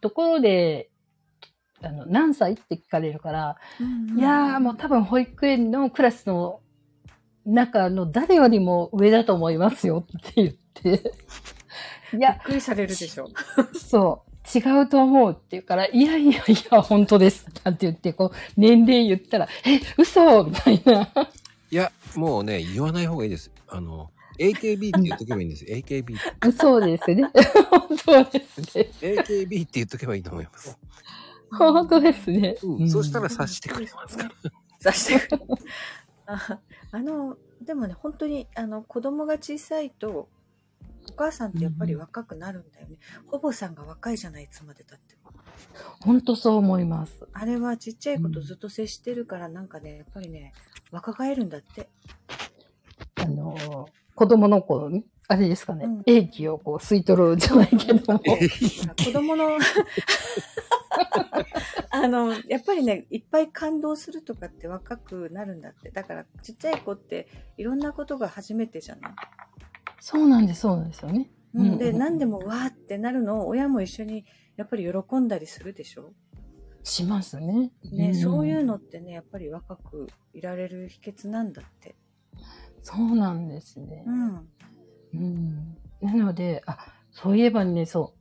[0.00, 0.90] ところで、
[1.82, 4.18] あの、何歳って聞かれるから、うん。
[4.18, 6.60] いやーもう多分保育園のクラスの
[7.46, 10.94] 中の誰よりも上だと思いますよって言って、
[12.12, 13.28] い びっや、くりされるでしょ。
[13.74, 17.46] そう、違うと思うって言うから、いやいやいや、本当です。
[17.64, 21.10] なんて言って、こう、年齢言ったら、え、嘘みたいな。
[21.70, 23.50] いや、もうね、言わない方がいいです。
[23.68, 25.64] あの、AKB って言っとけばいいんです。
[25.64, 26.16] AKB。
[26.52, 27.24] そうですね。
[27.70, 28.90] 本当ですね。
[29.00, 30.78] AKB って言っとけばいいと思います。
[31.50, 32.56] 本当ですね。
[32.62, 32.90] うん。
[32.90, 34.30] そしたら察してくれますから。
[34.80, 35.42] さしてくる。
[36.94, 40.28] ああの、でもね、本当に、あの、子供が小さいと、
[41.10, 42.98] お母さんってやっぱり若くなるんだよね。
[43.26, 45.32] ほぼさんが若いじゃない、いつまでたっても。
[46.00, 47.26] 本当そう思います。
[47.32, 50.52] あれはちっちゃい子とずっと接してるから、なんかね、やっぱりね、
[50.92, 51.88] 若返るんだって。
[53.16, 58.20] あの、子供の頃に、あれですかね、うん英気をこう吸い取るじゃないけども。
[58.22, 59.58] 子供の、
[61.90, 65.90] あの、やっぱりね、いっぱい感動するとかって若くなるんだって。
[65.90, 69.12] だから、ちっちゃい子っていろんなことが初めてじゃない？
[70.00, 71.30] そうなんです、そうなんですよね。
[71.54, 74.24] うん、で、うん何でもわーってなるのを親も一緒に
[74.56, 76.12] やっぱり喜んだりするでしょ？
[76.82, 77.72] しますね。
[77.92, 81.94] ね、んそういうのってね、やっぱり若くいられる秘訣なんだって。
[82.82, 84.10] そうなんですねう。
[84.12, 84.48] ん。
[85.14, 85.76] うん。
[86.02, 86.76] なので、あ、
[87.10, 88.12] そういえばね、そ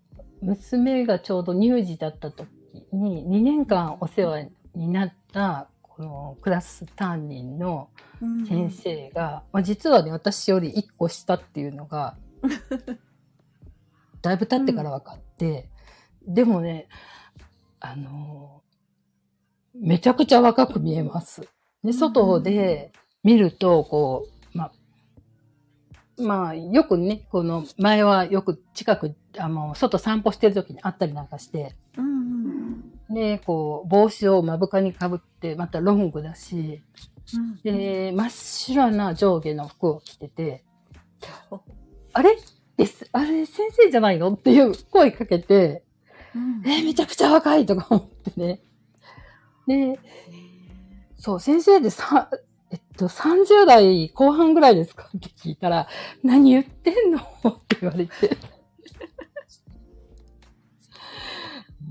[0.41, 2.48] う、娘がちょうど乳児だった時
[2.91, 7.89] に、2年間お世話になった、このクラス担任の
[8.21, 12.17] うん先生が、まあ、実はね、私より1個下っていうのが、
[14.21, 15.69] だいぶ経ってから分かって、
[16.25, 16.87] でもね、
[17.79, 18.61] あの
[19.75, 21.47] めちゃくちゃ若く見えます。
[21.83, 22.91] で、外で
[23.23, 24.71] 見ると、こう、まあ、
[26.21, 32.12] まあ、よくね、この前はよく近く、あの、外散歩してる時に会ったりなんかして、うんうん
[33.14, 36.81] で、こう、帽子を目深にかぶって、またロングだし、
[37.35, 37.56] うん。
[37.64, 40.64] で、真っ白な上下の服を着てて
[41.49, 41.61] ほ、
[42.14, 42.38] あれ？
[42.76, 44.34] です、あれ先生じゃないの？
[44.34, 45.84] っていう声かけて、
[46.35, 48.60] うんえーめちゃくちゃ若いとか思ってね。
[49.68, 49.99] で、ね
[51.18, 52.30] そう、先生でさ、
[52.72, 55.07] えっと、30代後半ぐらいですか？
[55.15, 55.88] って聞いたら、
[56.23, 57.19] 何言ってんの？
[57.19, 57.22] っ
[57.68, 58.11] て言われて。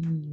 [0.03, 0.32] うん。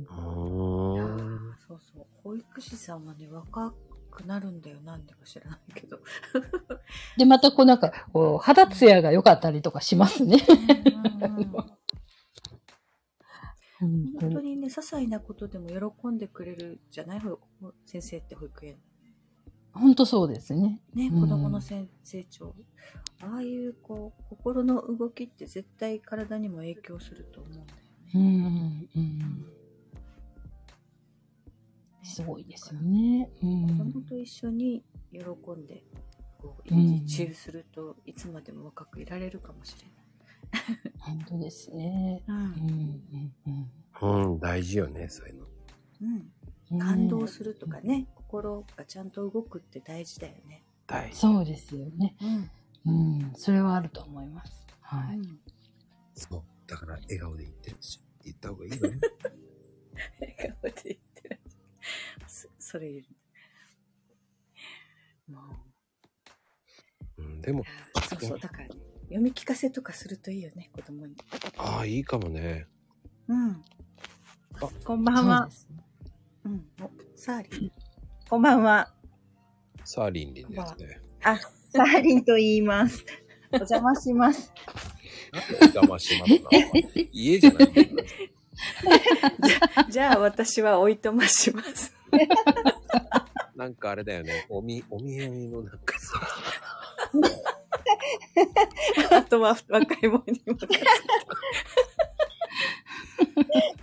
[2.30, 3.73] 保育士さんはね、若
[4.11, 4.80] くなるんだよ。
[4.81, 5.97] なんでか知らないけど。
[7.18, 10.38] で、またこうなんか、こう、肌ツヤが良かったりとかしますね。
[13.81, 17.39] うん本当にね、些細なことでも喜んでくれるじゃないほ
[17.85, 18.77] 先生って保育園。
[19.73, 20.81] 本当そうですね。
[20.93, 21.88] ね、うん子供の成
[22.30, 22.53] 長。
[23.22, 27.80] ああいう、こう、心の動きって絶対体にも影響すると思うんだよ
[28.14, 28.88] うんね。
[28.95, 29.59] うんうん。
[32.10, 33.30] すごいですよね。
[33.41, 33.94] う子ん。
[33.94, 35.84] 供と一緒に喜んで、
[36.40, 39.88] こう、うん一中するといつまでも若くいられるかもしれ
[40.99, 42.23] 本当ですね。
[42.26, 42.60] ない。
[42.60, 43.02] うん
[43.48, 43.72] うん
[44.02, 45.45] うんうん、大事よね、そういうの。
[46.02, 46.31] うん。
[46.72, 46.80] うん。
[46.80, 50.64] 感動するとかね、心がちゃんと動くって大事だよね。
[50.88, 51.18] 大事。
[51.18, 52.15] そうですよね。
[52.86, 53.22] うん。
[53.22, 53.31] うん。
[53.36, 54.65] それはあると思います。
[54.81, 55.18] はい。
[55.18, 55.40] うん
[56.15, 56.44] そう。
[56.68, 58.99] だから、笑顔で言ってるし、言った方がいいよね。
[60.19, 60.99] 笑顔で言ってる。
[62.28, 63.03] そそれ。
[65.28, 65.40] も
[67.18, 67.22] う。
[67.22, 67.64] うん、でも、
[68.10, 71.16] そうそう、だからね、読み聞かせとかするといいよね、子供に。
[71.57, 72.68] ああ、いいかもね。
[73.28, 73.64] うん。
[74.84, 75.49] こんばんは。
[75.52, 75.68] そ
[76.45, 76.70] うん。
[76.82, 77.72] お、サーリン。
[78.30, 78.94] こんばんは。
[79.84, 81.02] さあ、リンリンですね。
[81.24, 83.06] あ、サーリンと言います。
[83.52, 84.53] お邪魔します。
[85.61, 86.49] 邪魔しますな。
[87.11, 87.88] 家じゃないんだよ
[89.90, 91.94] じゃあ私はおいとまします。
[93.56, 94.45] なんかあれだよね。
[94.49, 96.19] おみ、お土産のなんかさ、
[99.18, 100.68] あとは若い者に任。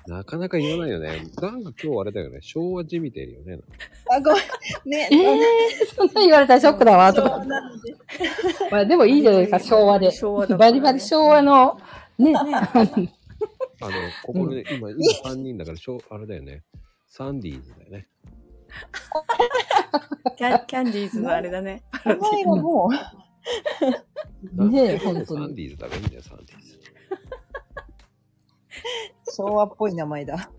[0.07, 1.27] なかなか言わないよね。
[1.41, 2.39] なんか今日あれだよね。
[2.41, 3.59] 昭和じみてるよね。
[4.11, 4.43] あ、ごめん。
[4.85, 5.17] ね、え
[5.83, 7.45] えそんな言われたらショックだわ、とか。
[8.71, 10.11] まあでもいいじゃないですか、昭和で。
[10.13, 11.79] 昭和ねバリバリ昭和の、
[12.19, 12.35] ね。
[13.81, 13.93] あの、
[14.25, 16.65] ここで、今、今3人だから、しょうあれだよね。
[17.07, 18.09] サンディーズだよね。
[20.37, 21.85] キャキャンディーズのあれだね。
[22.05, 22.91] 前がも
[24.53, 25.21] う、ねえ、本当に。
[25.21, 26.81] でサンディーズだからいいんだよ、サンディーズ。
[29.37, 30.51] 昭和っぽい名前だ。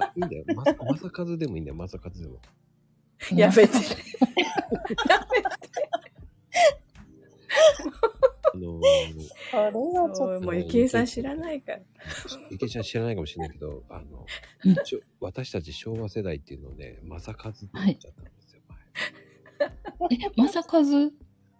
[0.00, 0.44] あ、いいんだよ。
[0.54, 2.38] まさ、まさかずでもいいんだよ、まさかずでも。
[3.34, 3.68] やめて。
[8.54, 8.80] あのー、
[9.50, 11.78] それはちょっそうもう、ゆきえさん知らないから。
[12.50, 14.26] 池ちゃん知らないかもしれないけど、あの、
[15.20, 18.62] 私たち昭和世代っていうのをね、まさかずって言っちゃったんですよ、
[19.98, 21.12] 前え、まさかず、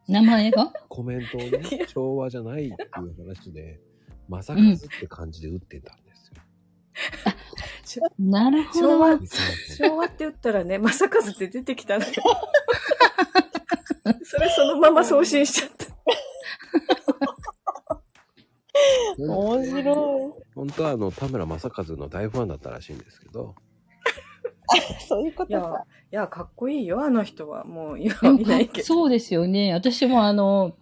[0.08, 0.72] 名前が？
[0.88, 3.80] コメントをね、昭和じゃないっていう話で、
[4.28, 8.08] まさかずって感じで打ってたんですよ。
[8.18, 9.26] なるほ昭和ど。
[9.26, 12.12] 昭和って言ったらね、まさかずって出てきたのよ。
[14.22, 15.86] それそのまま送信しちゃった。
[19.16, 23.54] と面白本当はあの、田村正和の大ファンだったらしいんですけど、
[25.00, 25.02] い。
[25.06, 27.64] そういうこいやとか。、いや、かっこいいよ、あの人は。
[27.64, 28.86] もう、今見ないけど。
[28.86, 29.72] そうですよね。
[29.72, 30.76] 私もあの、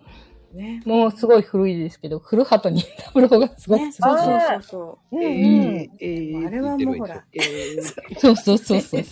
[0.53, 0.83] ね。
[0.87, 2.83] もうすごい古いですけど、古畑任
[3.13, 5.17] 三郎がすごね、くそうそうあそうそう。
[5.17, 5.91] うんえうん。
[6.01, 9.03] えーあれはもうほらって言ってればいいんですよそうそうそうそう。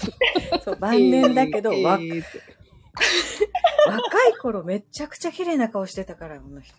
[0.65, 2.56] そう、晩年だけど、えーわえーって
[3.87, 6.77] 若い頃めっちゃくちゃ綺麗な顔してたから、この人。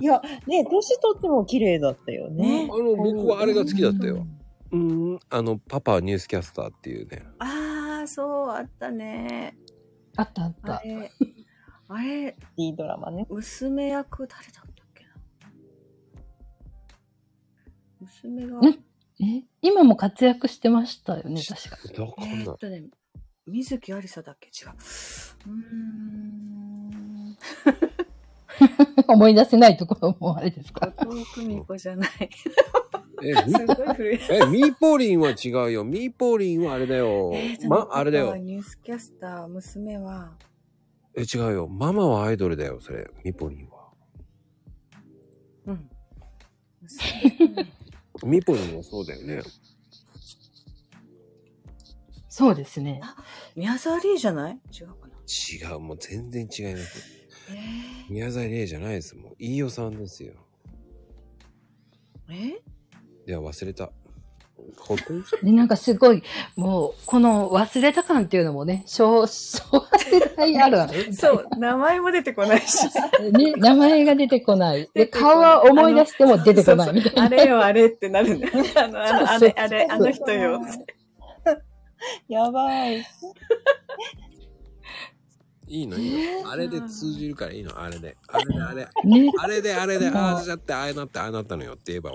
[0.00, 2.68] いや、ね、年取っても綺麗だったよね。
[2.72, 4.26] あの、僕はあれが好きだったよ。
[4.72, 7.24] うーん、あの、パパはニュースキャスターっていうね。
[7.38, 9.56] ああ、そう、あったね。
[10.16, 10.82] あったあっあた。
[10.84, 11.10] れ、
[11.88, 13.26] あれ、いいドラマね。
[13.28, 15.10] 娘役誰だったっけな？
[18.00, 18.66] 娘が、ん？
[18.66, 19.44] え？
[19.62, 21.78] 今も活躍してましたよね、確か。
[22.22, 22.84] えー、らっとね、
[23.46, 24.48] 水木有沙だっけ？
[24.48, 24.70] 違う。
[25.46, 27.36] うーん。
[29.08, 30.90] 思い出せないところもあれですか？
[30.96, 32.10] 後藤久美子じゃない。
[33.22, 34.18] え、 みすごい古い。
[34.30, 35.84] え、ミーポーリンは違うよ。
[35.84, 37.30] ミーポーリンはあれだよ。
[37.34, 38.36] えーま、あれだよ。
[38.36, 40.36] ニュースキャスター、娘は、
[41.14, 41.68] え、違うよ。
[41.68, 43.08] ママはアイドルだよ、それ。
[43.24, 43.90] ミーポーリンは。
[45.66, 45.88] うん。
[48.30, 49.42] ミーポーリンはそうだよね。
[52.38, 53.00] そうですね。
[53.54, 54.58] 宮沢りえじゃない？
[54.70, 55.14] 違うかな。
[55.70, 57.02] 違う、もう全然違います。
[57.50, 57.54] え
[58.10, 59.16] 宮沢りえじゃないです。
[59.16, 60.34] もう、飯尾さんですよ。
[62.28, 62.62] ー、え？
[63.26, 63.90] いや、忘れた。
[64.78, 65.14] 本当？
[65.14, 66.22] にで、なんかすごい、
[66.56, 71.12] もう、この忘れた感っていうのもね、昭昭和世代あるある。
[71.16, 72.84] そう、名前も出てこないし。
[73.32, 74.80] ね、名前が出てこない。
[74.92, 77.22] で、出てこない顔は思い出しても出てこないみたいな。
[77.22, 78.52] あれよ、あれってなるんだよ。
[78.76, 80.60] あの、あの、あれ、あれ、あの人よ。
[82.28, 83.04] やばい。
[85.68, 86.50] いいのいいの。
[86.50, 87.80] あれで通じるからいいの。
[87.80, 88.16] あれで。
[88.28, 88.88] あれで、あれ。
[89.04, 89.32] ね。
[89.38, 92.12] あれで、あれで、ああしちゃって、ああなって、ああなったのよって言えば。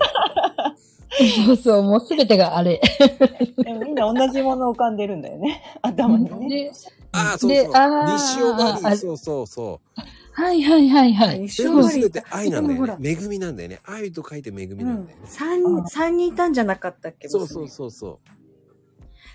[1.46, 2.80] そうそう、もうすべてがあれ。
[3.62, 5.62] でもみんな同じもの浮かんでるんだよね。
[5.82, 6.48] 頭にね。
[6.48, 6.72] で、
[7.12, 7.72] ああ、そうそう。
[7.72, 10.00] であー西尾バリあー、そうそうそう。
[10.34, 11.40] はいはいはいはい。
[11.40, 12.74] 西全尾すべて愛なんだ。
[12.74, 13.80] よね恵みなんだよね。
[13.84, 15.26] 愛と書いて恵みうんなんだよね。。
[15.26, 17.28] 三、三人いたんじゃなかったっけ？
[17.28, 17.68] そうそうう。
[17.68, 17.90] そう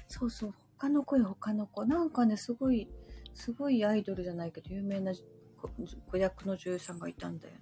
[0.08, 0.54] そそうそう。
[0.78, 1.86] 他の子よ、他の子。
[1.86, 2.88] なんかね、すごい、
[3.34, 5.22] すごいアイドルじゃないけど、有名な子
[6.12, 7.60] 子役の女優さんがいたんだよね。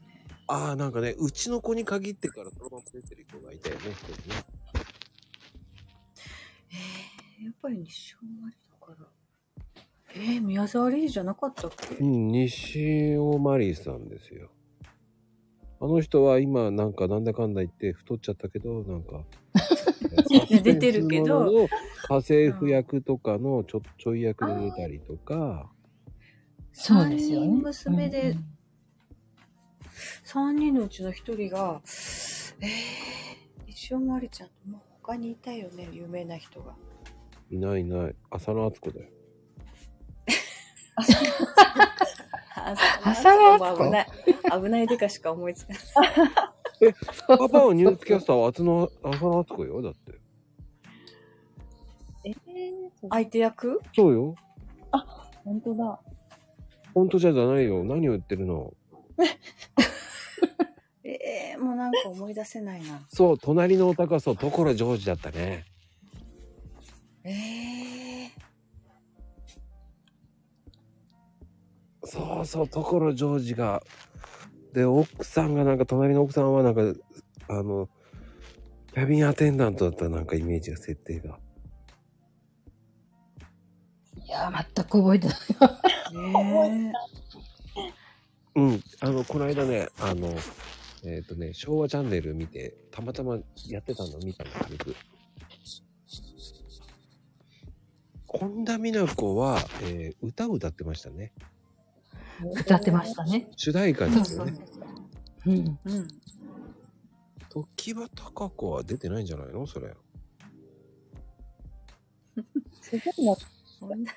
[0.47, 4.43] ああ、なんかね、うちの子に限ってからそのまま出てる人がいたよね、一人ね。
[6.71, 9.07] えー、やっぱり西尾まりだから。
[10.17, 14.49] えー、宮沢りえじゃなかったっけ、うん、西尾マリーさんですよ。
[15.81, 19.23] あの人は今なんかなんだかんだ言って太っちゃったけど、なんか。
[20.29, 21.67] や出てるけど
[22.07, 25.71] 家政婦役とかのちょちょい役で出たりとか、
[26.71, 27.47] そうですよね。
[27.47, 28.55] 三人娘でうん
[30.25, 31.81] 3人のうちの1人が、
[32.59, 36.73] えー、西尾まりちゃんともう他にいたよね、有名な人が。
[37.49, 38.15] いないいない。
[38.31, 39.09] 浅野敦子だよ。
[43.03, 44.07] 浅野敦子危ない。
[44.63, 45.79] 危ないでかしか思いつかな
[46.89, 46.93] い。
[47.27, 50.24] パパのニュースキャスターは浅野浅野敦子よ、だって。
[52.25, 52.33] えー、
[52.99, 53.81] そう相手役？
[53.95, 54.35] そうよ。
[55.43, 55.99] 本当だ。
[56.93, 57.83] 本当じゃないよ。
[57.83, 58.73] 何を言ってるの？
[61.03, 63.05] えー、もうなんか思い出せないな。
[63.09, 65.65] そう、隣のお高そう、所ジョージだったね。
[67.23, 68.29] えー、
[72.07, 73.83] そうそう、所ジョージが。
[74.73, 76.81] で、奥さんがなんか、隣の奥さんはなんか、
[77.49, 77.87] あの、
[78.93, 81.39] キャビンアテンダントだったなんかイメージが、設定が。
[84.25, 85.37] いや、全く覚えてない。
[86.45, 86.93] ね
[88.55, 88.83] うん。
[89.01, 90.29] あの、この間ね、あの、
[91.05, 93.37] えっ、とね、昭和チャンネル見て、たまたま
[93.67, 94.95] やってたの見たの、軽く。
[98.27, 101.33] 本田美奈子は、えー歌を歌ってましたね。
[102.41, 103.49] 歌ってましたね。
[103.55, 104.53] 主題歌ですよね。
[105.45, 105.79] うん。
[105.85, 106.07] うん。
[107.49, 109.67] 時は高子は出てないんじゃないの？
[109.67, 109.95] それ。
[112.81, 113.35] すごいな。
[113.79, 114.11] そんな、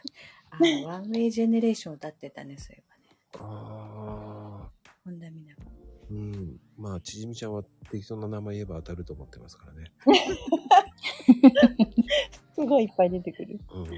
[0.51, 3.03] あ、ワンウェイジェネレーション歌ってたね、そういえばね。
[3.51, 4.71] ああ。
[5.05, 5.67] 本田美奈子。
[6.11, 6.59] うん。
[6.77, 9.93] まあ、ちじみちゃんは適当な名前言えば当たると思ってますからね。
[12.55, 13.61] すごいいっぱい出てくる。
[13.75, 13.89] うん。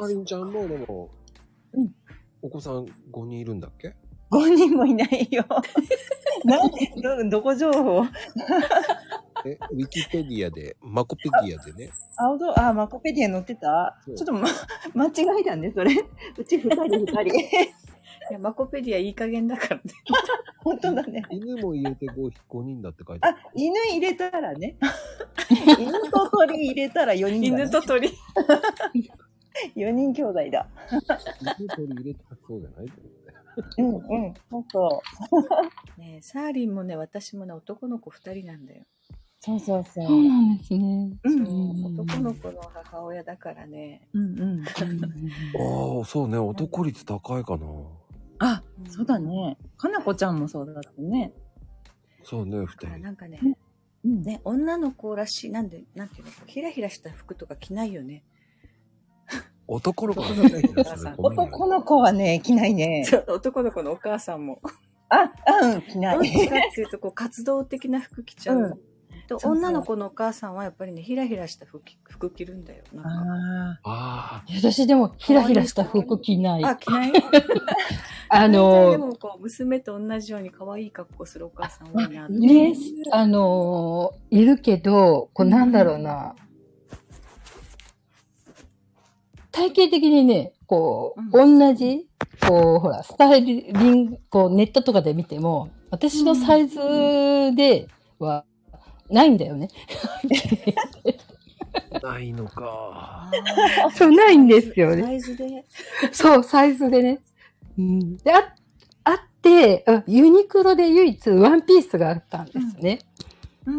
[0.00, 1.10] かりんちゃんも、でも、
[1.72, 1.94] うん
[2.42, 3.94] お子さん5人いるんだっけ
[4.30, 5.44] ？5人もいないよ。
[6.44, 8.02] なんで、ど、どこ情報？
[9.46, 11.90] え、ウィキペディアで、マコペディアでね。
[12.16, 13.96] 青ど、あ、マコペディア載ってた？
[14.06, 14.46] ちょっとま、
[14.94, 15.92] 間違いだね、それ。
[16.38, 17.22] うち二人二人。
[18.30, 19.82] いや、マコペディアいい加減だからね。
[20.58, 21.22] 本当だね。
[21.30, 24.76] 犬も入れて 5, 5人だって書いてあある。、犬入れたらね。
[25.78, 27.62] 犬と鳥入れたら4人だ、ね。
[27.64, 28.08] 犬と鳥。
[29.74, 30.68] 4人兄弟だ。
[31.58, 32.86] 犬取り入れたらそうじゃない？
[33.78, 34.34] うんうん。
[34.50, 35.02] そうそ
[35.96, 36.00] う。
[36.00, 38.84] ねえサーリンもね、私もね、男の子2人なんだよ。
[39.42, 40.06] そうそうそう。
[40.06, 41.10] そうなんですね。
[41.24, 44.06] うんそううん男の子の母親だからね。
[44.12, 44.62] うんうん。
[44.62, 46.36] ああ、そうね。
[46.36, 47.66] 男率高いかな。
[48.38, 49.56] あ、そうだね。
[49.78, 51.32] かなこちゃんもそうだったね。
[52.22, 52.98] そうね、二人。
[52.98, 53.40] なんかね、
[54.04, 54.22] うん。
[54.22, 58.22] ね、女の子らしい、なんで、なんていうの、ひらひらした服とか着ないよね。
[59.66, 63.04] 男の子が着ないんだそれごめんよ男の子はね、着ないね。
[63.06, 64.60] そう男の子のお母さんも。
[65.08, 66.48] あ、うん、着などっちい。
[66.48, 68.80] かっていうと、こう、活動的な服着ちゃう。
[69.34, 72.82] うんとそうそう女の子のお母さんはやっぱりね、ひらひらした服着服着るんだよ。
[72.92, 76.64] なんかああ私でも、ひらひらした服着ない。
[76.64, 77.12] あ、着ない？
[78.28, 82.28] あでの、もこう、娘と同じように可愛い格好するお母さん多いな。
[82.28, 82.74] ね、
[83.12, 86.34] あの、いるけど、こうなんだろうな。
[89.52, 92.06] 体型的にね、こう、同じ、
[92.46, 96.78] こう、ほら、スタイリング、こう、ネットとかで見ても、私のサイズ
[97.56, 97.88] で
[98.20, 98.44] は
[99.10, 99.68] ないんだよね。
[101.92, 103.30] あ、 ないのか。
[103.94, 105.64] そうないんですよねサイズで。
[106.12, 107.20] そう、サイズでね。
[107.78, 108.16] うん。
[108.18, 108.54] で、あ、
[109.04, 113.00] あって、あユニクロで唯一ワンピースがあったんですね。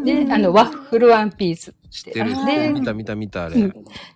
[0.06, 1.74] で、あの、ワッフルワンピース。
[1.90, 2.32] 知ってる。
[2.32, 3.62] あーで見た見た見た、あれ。
[3.62, 3.74] うん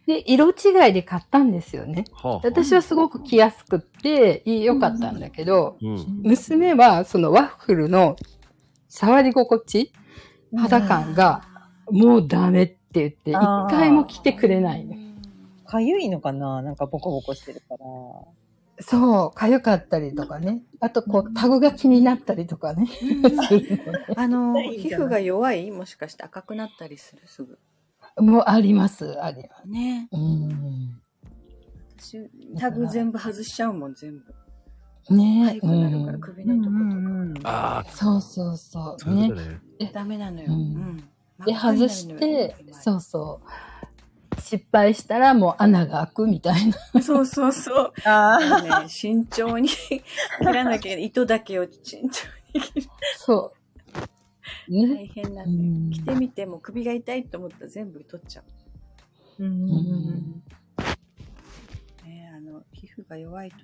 [0.08, 2.06] で、色違いで買ったんですよね。
[2.14, 6.22] はあ、私はすごく着やすくって、いい良かったんだけど、うん。
[6.24, 8.16] 娘はそのワッフルの
[8.88, 9.92] 触り心地、
[10.58, 11.44] 肌感が
[11.90, 14.96] もうダメって言って、一回も着てくれないの。
[15.66, 16.62] かゆいのかな？
[16.62, 17.78] なんかボコボコしてるから。
[18.82, 20.62] そう、痒かったりとかね。
[20.82, 22.90] あと、こう、タグが気になったりとかね。
[24.18, 25.72] あの、皮膚が弱い？
[25.72, 27.22] もしかして赤くなったりする？
[27.26, 27.58] すぐ。
[28.18, 29.68] もうあります、あります。
[29.70, 31.02] ねうん。
[31.98, 32.30] 私、
[32.60, 34.36] タグ全部外しちゃうもん、全部。
[35.10, 37.50] ね痒くなるから、うん首のとことか。
[37.50, 38.94] ああ、そうそうそう。
[38.94, 39.86] ねそういうこと。
[39.86, 39.92] ね。
[39.94, 40.48] ダメなのよ。
[40.52, 40.98] ううんん。
[41.46, 44.42] で、外してよ、そうそう。
[44.42, 47.02] 失敗したらもう穴が開くみたいな。
[47.02, 47.94] そうそうそう。
[48.06, 50.04] あもうね、慎重に切
[50.42, 51.06] らなきゃいけない。
[51.06, 52.08] 糸だけを慎重
[52.54, 52.88] に切る。
[53.18, 53.52] そ
[54.70, 54.72] う。
[54.72, 54.96] ね。
[54.96, 55.96] 大変なうんんで。
[55.98, 58.42] 着てみても首が痛いと思ったら全部取っちゃ
[59.40, 59.44] う。
[59.44, 59.46] ー。
[59.46, 60.44] うんうん
[62.06, 63.58] ね、あの、皮膚が弱いと、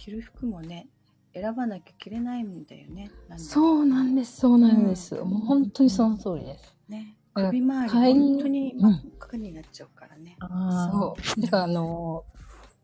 [0.00, 0.88] 着る服もね、
[1.34, 3.10] 選ばなきゃ着れないんだよね。
[3.36, 5.14] そうなんです、そうなんです。
[5.16, 6.74] もう本当にその通りです。
[6.88, 7.16] ね。
[7.34, 10.36] 首周り、本当に真っ赤になっちゃうからね。
[10.40, 11.40] あそう。
[11.42, 12.24] だからあの、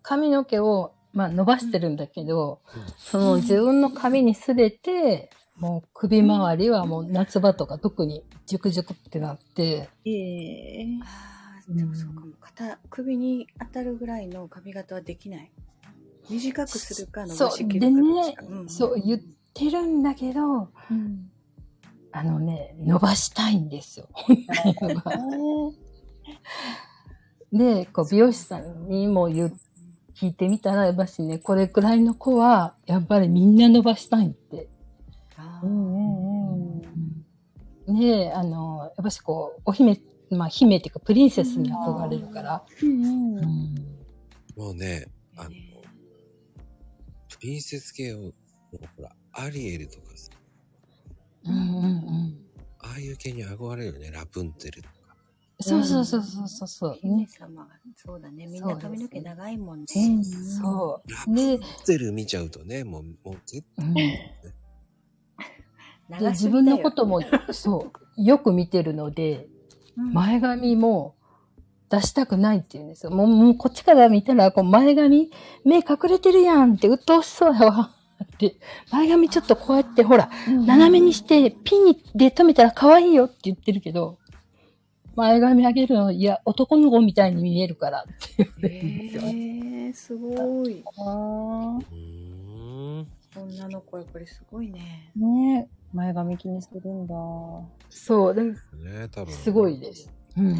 [0.02, 2.60] 髪の毛を、まあ伸ばしてるんだけど、
[2.98, 12.26] その自分の髪にすれて、もう首周りはもう夏場とか特にジュクジュクってなって、ーええああ、でもそうかも。
[12.40, 15.50] 肩、首に当たるぐらいの髪型はできない。
[16.30, 17.50] 短くするか伸ばそう。
[17.52, 18.42] し切でねるかどっちか。
[18.62, 19.20] んそう言っ
[19.54, 20.42] てるんだけど、
[20.90, 21.30] うん。
[22.12, 24.08] あのね、伸ばしたいんですよ。
[27.52, 29.52] で、こう美容師さんにも言う、
[30.14, 34.68] 聞いてみたら、やっぱしね、これくらいの子は、やっぱりみんな伸ばしたいって。
[35.36, 35.98] あーうんう
[36.76, 36.82] ん
[37.86, 37.94] うん。
[37.98, 40.00] ねあの、やっぱしこう、お姫、
[40.30, 42.64] まあ姫っていうかプリンセスに憧れるから。
[42.82, 43.40] うんううん。
[43.40, 43.74] ん
[44.56, 45.50] もうね、あの、
[47.40, 48.32] プリンセス系を、
[48.96, 50.30] ほら、アリエルとかさ、
[51.44, 52.38] うんうんうん。
[52.80, 54.96] ああいう系に憧れるよね、ラプンツェルとか。
[55.60, 56.98] そうそうそうそうそうそう。
[57.00, 58.46] 姫ね、様が、そうだね。
[58.46, 59.86] みんな髪の毛長いもんね。
[59.96, 61.10] うんそう。
[61.10, 64.18] ラプンで、ツェル見ちゃうとね、もう、もう絶うん、で
[66.08, 67.20] 長すぎだよ自分のことも、
[67.52, 69.56] そう、よく見てるので、うん
[70.12, 71.15] 前髪も
[71.90, 73.12] 出したくないって言うんですよ。
[73.12, 75.30] もう、もうこっちから見たら、こう前髪、
[75.64, 77.92] 目隠れてるやんって、鬱陶しそうやわ。
[78.24, 78.56] って、
[78.90, 84.18] 前髪ちょっとこうやって、ほら、斜めにして、ピンで留めたら可愛いよって言ってるけど、
[85.14, 89.22] 前髪上げるの、いや、男の子みたいに見えるからって言われるんですよ。
[89.22, 90.82] へえ、すごい。
[90.98, 93.06] あうーん。
[93.36, 95.12] 女の子やっぱりすごいね。
[95.16, 95.18] あ。
[95.18, 97.14] ね前髪気にするんだ。
[97.88, 98.56] そう、でね、
[99.10, 99.32] 多分。
[99.32, 100.10] すごいです。
[100.36, 100.58] うん。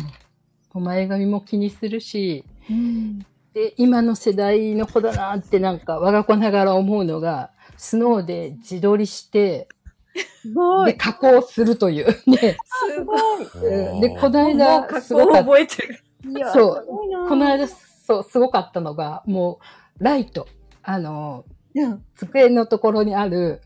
[0.80, 3.18] 前髪も気にするし、うん。
[3.54, 9.68] で、今の世代の子だなってなんか我が子ながら思うのが、スノーで自撮りして、
[10.16, 10.96] で、すごい。
[10.96, 12.06] 加工するという。
[12.26, 12.56] ね。
[12.64, 13.92] すごい。
[13.92, 15.26] うんで、このもう間、加工。
[15.32, 15.98] 覚えてる。
[16.28, 19.60] いやそうすごいなこの間、そう、すごかったのが、も
[20.00, 20.48] う、ライト。
[20.82, 21.44] あの、
[21.74, 22.02] うん。
[22.14, 23.60] 机のところにある、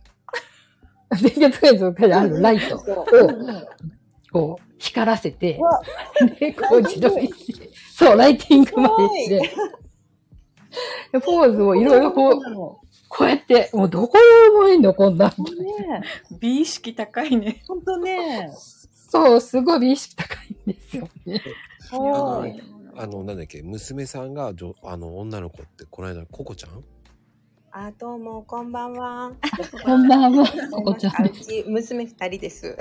[1.22, 3.06] 電気机のところにあるライトを、
[4.32, 5.60] こう、光らせて
[6.40, 9.56] で、こう自撮りして、 そう、ライティングまでして、
[11.12, 12.36] でポーズをいろいろこう、う。
[13.08, 15.30] こうやって、もうどこで覚えんの、こんなん。
[15.30, 16.02] ね
[16.40, 17.62] 美意識高いね。
[17.66, 18.50] ほんとね。
[19.10, 21.42] そう、すごい美意識高いんですよね。
[21.90, 22.62] はーい。
[22.96, 26.84] あの、なんだっけ、娘さんが、じょあの、女の子って、この間、ココちゃん
[27.72, 29.30] あ、どうも、こんばんは。
[29.84, 31.46] こんばんは、ここちゃんです。
[31.46, 32.76] ち娘二人です。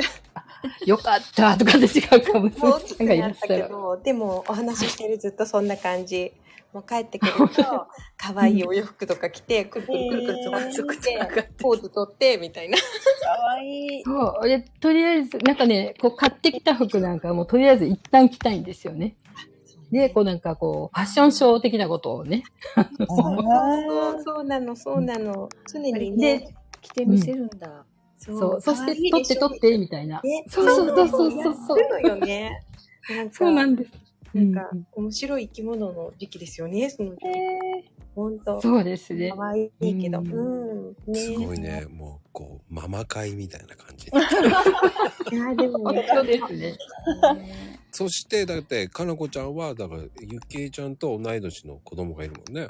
[0.84, 3.64] よかった、とかで違うか、娘もう大きくさんがいらなったっしゃる。
[3.66, 6.34] けど、でもお話ししてるずっとそんな感じ。
[6.74, 7.88] もう帰ってくると、
[8.18, 11.20] 可愛いお洋服とか着て、くるくるくるくるつまつくて、
[11.60, 12.78] ポーズ取って、みたいな。
[12.78, 12.84] か
[13.44, 14.04] わいい。
[14.04, 19.16] そう、で、とりあえず、なんかね、こう買ってきた服なんかもうとりあえず一旦着たいんですよね。
[19.92, 22.44] で、こうなんかこう、ファッションショー的なことをね。
[22.76, 25.50] そうそう、そうなの、そうなの。
[25.68, 26.56] 常にね。
[26.82, 27.86] 着てみせるんだ。
[28.18, 30.22] そう、そして撮って撮って、みたいな。
[30.24, 32.64] ね、そうそうそうそうそうよね。
[33.10, 33.92] なんか、そうなんです。
[34.34, 37.26] なんか、面白い生き物の時期ですよね、その時期。
[38.16, 38.62] ほんと。
[38.62, 39.34] そうですね。
[39.36, 40.20] 可愛いけど。
[40.20, 40.96] ううんん。
[41.08, 44.08] ねすごいね、もう、こう、ママ会みたいな感じ。
[45.36, 46.78] いや、でも、そうですね。
[47.92, 52.70] そして、だって、かなこちゃんは、だから、ゆきえちゃんと同い年の子供がいるもんね。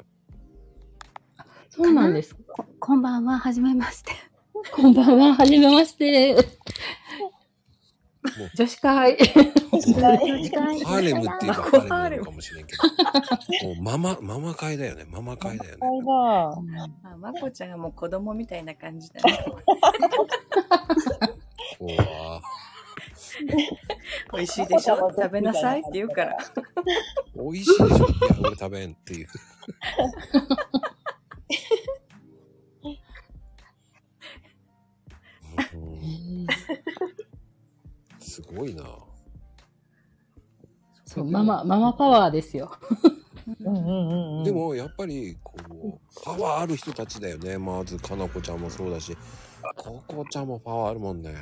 [1.68, 2.34] そうなんです。
[2.34, 4.12] ここんばんは、はじめまして。
[4.72, 6.36] こんばんは、はじめまして。
[8.54, 9.16] 女子会。
[9.16, 12.82] ハーレムっていうか、ハーレムかもしれんけど。
[13.68, 15.06] もう、ママ、ママ会だよね。
[15.08, 15.80] ママ会だよね。
[15.80, 16.12] あれだ。
[17.12, 19.44] あ、まこちゃんがもう子供みたいな感じだね。
[21.80, 22.42] うわ
[24.34, 24.96] 美味しいでしょ？
[25.16, 26.36] 食べなさいって言うから。
[27.34, 28.06] 美味しいでしょ？
[28.06, 29.28] いや、俺食べんっていう。
[35.74, 36.46] うん
[38.30, 38.84] すごいな。
[41.04, 42.70] そう、ママ、ママパワーですよ。
[43.60, 44.44] うんうんうんうん。
[44.46, 47.58] で、も、やっぱり、こう、パワーある人たちだよね。
[47.58, 49.16] まず、かなこちゃんもそうだし、
[49.76, 51.34] ここちゃんもパワーあるもんね。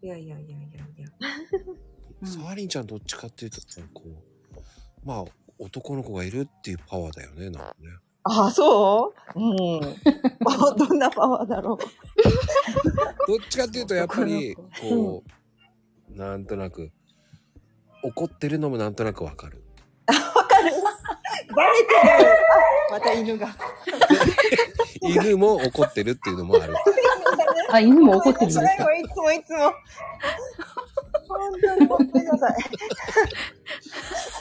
[0.00, 1.08] いやいやいやいやいや。
[2.24, 4.14] サーリンちゃんどっちかっていうとさ、こう、
[5.04, 5.24] まあ、
[5.58, 7.88] 男の子がいるっていうパワーだよね、なんかね。
[8.22, 9.40] ああ、そう？
[9.40, 9.42] う
[9.78, 9.80] ん。
[10.46, 11.78] あ どんなパワーだろう。
[13.26, 15.30] どっちかっていうと、やっぱり、こう、
[16.18, 16.90] なんとなく、
[18.02, 19.62] 怒ってるのもなんとなくわかる。
[20.08, 20.14] わ
[20.44, 20.72] かる
[21.54, 22.30] バレてる
[22.90, 23.46] あ、また犬が。
[25.00, 26.74] 犬も怒ってるっていうのもある。
[27.70, 28.64] あ、犬も怒ってるんですか？
[28.96, 29.72] いつもいつも。
[31.28, 32.56] 本当にごめんなさい。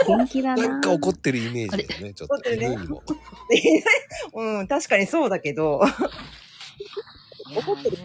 [0.08, 0.68] 元気だな。
[0.68, 2.52] なんか怒ってるイメージだよね、ちょっと。
[2.52, 3.04] 犬にも。
[4.34, 5.82] うん、確かにそうだけど。
[7.56, 7.98] 怒ってる。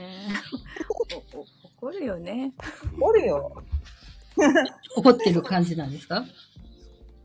[1.82, 2.52] おるよね。
[2.98, 3.62] 怒るよ。
[4.96, 6.24] 怒ってる感じなんですか？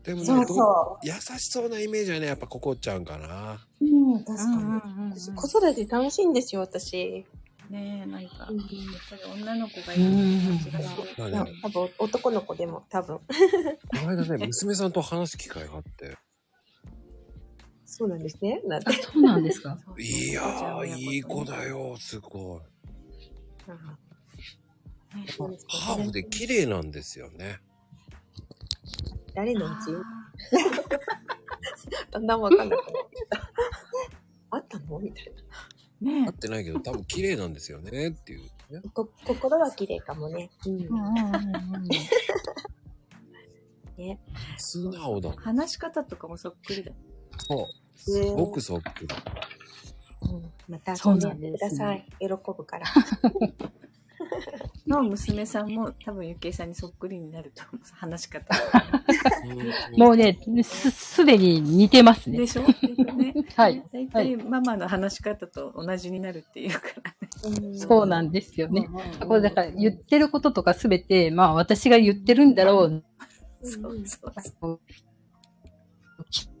[0.02, 3.64] でもね、そうどそう優しそうなイメージはね、やっぱここちゃんかな。
[3.80, 4.44] うん、確か
[5.04, 5.12] に。
[5.12, 7.24] 私子育て楽しいんですよ、私。
[7.70, 8.66] ねえ、なんか、うんやっ
[9.10, 11.30] ぱり女の子がいる感じがする。
[11.30, 13.18] ね、多分男の子でも多分。
[13.18, 13.24] こ
[14.04, 16.16] の間ね、娘さんと話す機会があって。
[17.84, 18.60] そうなんですね。
[18.66, 19.78] なんそうなんですか？
[19.98, 21.44] いやー、いい子よ。
[21.44, 22.56] だよ、すご
[23.68, 23.70] い。
[23.70, 23.76] ね
[25.10, 27.60] ハーフで綺麗なんですよね。
[29.34, 29.92] 誰のうち？
[32.10, 33.50] だんだんわかんなくなってきた。
[34.50, 34.98] あったの？
[34.98, 35.32] みたい
[36.00, 38.50] ね合ってないけど、多分綺麗なんですよね、っていう、ね。
[38.70, 38.82] な。
[38.92, 40.50] こ心は綺麗かもね。
[40.66, 40.78] うん。
[43.96, 44.20] ね。
[44.56, 45.32] 素直だ。
[45.32, 46.92] 話し方とかもそっくりだ。
[47.38, 47.66] そう。
[47.98, 49.14] すごくそっくり。
[50.30, 52.06] うん、またそ遊んなんでください。
[52.20, 52.86] 喜ぶから。
[54.86, 57.84] の娘さんも多分ゆきえさんにそっくりになると思う。
[57.94, 58.54] 話し方。
[59.96, 62.46] もうね、す、すでに似てますねで。
[62.46, 62.62] しょ？
[62.62, 63.34] ね。
[63.54, 63.82] はい。
[63.92, 67.78] 大体ママの話し方と同じになるっていうからね。
[67.78, 68.88] そうなんですよね。
[69.26, 73.04] これだから言ってることとかすべて、まあ私が言ってるんだろう。
[73.62, 74.80] そうそうそう。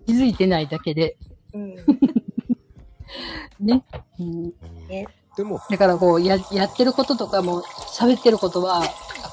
[0.06, 1.16] 気づいてないだけで。
[1.54, 1.74] うん。
[3.60, 3.84] ね。
[4.18, 4.42] うん
[4.88, 5.06] ね。
[5.38, 7.62] でも、だからこう、や、やってることとかも、
[7.96, 8.82] 喋ってることは、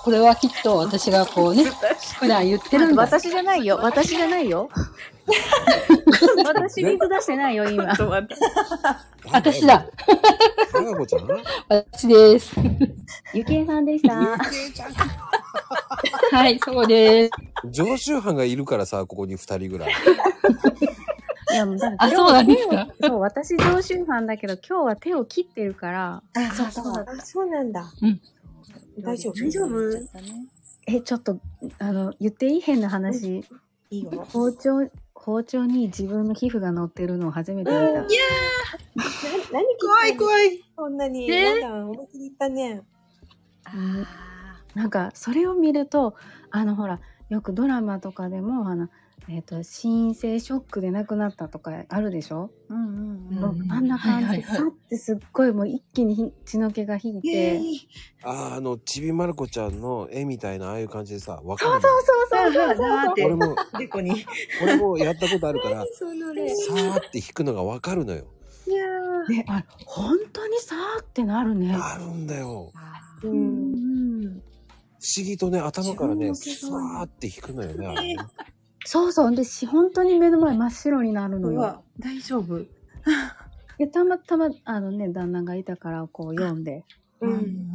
[0.04, 1.66] これはきっと私がこうね、
[2.20, 3.02] 普段言ってるんだ。
[3.02, 3.80] 私じゃないよ。
[3.82, 4.70] 私じゃないよ。
[6.46, 7.86] 私水出してないよ、今。
[9.32, 9.84] 私だ。
[11.08, 11.44] ちゃん？
[11.70, 12.54] 私です。
[13.34, 14.38] ゆきえさんでした。
[16.32, 17.32] はい、そうです。
[17.72, 19.94] 常習犯がいるからさ、ここに二人ぐらい。
[21.52, 22.88] いや、もうだあ、そうなんですか？
[23.02, 27.86] そう、私常習犯だけど、今日は手を切ってるから、あ、そうそうあそうなんだ。
[28.02, 28.22] うん
[29.02, 29.34] 大丈夫？
[29.44, 29.92] 大丈夫？
[30.88, 31.40] え、ちょっと、
[31.80, 32.62] あの、言っていい？
[32.62, 33.44] 変な話。
[33.90, 34.26] いいよ。
[34.32, 37.82] 包丁、包丁に自分の皮膚が乗ってるのを初めて見た。
[37.82, 38.08] な
[39.52, 40.64] 何怖い怖い。
[40.76, 41.30] そんなに。
[41.30, 41.60] え？
[41.60, 42.82] やだ、思いっきり言ったね。
[43.74, 44.06] うん
[44.76, 46.16] なんか、それを見ると、
[46.52, 47.00] あの、ほら、
[47.30, 48.90] よくドラマとかでも、あの、
[49.28, 53.40] えっ、と、心性ショックで亡くなったとかあるでしょ、うんうんうん。
[53.40, 57.60] もうあんな感じで、はいはいはいさってすっごいもう一気にひ血の気が引いて、
[58.24, 63.56] あー、あの、ちびまる子ちゃんの絵みたいな、ああいう感じでさ、わかるそうそうそうそうそうだって俺、も。
[64.64, 65.86] 俺もやったことあるから。
[65.86, 68.26] さーって引くのがわかるのよ。
[68.68, 68.86] いや
[69.28, 71.76] ね、あれ、本当にさーってなるね。
[71.76, 72.72] あるんだよ。
[73.24, 73.28] ー。
[73.28, 73.32] う。
[75.06, 78.16] 不思議とね、頭からね、さーって引くのよね。
[78.86, 79.36] そうそう。
[79.36, 82.60] で、し、本当に目の前真っ白になるのよ大丈夫。
[83.78, 86.86] で、たまたま、あのね、旦那がいたから、こう読んで、
[87.20, 87.68] うん。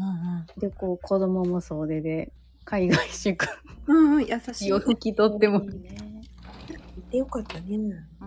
[0.58, 2.32] で、こう、子供も総出で、
[2.64, 3.46] 海外宿
[3.86, 4.72] うんうん、優しい。
[4.72, 6.22] を拭き取っても、ね
[6.96, 7.78] いてよかったね。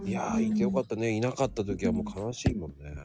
[0.04, 1.12] いやー、いてよかったね。
[1.12, 2.96] いなかった時はもう悲しいもんね。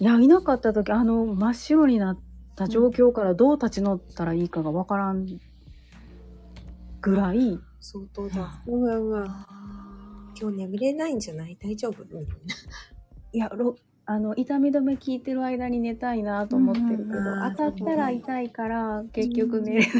[0.00, 2.18] いや、いなかった時、あの、真っ白になっ
[2.56, 5.26] た状況からどう立ち直ったらいいかがわからん
[7.00, 7.60] ぐらい、
[7.92, 8.62] 相当だ。
[8.66, 9.46] うわうわ。
[10.40, 11.56] 今日眠れないんじゃない？
[11.56, 12.02] 大丈夫？
[12.02, 12.26] みたいな
[13.32, 13.76] いや、ろ
[14.06, 17.08] あの、痛み止め効いてる間に寝たいなと思ってるけど、
[17.56, 19.90] 当たったら痛いから、結局寝れない。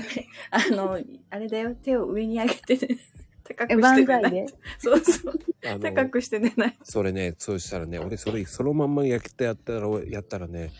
[0.50, 0.98] あの、
[1.30, 2.98] あれだよ、手を上に上げてね。
[3.44, 4.22] 高くえ、して万寝ない。
[4.22, 4.46] 歳で。
[4.78, 5.34] そうそう。
[5.66, 6.78] あ高くして寝ない。
[6.82, 10.70] それね、そうしたらね、俺それ、そのまんまやってやったら、やったらね、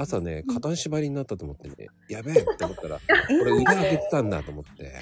[0.00, 2.98] 朝ね、肩縛りになったと思ってね、やべえって思ったら、
[3.42, 4.94] 俺腕上げてたんだと思って。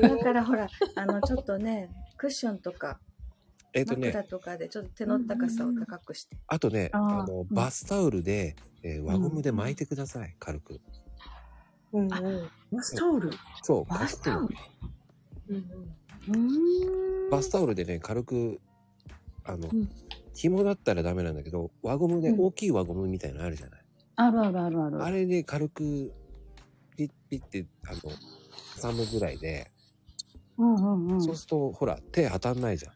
[0.00, 2.98] だからほら、あの、ちょっとね、クッションとか、
[3.72, 6.36] えっ、とね枕、とかでちょっと手の高さを高くして。
[6.48, 10.80] あとね、あーあの、うんバスタオルで、えー輪ゴムで巻いてください、軽く。
[11.92, 12.08] うんうん。
[12.72, 13.30] バスタオル？
[13.62, 14.56] そう、バスタオル
[15.48, 17.30] うんうーん。
[17.30, 18.60] バスタオルでね、軽く、
[19.44, 19.88] あの、うん
[20.36, 23.83] 紐だったらダメなんだけど、輪ゴムで、うん大きい輪ゴムみたいなのあるじゃない。
[24.16, 25.04] あるあるあるある。
[25.04, 26.12] あれで軽く、
[26.96, 28.00] ピッピッて、あの、
[28.80, 29.70] 挟むぐらいで、
[30.56, 31.20] うんうんうん。
[31.20, 32.92] そうすると、ほら、手当たんないじゃん。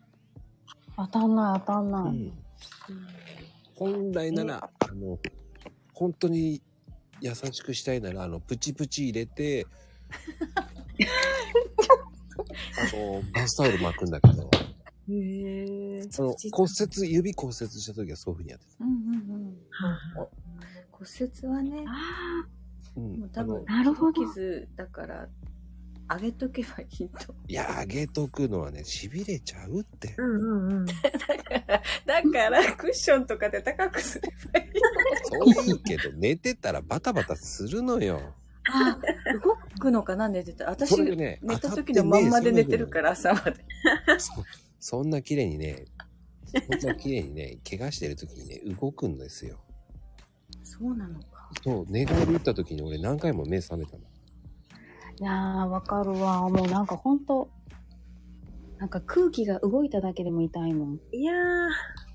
[0.97, 2.03] 当たんない当たんない。
[2.11, 2.32] うん
[3.74, 5.19] 本来なら、あの、
[5.95, 6.61] 本当に
[7.20, 9.69] 優しくしたいなら、あの、プチプチ入れて、
[12.77, 14.51] あの、バスタオル巻くんだけど、
[15.11, 16.03] へえ。
[16.11, 18.85] その骨折、指骨折した時はそういう風にやってた。
[18.85, 18.97] うんうん
[19.31, 19.57] うん。
[20.99, 21.85] 骨折はね、
[22.97, 25.29] うんもう多分、なるほど傷だから、
[26.11, 27.35] 上げとけばいいと。
[27.47, 30.15] いや、あげとくのはね、痺れちゃうって。
[30.19, 30.87] うんうんうん。
[30.89, 31.03] だか
[31.69, 34.70] ら、だから、クッションとかで高くすればいい。
[35.55, 38.35] そういいけど、寝てたらバタバタするのよ。
[38.70, 38.99] あ、
[39.43, 40.70] 動くのかな寝てた。
[40.70, 43.65] 私、ね寝た時のまんまで寝てるから、朝まで。
[44.19, 44.33] そ
[44.81, 45.85] そんな綺麗にね、
[46.81, 49.61] そんな綺麗にね、怪我してる時にね、動くんですよ。
[50.81, 51.51] そうなのか。
[51.63, 54.03] そう、寝返り打った時に俺何回も目覚めたの。
[55.21, 56.49] いやー、わかるわ。
[56.49, 57.51] もうなんかほんと、
[58.79, 61.01] なんか空気が動いただけでも痛いもん。
[61.13, 61.35] いや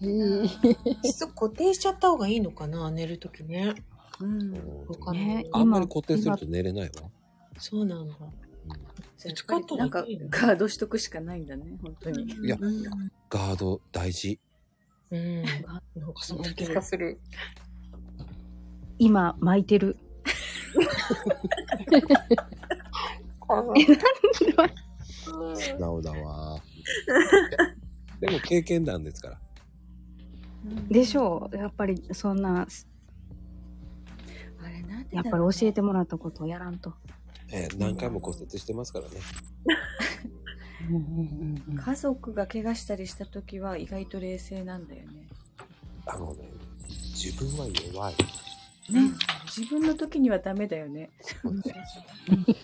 [0.02, 0.48] えー、
[1.03, 3.73] 質固定しちゃった方がいいのかな、寝るときね。
[4.22, 4.53] うん。
[4.88, 5.19] 他の。
[5.19, 7.10] ねあんまり固定すると寝れないわ。
[7.57, 8.15] そうなんだ。
[9.26, 12.23] やっぱりなんか、ガードしとくしかないんだね、本当に。
[12.23, 12.57] いや、
[13.30, 14.40] ガード大事。
[15.11, 15.44] うん。
[15.44, 15.81] なんか
[16.22, 17.19] その気がする。
[18.99, 19.97] 今、巻いてる。
[25.55, 26.59] 素直だわ。
[28.19, 28.29] で？
[28.31, 29.39] も経験談ですから。
[30.89, 32.67] でしょうやっぱりそんな、あ
[34.69, 36.93] れなんでやっぱり教えてもらったことをやらんと。
[37.51, 39.15] えー何回も骨折してますからね。
[41.85, 45.27] 家族が怪我したりした時は意外と冷静なんだよね。
[46.05, 46.49] あのね、
[46.87, 48.15] 自分は弱い。
[48.91, 49.11] ね。
[49.45, 51.11] 自分の時にはダメだよね。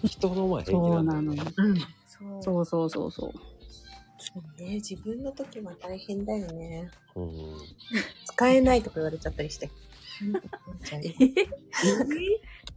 [0.05, 1.85] 人の前平気そうなんだよなのよ。
[2.07, 3.31] そうそうそうそうそう。
[4.21, 6.91] そうね、自分の時は大変だよね。
[7.15, 7.31] うん。
[8.25, 9.69] 使えないとか言われちゃったりして。
[10.91, 11.13] え？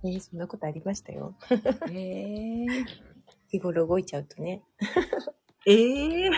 [0.04, 0.20] え？
[0.20, 1.34] そんなことありましたよ。
[1.90, 2.66] へえ。
[3.48, 4.62] 日頃動いちゃうとね。
[5.66, 6.30] ええ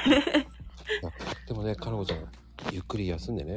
[1.47, 2.27] でもね、かのこちゃん、
[2.73, 3.57] ゆっくり休んでね。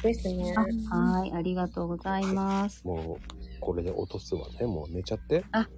[0.00, 0.54] そうですね。
[0.56, 2.82] あはい、ありがとうございます。
[2.84, 4.66] もう、これで落とすわね。
[4.66, 5.44] もう寝ちゃって。
[5.52, 5.68] あ、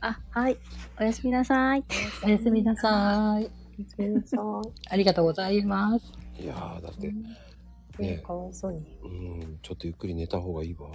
[0.00, 0.56] あ、はい。
[0.98, 1.84] おやすみなさい。
[2.24, 3.44] おやすみなさい。
[3.44, 4.38] おやすみなさ
[4.90, 6.12] ありがとうございます。
[6.40, 7.12] いやー、だって、い。
[7.98, 8.80] ねかわいそうに。
[9.02, 10.88] うん、ちょっとゆっくり寝た方がいいわ。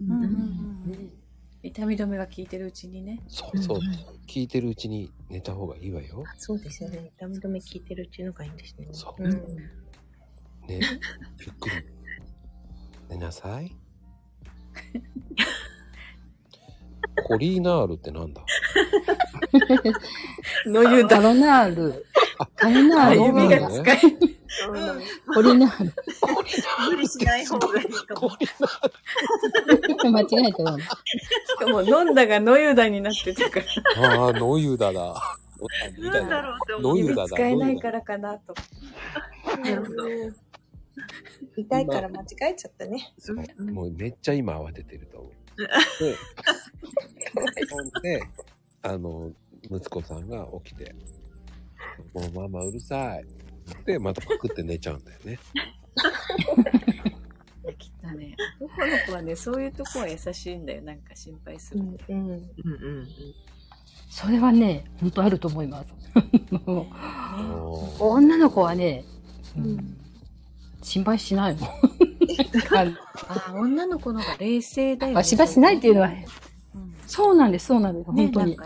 [0.00, 1.24] うんうんうん
[1.62, 3.22] 痛み止めが効いてるうちにね。
[3.26, 3.78] そうそう。
[4.28, 6.22] 聞いてるうちに寝た方がいいわよ。
[6.36, 7.10] そうですよね。
[7.16, 8.86] 痛み止め効いてるうちのがいいんですね。
[8.92, 9.32] そううん。
[9.32, 10.80] ね、
[11.38, 11.76] ゆっくり
[13.08, 13.74] 寝なさい。
[17.26, 18.42] コリーナールってなんだ？
[20.66, 22.06] の湯カロナール。
[22.56, 23.20] カロナール。
[23.44, 24.00] 指が使え
[25.32, 25.92] コリナール。
[26.90, 28.30] 無理しない方がいいかも。
[30.10, 30.78] 間違えたわ。
[30.80, 30.88] し
[31.58, 33.60] かも飲んだが野湯だになってたか
[33.94, 34.16] ら。
[34.16, 35.14] ああ、ノユダだ。
[35.98, 36.96] なんだろうって思う。
[36.96, 37.28] ノユダだ。
[37.28, 38.54] 使えないからかなと。
[41.56, 43.12] 痛いから間違えちゃったね。
[43.18, 43.36] そう
[43.72, 45.32] もうめっちゃ今慌ててると思う。
[45.56, 45.66] で、
[47.70, 48.20] ほんで、
[48.82, 49.32] あの、
[49.70, 50.92] 息子さんが起きて、
[52.12, 53.24] もうママうるさい。
[53.86, 55.38] で、またパクって寝ちゃうんだよね。
[57.78, 58.36] きったね。
[58.60, 60.82] 男の子はね、そういうとこは優しいんだよ。
[60.82, 61.80] なんか心配する。
[61.80, 61.96] うん。
[62.08, 62.34] うんう
[63.02, 63.08] ん。
[64.10, 65.94] それはね、本当あると思います。
[68.00, 69.04] 女の子はね、
[69.56, 70.03] うん
[70.84, 71.68] 心配しないもん。
[73.28, 76.24] あ、女の子の方が冷静だよ、まあ、心配しないっていうのは、うん
[77.06, 78.56] そうなんです、そうなんです、ね、本当に。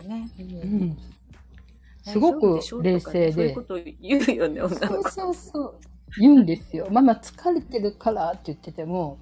[2.03, 3.55] すごく冷静そういうで。
[3.55, 4.75] こと言うよね、女の子。
[4.87, 5.75] そうそうそう。
[6.19, 6.89] 言うんですよ。
[6.91, 9.19] ママ疲れてるからって言ってても、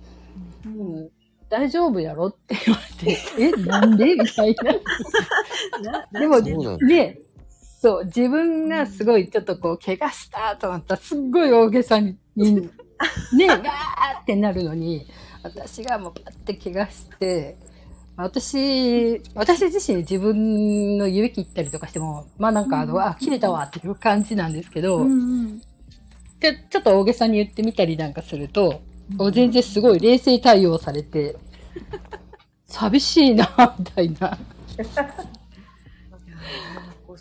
[0.64, 1.10] うん、
[1.48, 4.14] 大丈夫やろって言われて、え、なんで？
[4.14, 6.06] みたいな。
[6.20, 7.20] でも、そうなんだで、
[7.86, 12.66] そう、自分がすごいちょっとこう、怪我したと思ったら、すっごい大げさに、 ね、
[13.46, 13.60] ガー
[14.22, 15.06] ってなるのに、
[15.44, 17.56] 私がもうパッて怪我して、
[18.16, 25.06] 私、私自身自分の指切ったりとかしても、まあなんかあの、あ、切れたわっていう感じなんですけど、
[26.40, 28.80] でちょっと大げさに言ってみたりなんかすると、
[29.32, 31.36] 全然すごい冷静対応されて、
[32.66, 34.36] 寂しいな、みたいな。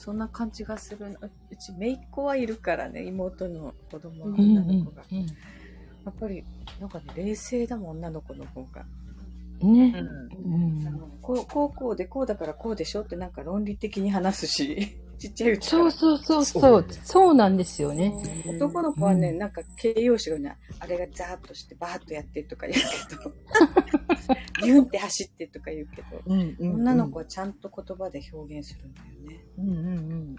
[0.06, 1.18] そんな感じがするな
[1.50, 6.44] うち姪っ子はいるからね妹の子供のうん女の子が、やっぱり
[6.80, 8.86] なんかね冷静だもん女の子の方が、
[9.64, 9.94] ね。
[9.98, 15.92] あのこうこうこうでこうだからこうでしょってなんか論理的に話すしちっちゃいうちかそうら。
[15.92, 16.86] そうそうそう。
[17.04, 18.14] そうなんですよね。
[18.48, 23.34] 男の子はね、うんなんか形容詞がね、あれがザーッとしてバーッとやってとか言うけど、
[24.66, 29.46] ビュンって走ってとか言うけど、うんうんうん女の子はちゃんと言葉で表現するんだよね。
[29.58, 30.36] うんうん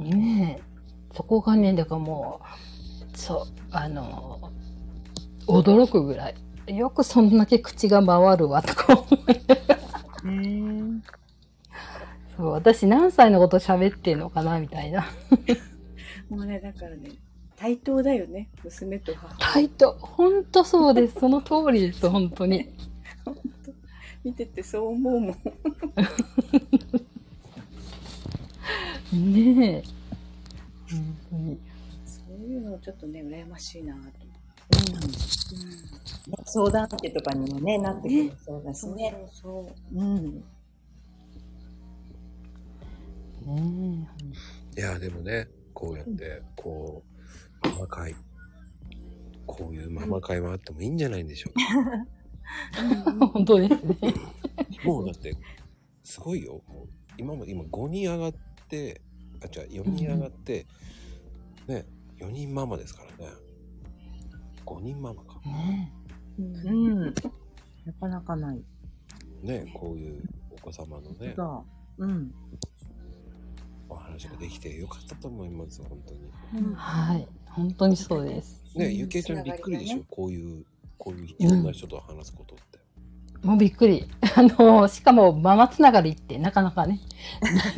[0.00, 0.10] うん。
[0.10, 0.62] ねえ。
[1.14, 2.40] そこがね、だからも
[3.14, 4.50] う、そう、あの、
[5.46, 6.36] 驚くぐらい。
[6.76, 9.30] よくそんだけ口が回るわ、とか思う。
[9.30, 11.00] へー
[12.36, 15.06] そう、私何歳のこと喋ってんのかな、みたいな。
[16.28, 17.10] もうね、だからね、
[17.56, 19.34] 対等だよね、娘と母。
[19.38, 19.92] 対等。
[19.92, 21.20] ほんとそうです。
[21.20, 22.68] その通りです、本当に。
[23.24, 23.34] 本
[23.64, 23.72] 当
[24.24, 25.36] 見ててそう思うもん。
[29.34, 29.82] ねえ。
[30.90, 31.58] 本当に。
[32.04, 34.26] そういうのちょっとね、羨ましいなと思って。
[36.44, 39.14] 相談ってとかにもね、なってくるそうだしそうね。
[39.32, 39.98] そうそう。
[39.98, 40.44] うん。
[43.54, 44.08] ね
[44.76, 47.02] いや、でもね、こうやって、こ
[47.64, 48.14] う、ママ会、
[49.46, 53.26] こういうママ会もあってもいいんじゃないんでしょうえ。
[53.32, 53.94] 本当ですね。
[53.94, 54.88] か。
[54.88, 55.36] もうだって、
[56.02, 56.62] すごいよ。
[56.68, 58.34] もう今まで、今5人上がっ
[58.68, 59.00] て、
[59.44, 60.66] あ、じゃあ4人上がって、
[61.66, 61.86] ね、
[62.18, 63.32] 4人ママですからね。
[64.64, 65.40] 5人ママか。
[65.44, 65.92] ね
[66.38, 67.04] うん。
[67.04, 67.12] な
[68.00, 68.62] かなかない。
[69.42, 71.34] ね、こういうお子様のね。
[71.98, 72.34] うん。
[73.88, 76.20] お話ができてよかったと思います、本当に。
[76.54, 77.28] えはい。
[77.46, 78.62] 本当にそうです。
[78.76, 80.64] ね、うんゆきえちゃんびっくりでしょ、ねこういう、
[80.98, 82.78] こういういろんな人と話すことって。
[83.42, 84.08] もうびっくり。
[84.36, 87.00] あの、しかもママつながりってなかなかね、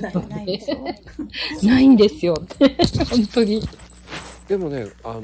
[0.00, 0.84] ないないでしょ？
[1.66, 2.34] ないんですよ。
[3.10, 3.62] 本当に。
[4.48, 5.22] でもね、あの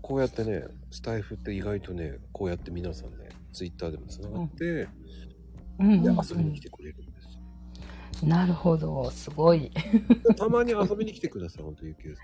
[0.00, 4.88] こうやってね、スタイフって意外とね、こうやって皆さんね、ツイッターでもつながって、
[5.78, 7.04] うんうんで、うん遊びに来てくれる
[8.22, 9.10] なるほど。
[9.10, 9.64] すごい。
[9.64, 9.70] よ。
[10.36, 12.22] たまに遊びに来てください、本当ゆきえさ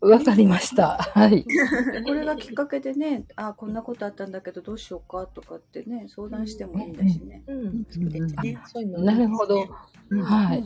[0.00, 0.96] わかりました。
[1.14, 1.44] はい。
[2.04, 7.42] これがきっかけでね、あ、こんなことあったんだけどどうしようかとかってね、相談してもいいんだしね。
[7.46, 7.86] うん。
[7.90, 8.58] そうですね。
[8.66, 9.66] そういうのなるほど。
[10.10, 10.22] うん。
[10.22, 10.60] はい。
[10.60, 10.64] い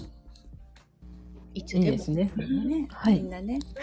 [1.60, 1.84] いいつでも。
[1.84, 2.32] ですね。
[2.66, 3.30] ね、はいみん。
[3.30, 3.58] なね。
[3.62, 3.80] そ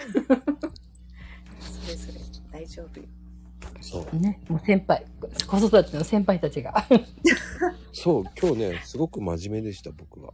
[1.88, 3.06] れぞれ大丈夫よ。
[3.06, 3.08] ん。
[3.82, 4.16] そう。
[4.16, 4.40] ね。
[4.48, 5.04] もう先輩、
[5.46, 6.86] 子育ての先輩たちが。
[7.92, 10.32] そう、今日ね、すごく真面目でした、僕は。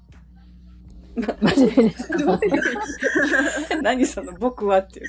[1.20, 2.08] 真面目です。
[3.82, 5.06] 何その僕はっていう。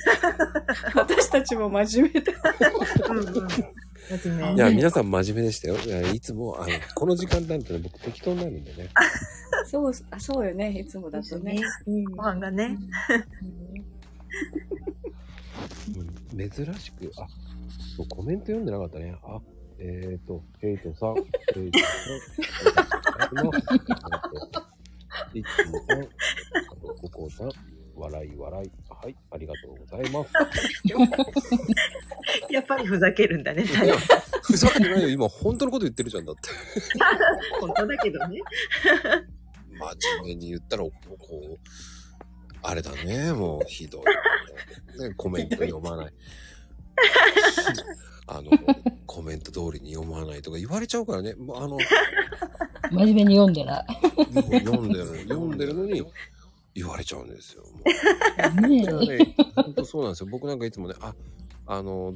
[0.94, 2.32] 私たちも真面目だ。
[3.08, 4.56] うんうん。
[4.56, 5.76] いや、皆さん真面目でしたよ。
[5.78, 8.88] いやいつも、あの、この時間なんてね、僕適当になるんでね。
[9.66, 10.70] そう、あ、そうよね。
[10.78, 11.60] いつもだとね。
[11.86, 12.04] うん。
[12.04, 12.76] ご飯がね。
[16.32, 17.26] うん、珍しく、あ、
[17.96, 19.14] そう、コメント読んでなかったね。
[19.22, 19.40] あ、
[19.78, 21.20] えっ、ー、と、ヘイトさん、ヘ
[21.66, 21.86] イトさ
[24.60, 24.69] ん、
[25.34, 26.06] の、えっと、リッキーさん、あ
[26.80, 27.50] と、ココさん、
[27.94, 28.70] 笑い笑い。
[28.88, 30.32] はい、ありがとうございます。
[32.52, 33.98] やっぱりふざけるんだね、最後。
[34.42, 36.50] ふざけてないよ、今、本当のこと言ってるじゃん、だって。
[37.60, 38.40] 本当だけどね。
[39.78, 40.90] 真面目に言ったら、こ
[41.32, 41.58] う、
[42.62, 44.04] あれだね、もう、ひどい。
[45.00, 46.12] ね、コメント読まない。
[48.30, 48.50] あの、
[49.06, 51.34] コメント通りに読まないとか言われちゃうからね。
[51.34, 51.78] もうあの、
[52.92, 53.86] 真面目に読んでない。
[54.60, 56.02] 読んでる、読んでるのに
[56.74, 57.64] 言われちゃうんですよ。
[57.64, 57.80] も
[58.66, 60.28] うねね、本当そうなんですよ。
[60.30, 61.14] 僕なんかいつもね、あ、
[61.66, 62.14] あの、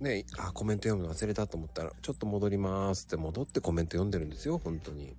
[0.00, 5.14] ね、あ、コメント読むの忘れたと思ったら、ちょっと戻りますって戻ってコメント読んでるんですよ、本当に。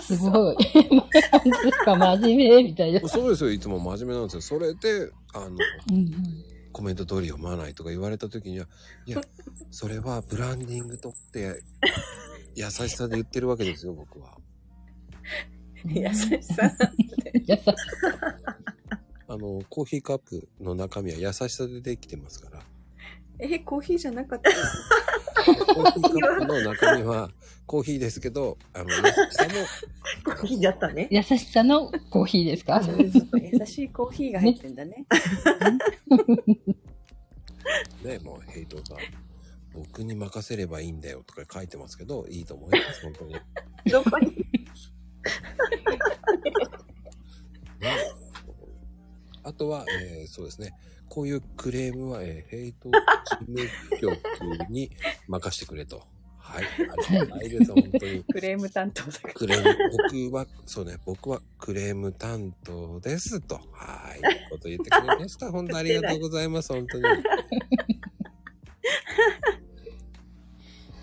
[0.00, 0.56] すごい。
[1.86, 3.08] 真面目みたいな。
[3.08, 4.40] そうですよ、いつも真面目なんですよ。
[4.42, 8.66] それで、あの、うんうんコメント通り読まないとか言われた時には、
[9.04, 9.20] いや、
[9.70, 11.62] それはブランディングとって、
[12.56, 14.38] 優しさで言ってるわけですよ、僕は。
[15.84, 16.72] 優しさ。
[17.36, 17.62] 優し
[19.28, 22.62] あの、コーヒーカップの中身は優しさでできてますから。
[23.38, 24.50] え、コーヒーじゃなかった
[25.74, 27.30] コーヒーカップの中身は
[27.70, 29.50] コーヒーですけど、あの、優しさも、
[30.24, 31.06] コーヒーだったね。
[31.08, 32.80] 優しさのコーヒーですか？
[32.82, 32.88] 優
[33.64, 35.06] しいコーヒーが入ってんだね。
[38.02, 38.96] ね、もうヘイトさん、
[39.72, 43.34] 僕に任せればいいんだよとか書いてますけど、いいと思います、本当に。
[43.34, 43.40] ね、
[43.92, 44.32] どこに？
[49.44, 50.74] あとは、えーそうですね、
[51.08, 52.96] こういうクレームは、えーヘイト事
[53.46, 53.60] 務
[54.00, 54.18] 局
[54.70, 54.90] に
[55.28, 56.02] 任してくれと。
[56.50, 56.64] はい。
[56.66, 56.68] あ
[57.12, 58.24] りがたいです、本当に。
[58.24, 59.34] クレーム担当だから。
[59.34, 59.76] クレーム、
[60.28, 63.60] 僕は、そうね、僕はクレーム担当ですと。
[63.72, 64.20] はい。
[64.20, 65.50] ということ言ってくれました。
[65.52, 67.04] 本当ありがとうございます、本当に。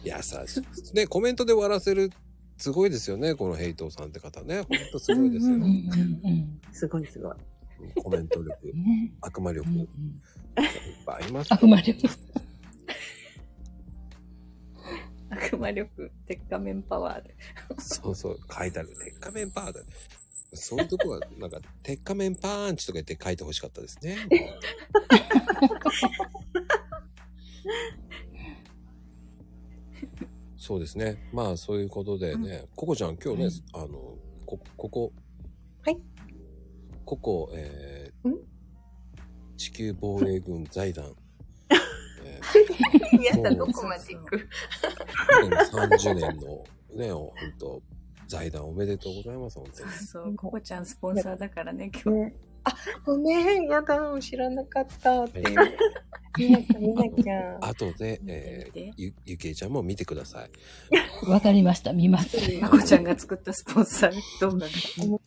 [0.04, 0.36] 優し
[0.92, 0.96] い。
[0.96, 2.12] ね、コメントで終わらせる
[2.58, 4.62] すごいですよね、このヘイトさんって方ね。
[4.62, 5.56] ほんとすごいですよ。
[5.56, 7.36] うんうんうんすごいすごい。
[7.96, 9.88] コメント力、ね悪魔力、いっん
[11.06, 12.08] ぱいありますよ悪魔力。
[15.30, 17.36] 悪魔力、鉄仮面パワーで。
[17.80, 18.90] そうそう、書いてある。
[19.04, 19.82] 鉄仮面パーだ。
[20.54, 24.18] そういうとこは、 なんか、鉄仮面パンチとか言って書いてほしかったですね。
[30.58, 31.30] そうですね。
[31.32, 35.14] まあ、そういうことでね、ココちゃん、今日ね、はいあの、こ、ここ、
[35.84, 35.98] はい。
[37.06, 38.38] ここ、えーん
[39.58, 41.16] 地球防衛軍財団、
[43.20, 46.64] えやだ、もうどこまで行くー、2030年の
[46.96, 47.82] ね、本当
[48.28, 49.92] 財団おめでとうございます、本当に。
[49.92, 52.20] そう、ココちゃんスポンサーだからね、今日。
[52.20, 52.76] ねあ、
[53.06, 55.56] ごめん、やだ、知らなかったっていう。
[56.38, 57.58] 見なきゃ見なきゃ。
[57.62, 61.30] 後で、えー、ゆ、ゆきえちゃんも見てください。
[61.30, 61.94] わかりました。
[61.94, 62.38] 見ます。
[62.62, 64.72] まこちゃんが作ったスポンサー動画が。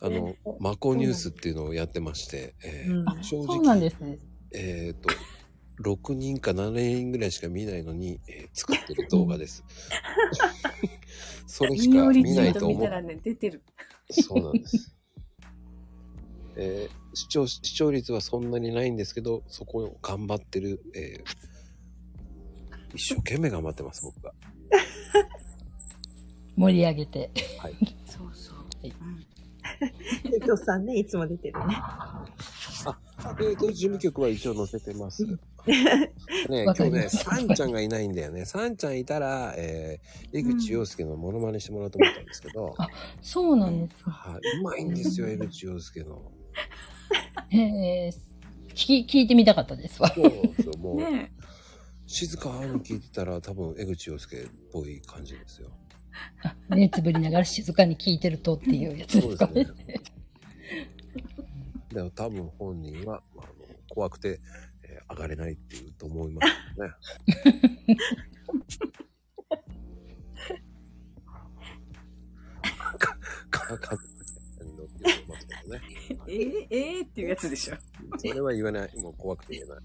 [0.01, 4.19] あの、マコニュースっていうのをやってまして、えーうんあ、正そうなん直、ですね。
[4.53, 5.09] えっ、と、
[5.81, 9.63] 6人か7人ぐらいしか見ないのに、えー作ってる動画です。
[11.47, 13.01] それし引か見ないと思う。
[13.01, 13.61] ね、出てる。
[14.09, 14.95] そうなんです。
[16.55, 21.51] えー視聴、視聴率はそんなにないんですけど、そこを頑張ってる、えー
[22.93, 24.33] 一生懸命頑張ってます、僕が。
[26.57, 27.31] 盛り上げて。
[28.05, 28.87] そうそう。
[28.87, 29.25] いうん
[29.79, 31.75] ヘイトさんね、いつも出てるね。
[33.41, 35.25] えっ、と、事務局は一応載せてます。
[35.67, 38.45] ね今日ね、サンちゃんがいないんだよね。
[38.45, 42.87] サンちゃんいたら、えー、江口洋介のモノマネしてもらおうと思ったんですけど、あ
[43.21, 44.11] そうなんですか。
[44.11, 46.31] はい、うまいんですよ、江口洋介の。
[47.51, 48.11] えー、
[48.69, 50.09] 聞き、聞いてみたかったですわ。
[50.09, 50.31] そう
[50.63, 51.31] そう、もう、ね
[52.11, 55.69] 静かに聞いてたら多分江口洋介っぽい感じですよ。
[56.43, 60.01] あ目つぶりながら静かに聞いてるとっていうやつですかですねね。。
[61.93, 63.53] でも多分本人は、まあ、あの
[63.89, 64.41] 怖くて、
[64.91, 66.47] えー上がれないっていうと思います
[66.81, 66.89] ね。
[72.99, 73.17] か、
[73.49, 73.97] か、か、
[74.63, 75.81] に乗ってますけどね。
[76.27, 77.75] えー、えー、っていうやつでしょ。
[78.17, 78.97] それは言わない。
[78.97, 79.79] もう怖くて言えない。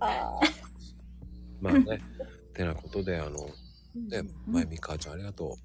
[0.00, 0.40] あ
[1.60, 2.00] まあね。
[2.54, 3.48] てなことで、あの、
[3.94, 5.58] ね、まゆみ母ちゃんありがと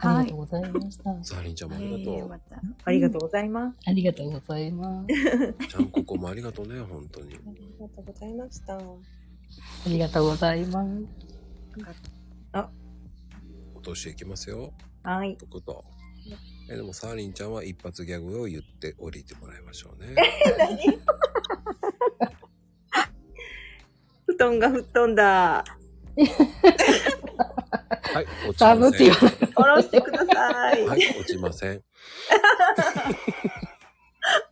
[0.00, 1.10] ありがとうございました。
[1.10, 1.18] う。
[1.22, 2.28] サーリンちゃんもあいえいえ、りがとう。
[2.28, 2.60] また。
[2.84, 3.76] ありがとうございます。
[3.86, 5.68] ありがとうございます。
[5.68, 7.34] ちゃんここもありがとうね、本当に。
[7.34, 7.40] あり
[7.80, 8.76] がとうございました。
[8.76, 8.80] あ
[9.86, 10.88] りがとうございます。
[13.74, 14.72] 落としていきますよ。
[15.02, 15.36] はい。
[15.36, 15.84] とこと。
[16.70, 20.14] え、でもサーリンちゃんは一発ギャグを言って降りてもらいましょうね。
[24.26, 25.64] 布団が吹っ飛んだ。
[27.88, 28.88] はい、落ちません。
[28.88, 29.46] って言われて。
[29.46, 30.86] 下ろしてください。
[30.86, 31.82] はい、落ちません。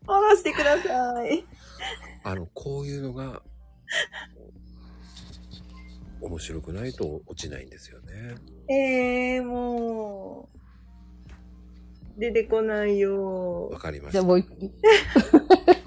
[0.06, 1.44] 下ろしてください。
[2.24, 3.42] あの、こういうのが、
[6.20, 8.36] 面白くないと落ちないんですよね。
[8.68, 10.56] えー、もう。
[12.18, 13.78] 出てこないよわ。
[13.78, 14.12] かりました。
[14.12, 14.44] じゃあもう、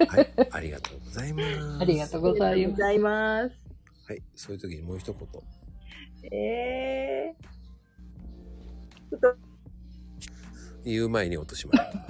[0.08, 0.32] はい。
[0.52, 1.78] ありがとうございます。
[1.80, 3.54] ありがとうございます。
[4.06, 5.28] はい、そういう時にもう一言。
[6.24, 7.50] えー。
[9.10, 9.34] 布団
[10.84, 12.06] 言う前に落としました。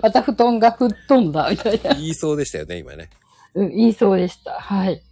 [0.02, 1.94] また布団が吹っ飛んだ、みたいな。
[1.94, 3.10] 言いそうでしたよね、今ね。
[3.54, 4.52] うん、言いそうでした。
[4.52, 5.02] はい。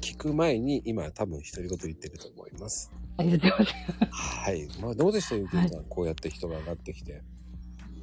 [0.00, 2.90] 聞く前に今多分独り言言ってると思います。
[3.18, 4.12] ありがとうございます。
[4.12, 4.68] はい。
[4.80, 7.22] まあどうでしたゆきえさん、こうやって人が上がってきて。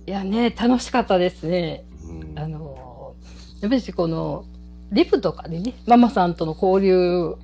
[0.05, 1.85] いやね、楽しかったですね。
[2.03, 2.39] うん。
[2.39, 3.15] あの、
[3.61, 4.45] やっぱりこの、
[4.93, 7.35] リプとかでね、ママさんとの交流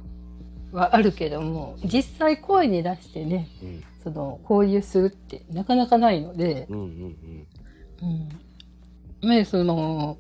[0.72, 7.18] はあるけども、実際声に出してね、うんその、交流するってなかなかないので、うんうん
[8.02, 8.30] うん。
[9.22, 9.30] うん。
[9.30, 10.18] ね、その、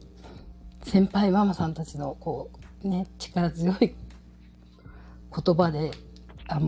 [0.83, 2.51] 先輩ママさんたちの、こ
[2.83, 3.95] う、ね、力強い言
[5.55, 5.91] 葉で、
[6.47, 6.59] あ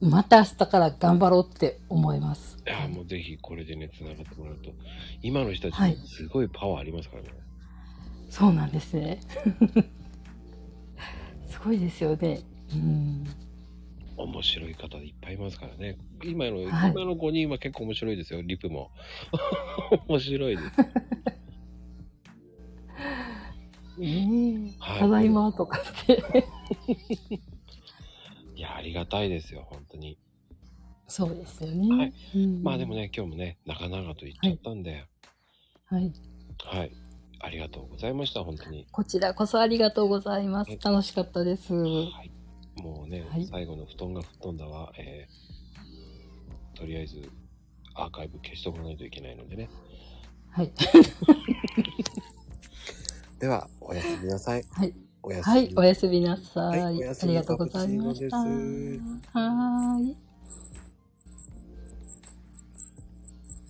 [0.00, 2.58] また明日から頑張ろうって思います。
[2.66, 4.72] いや、もうぜひこれでね、繋がってもらうと、
[5.22, 7.28] 今の人たちはいすごいパワーありますからね。
[8.32, 9.20] そうなんですね。
[11.50, 12.40] すごいですよね。
[12.72, 13.26] うん。
[14.16, 15.98] 面白い方いっぱいいますからね。
[16.24, 18.90] 今の、はい今の5人は結構面白いですよ、リプも。
[20.08, 20.78] 面白いです。
[23.98, 26.22] ねえ、はいただいまとかって。
[28.56, 30.16] いや、ありがたいですよ、本当に。
[31.06, 31.94] そうですよね。
[31.94, 35.04] はいうんまあでもね、今日もね、長々と言っちゃったんで、
[35.84, 36.10] はい。
[36.64, 37.01] はい。
[37.42, 38.86] ありがとうございました、本当に。
[38.90, 40.78] こちらこそありがとうございます。
[40.82, 41.74] 楽しかったです。
[41.74, 42.30] はい。
[42.80, 45.52] もうね、はい最後の布団が吹っ飛んだは、えー
[46.74, 47.28] とりあえず
[47.94, 49.68] アーカイブ消しておかないといけないのでね。
[50.50, 50.72] はい。
[53.38, 54.64] では、おやすみなさい。
[54.70, 54.94] はい。
[55.22, 56.80] おやすみはい、おやすみなさい。
[56.80, 58.36] はいありがとうございました。
[58.38, 60.00] は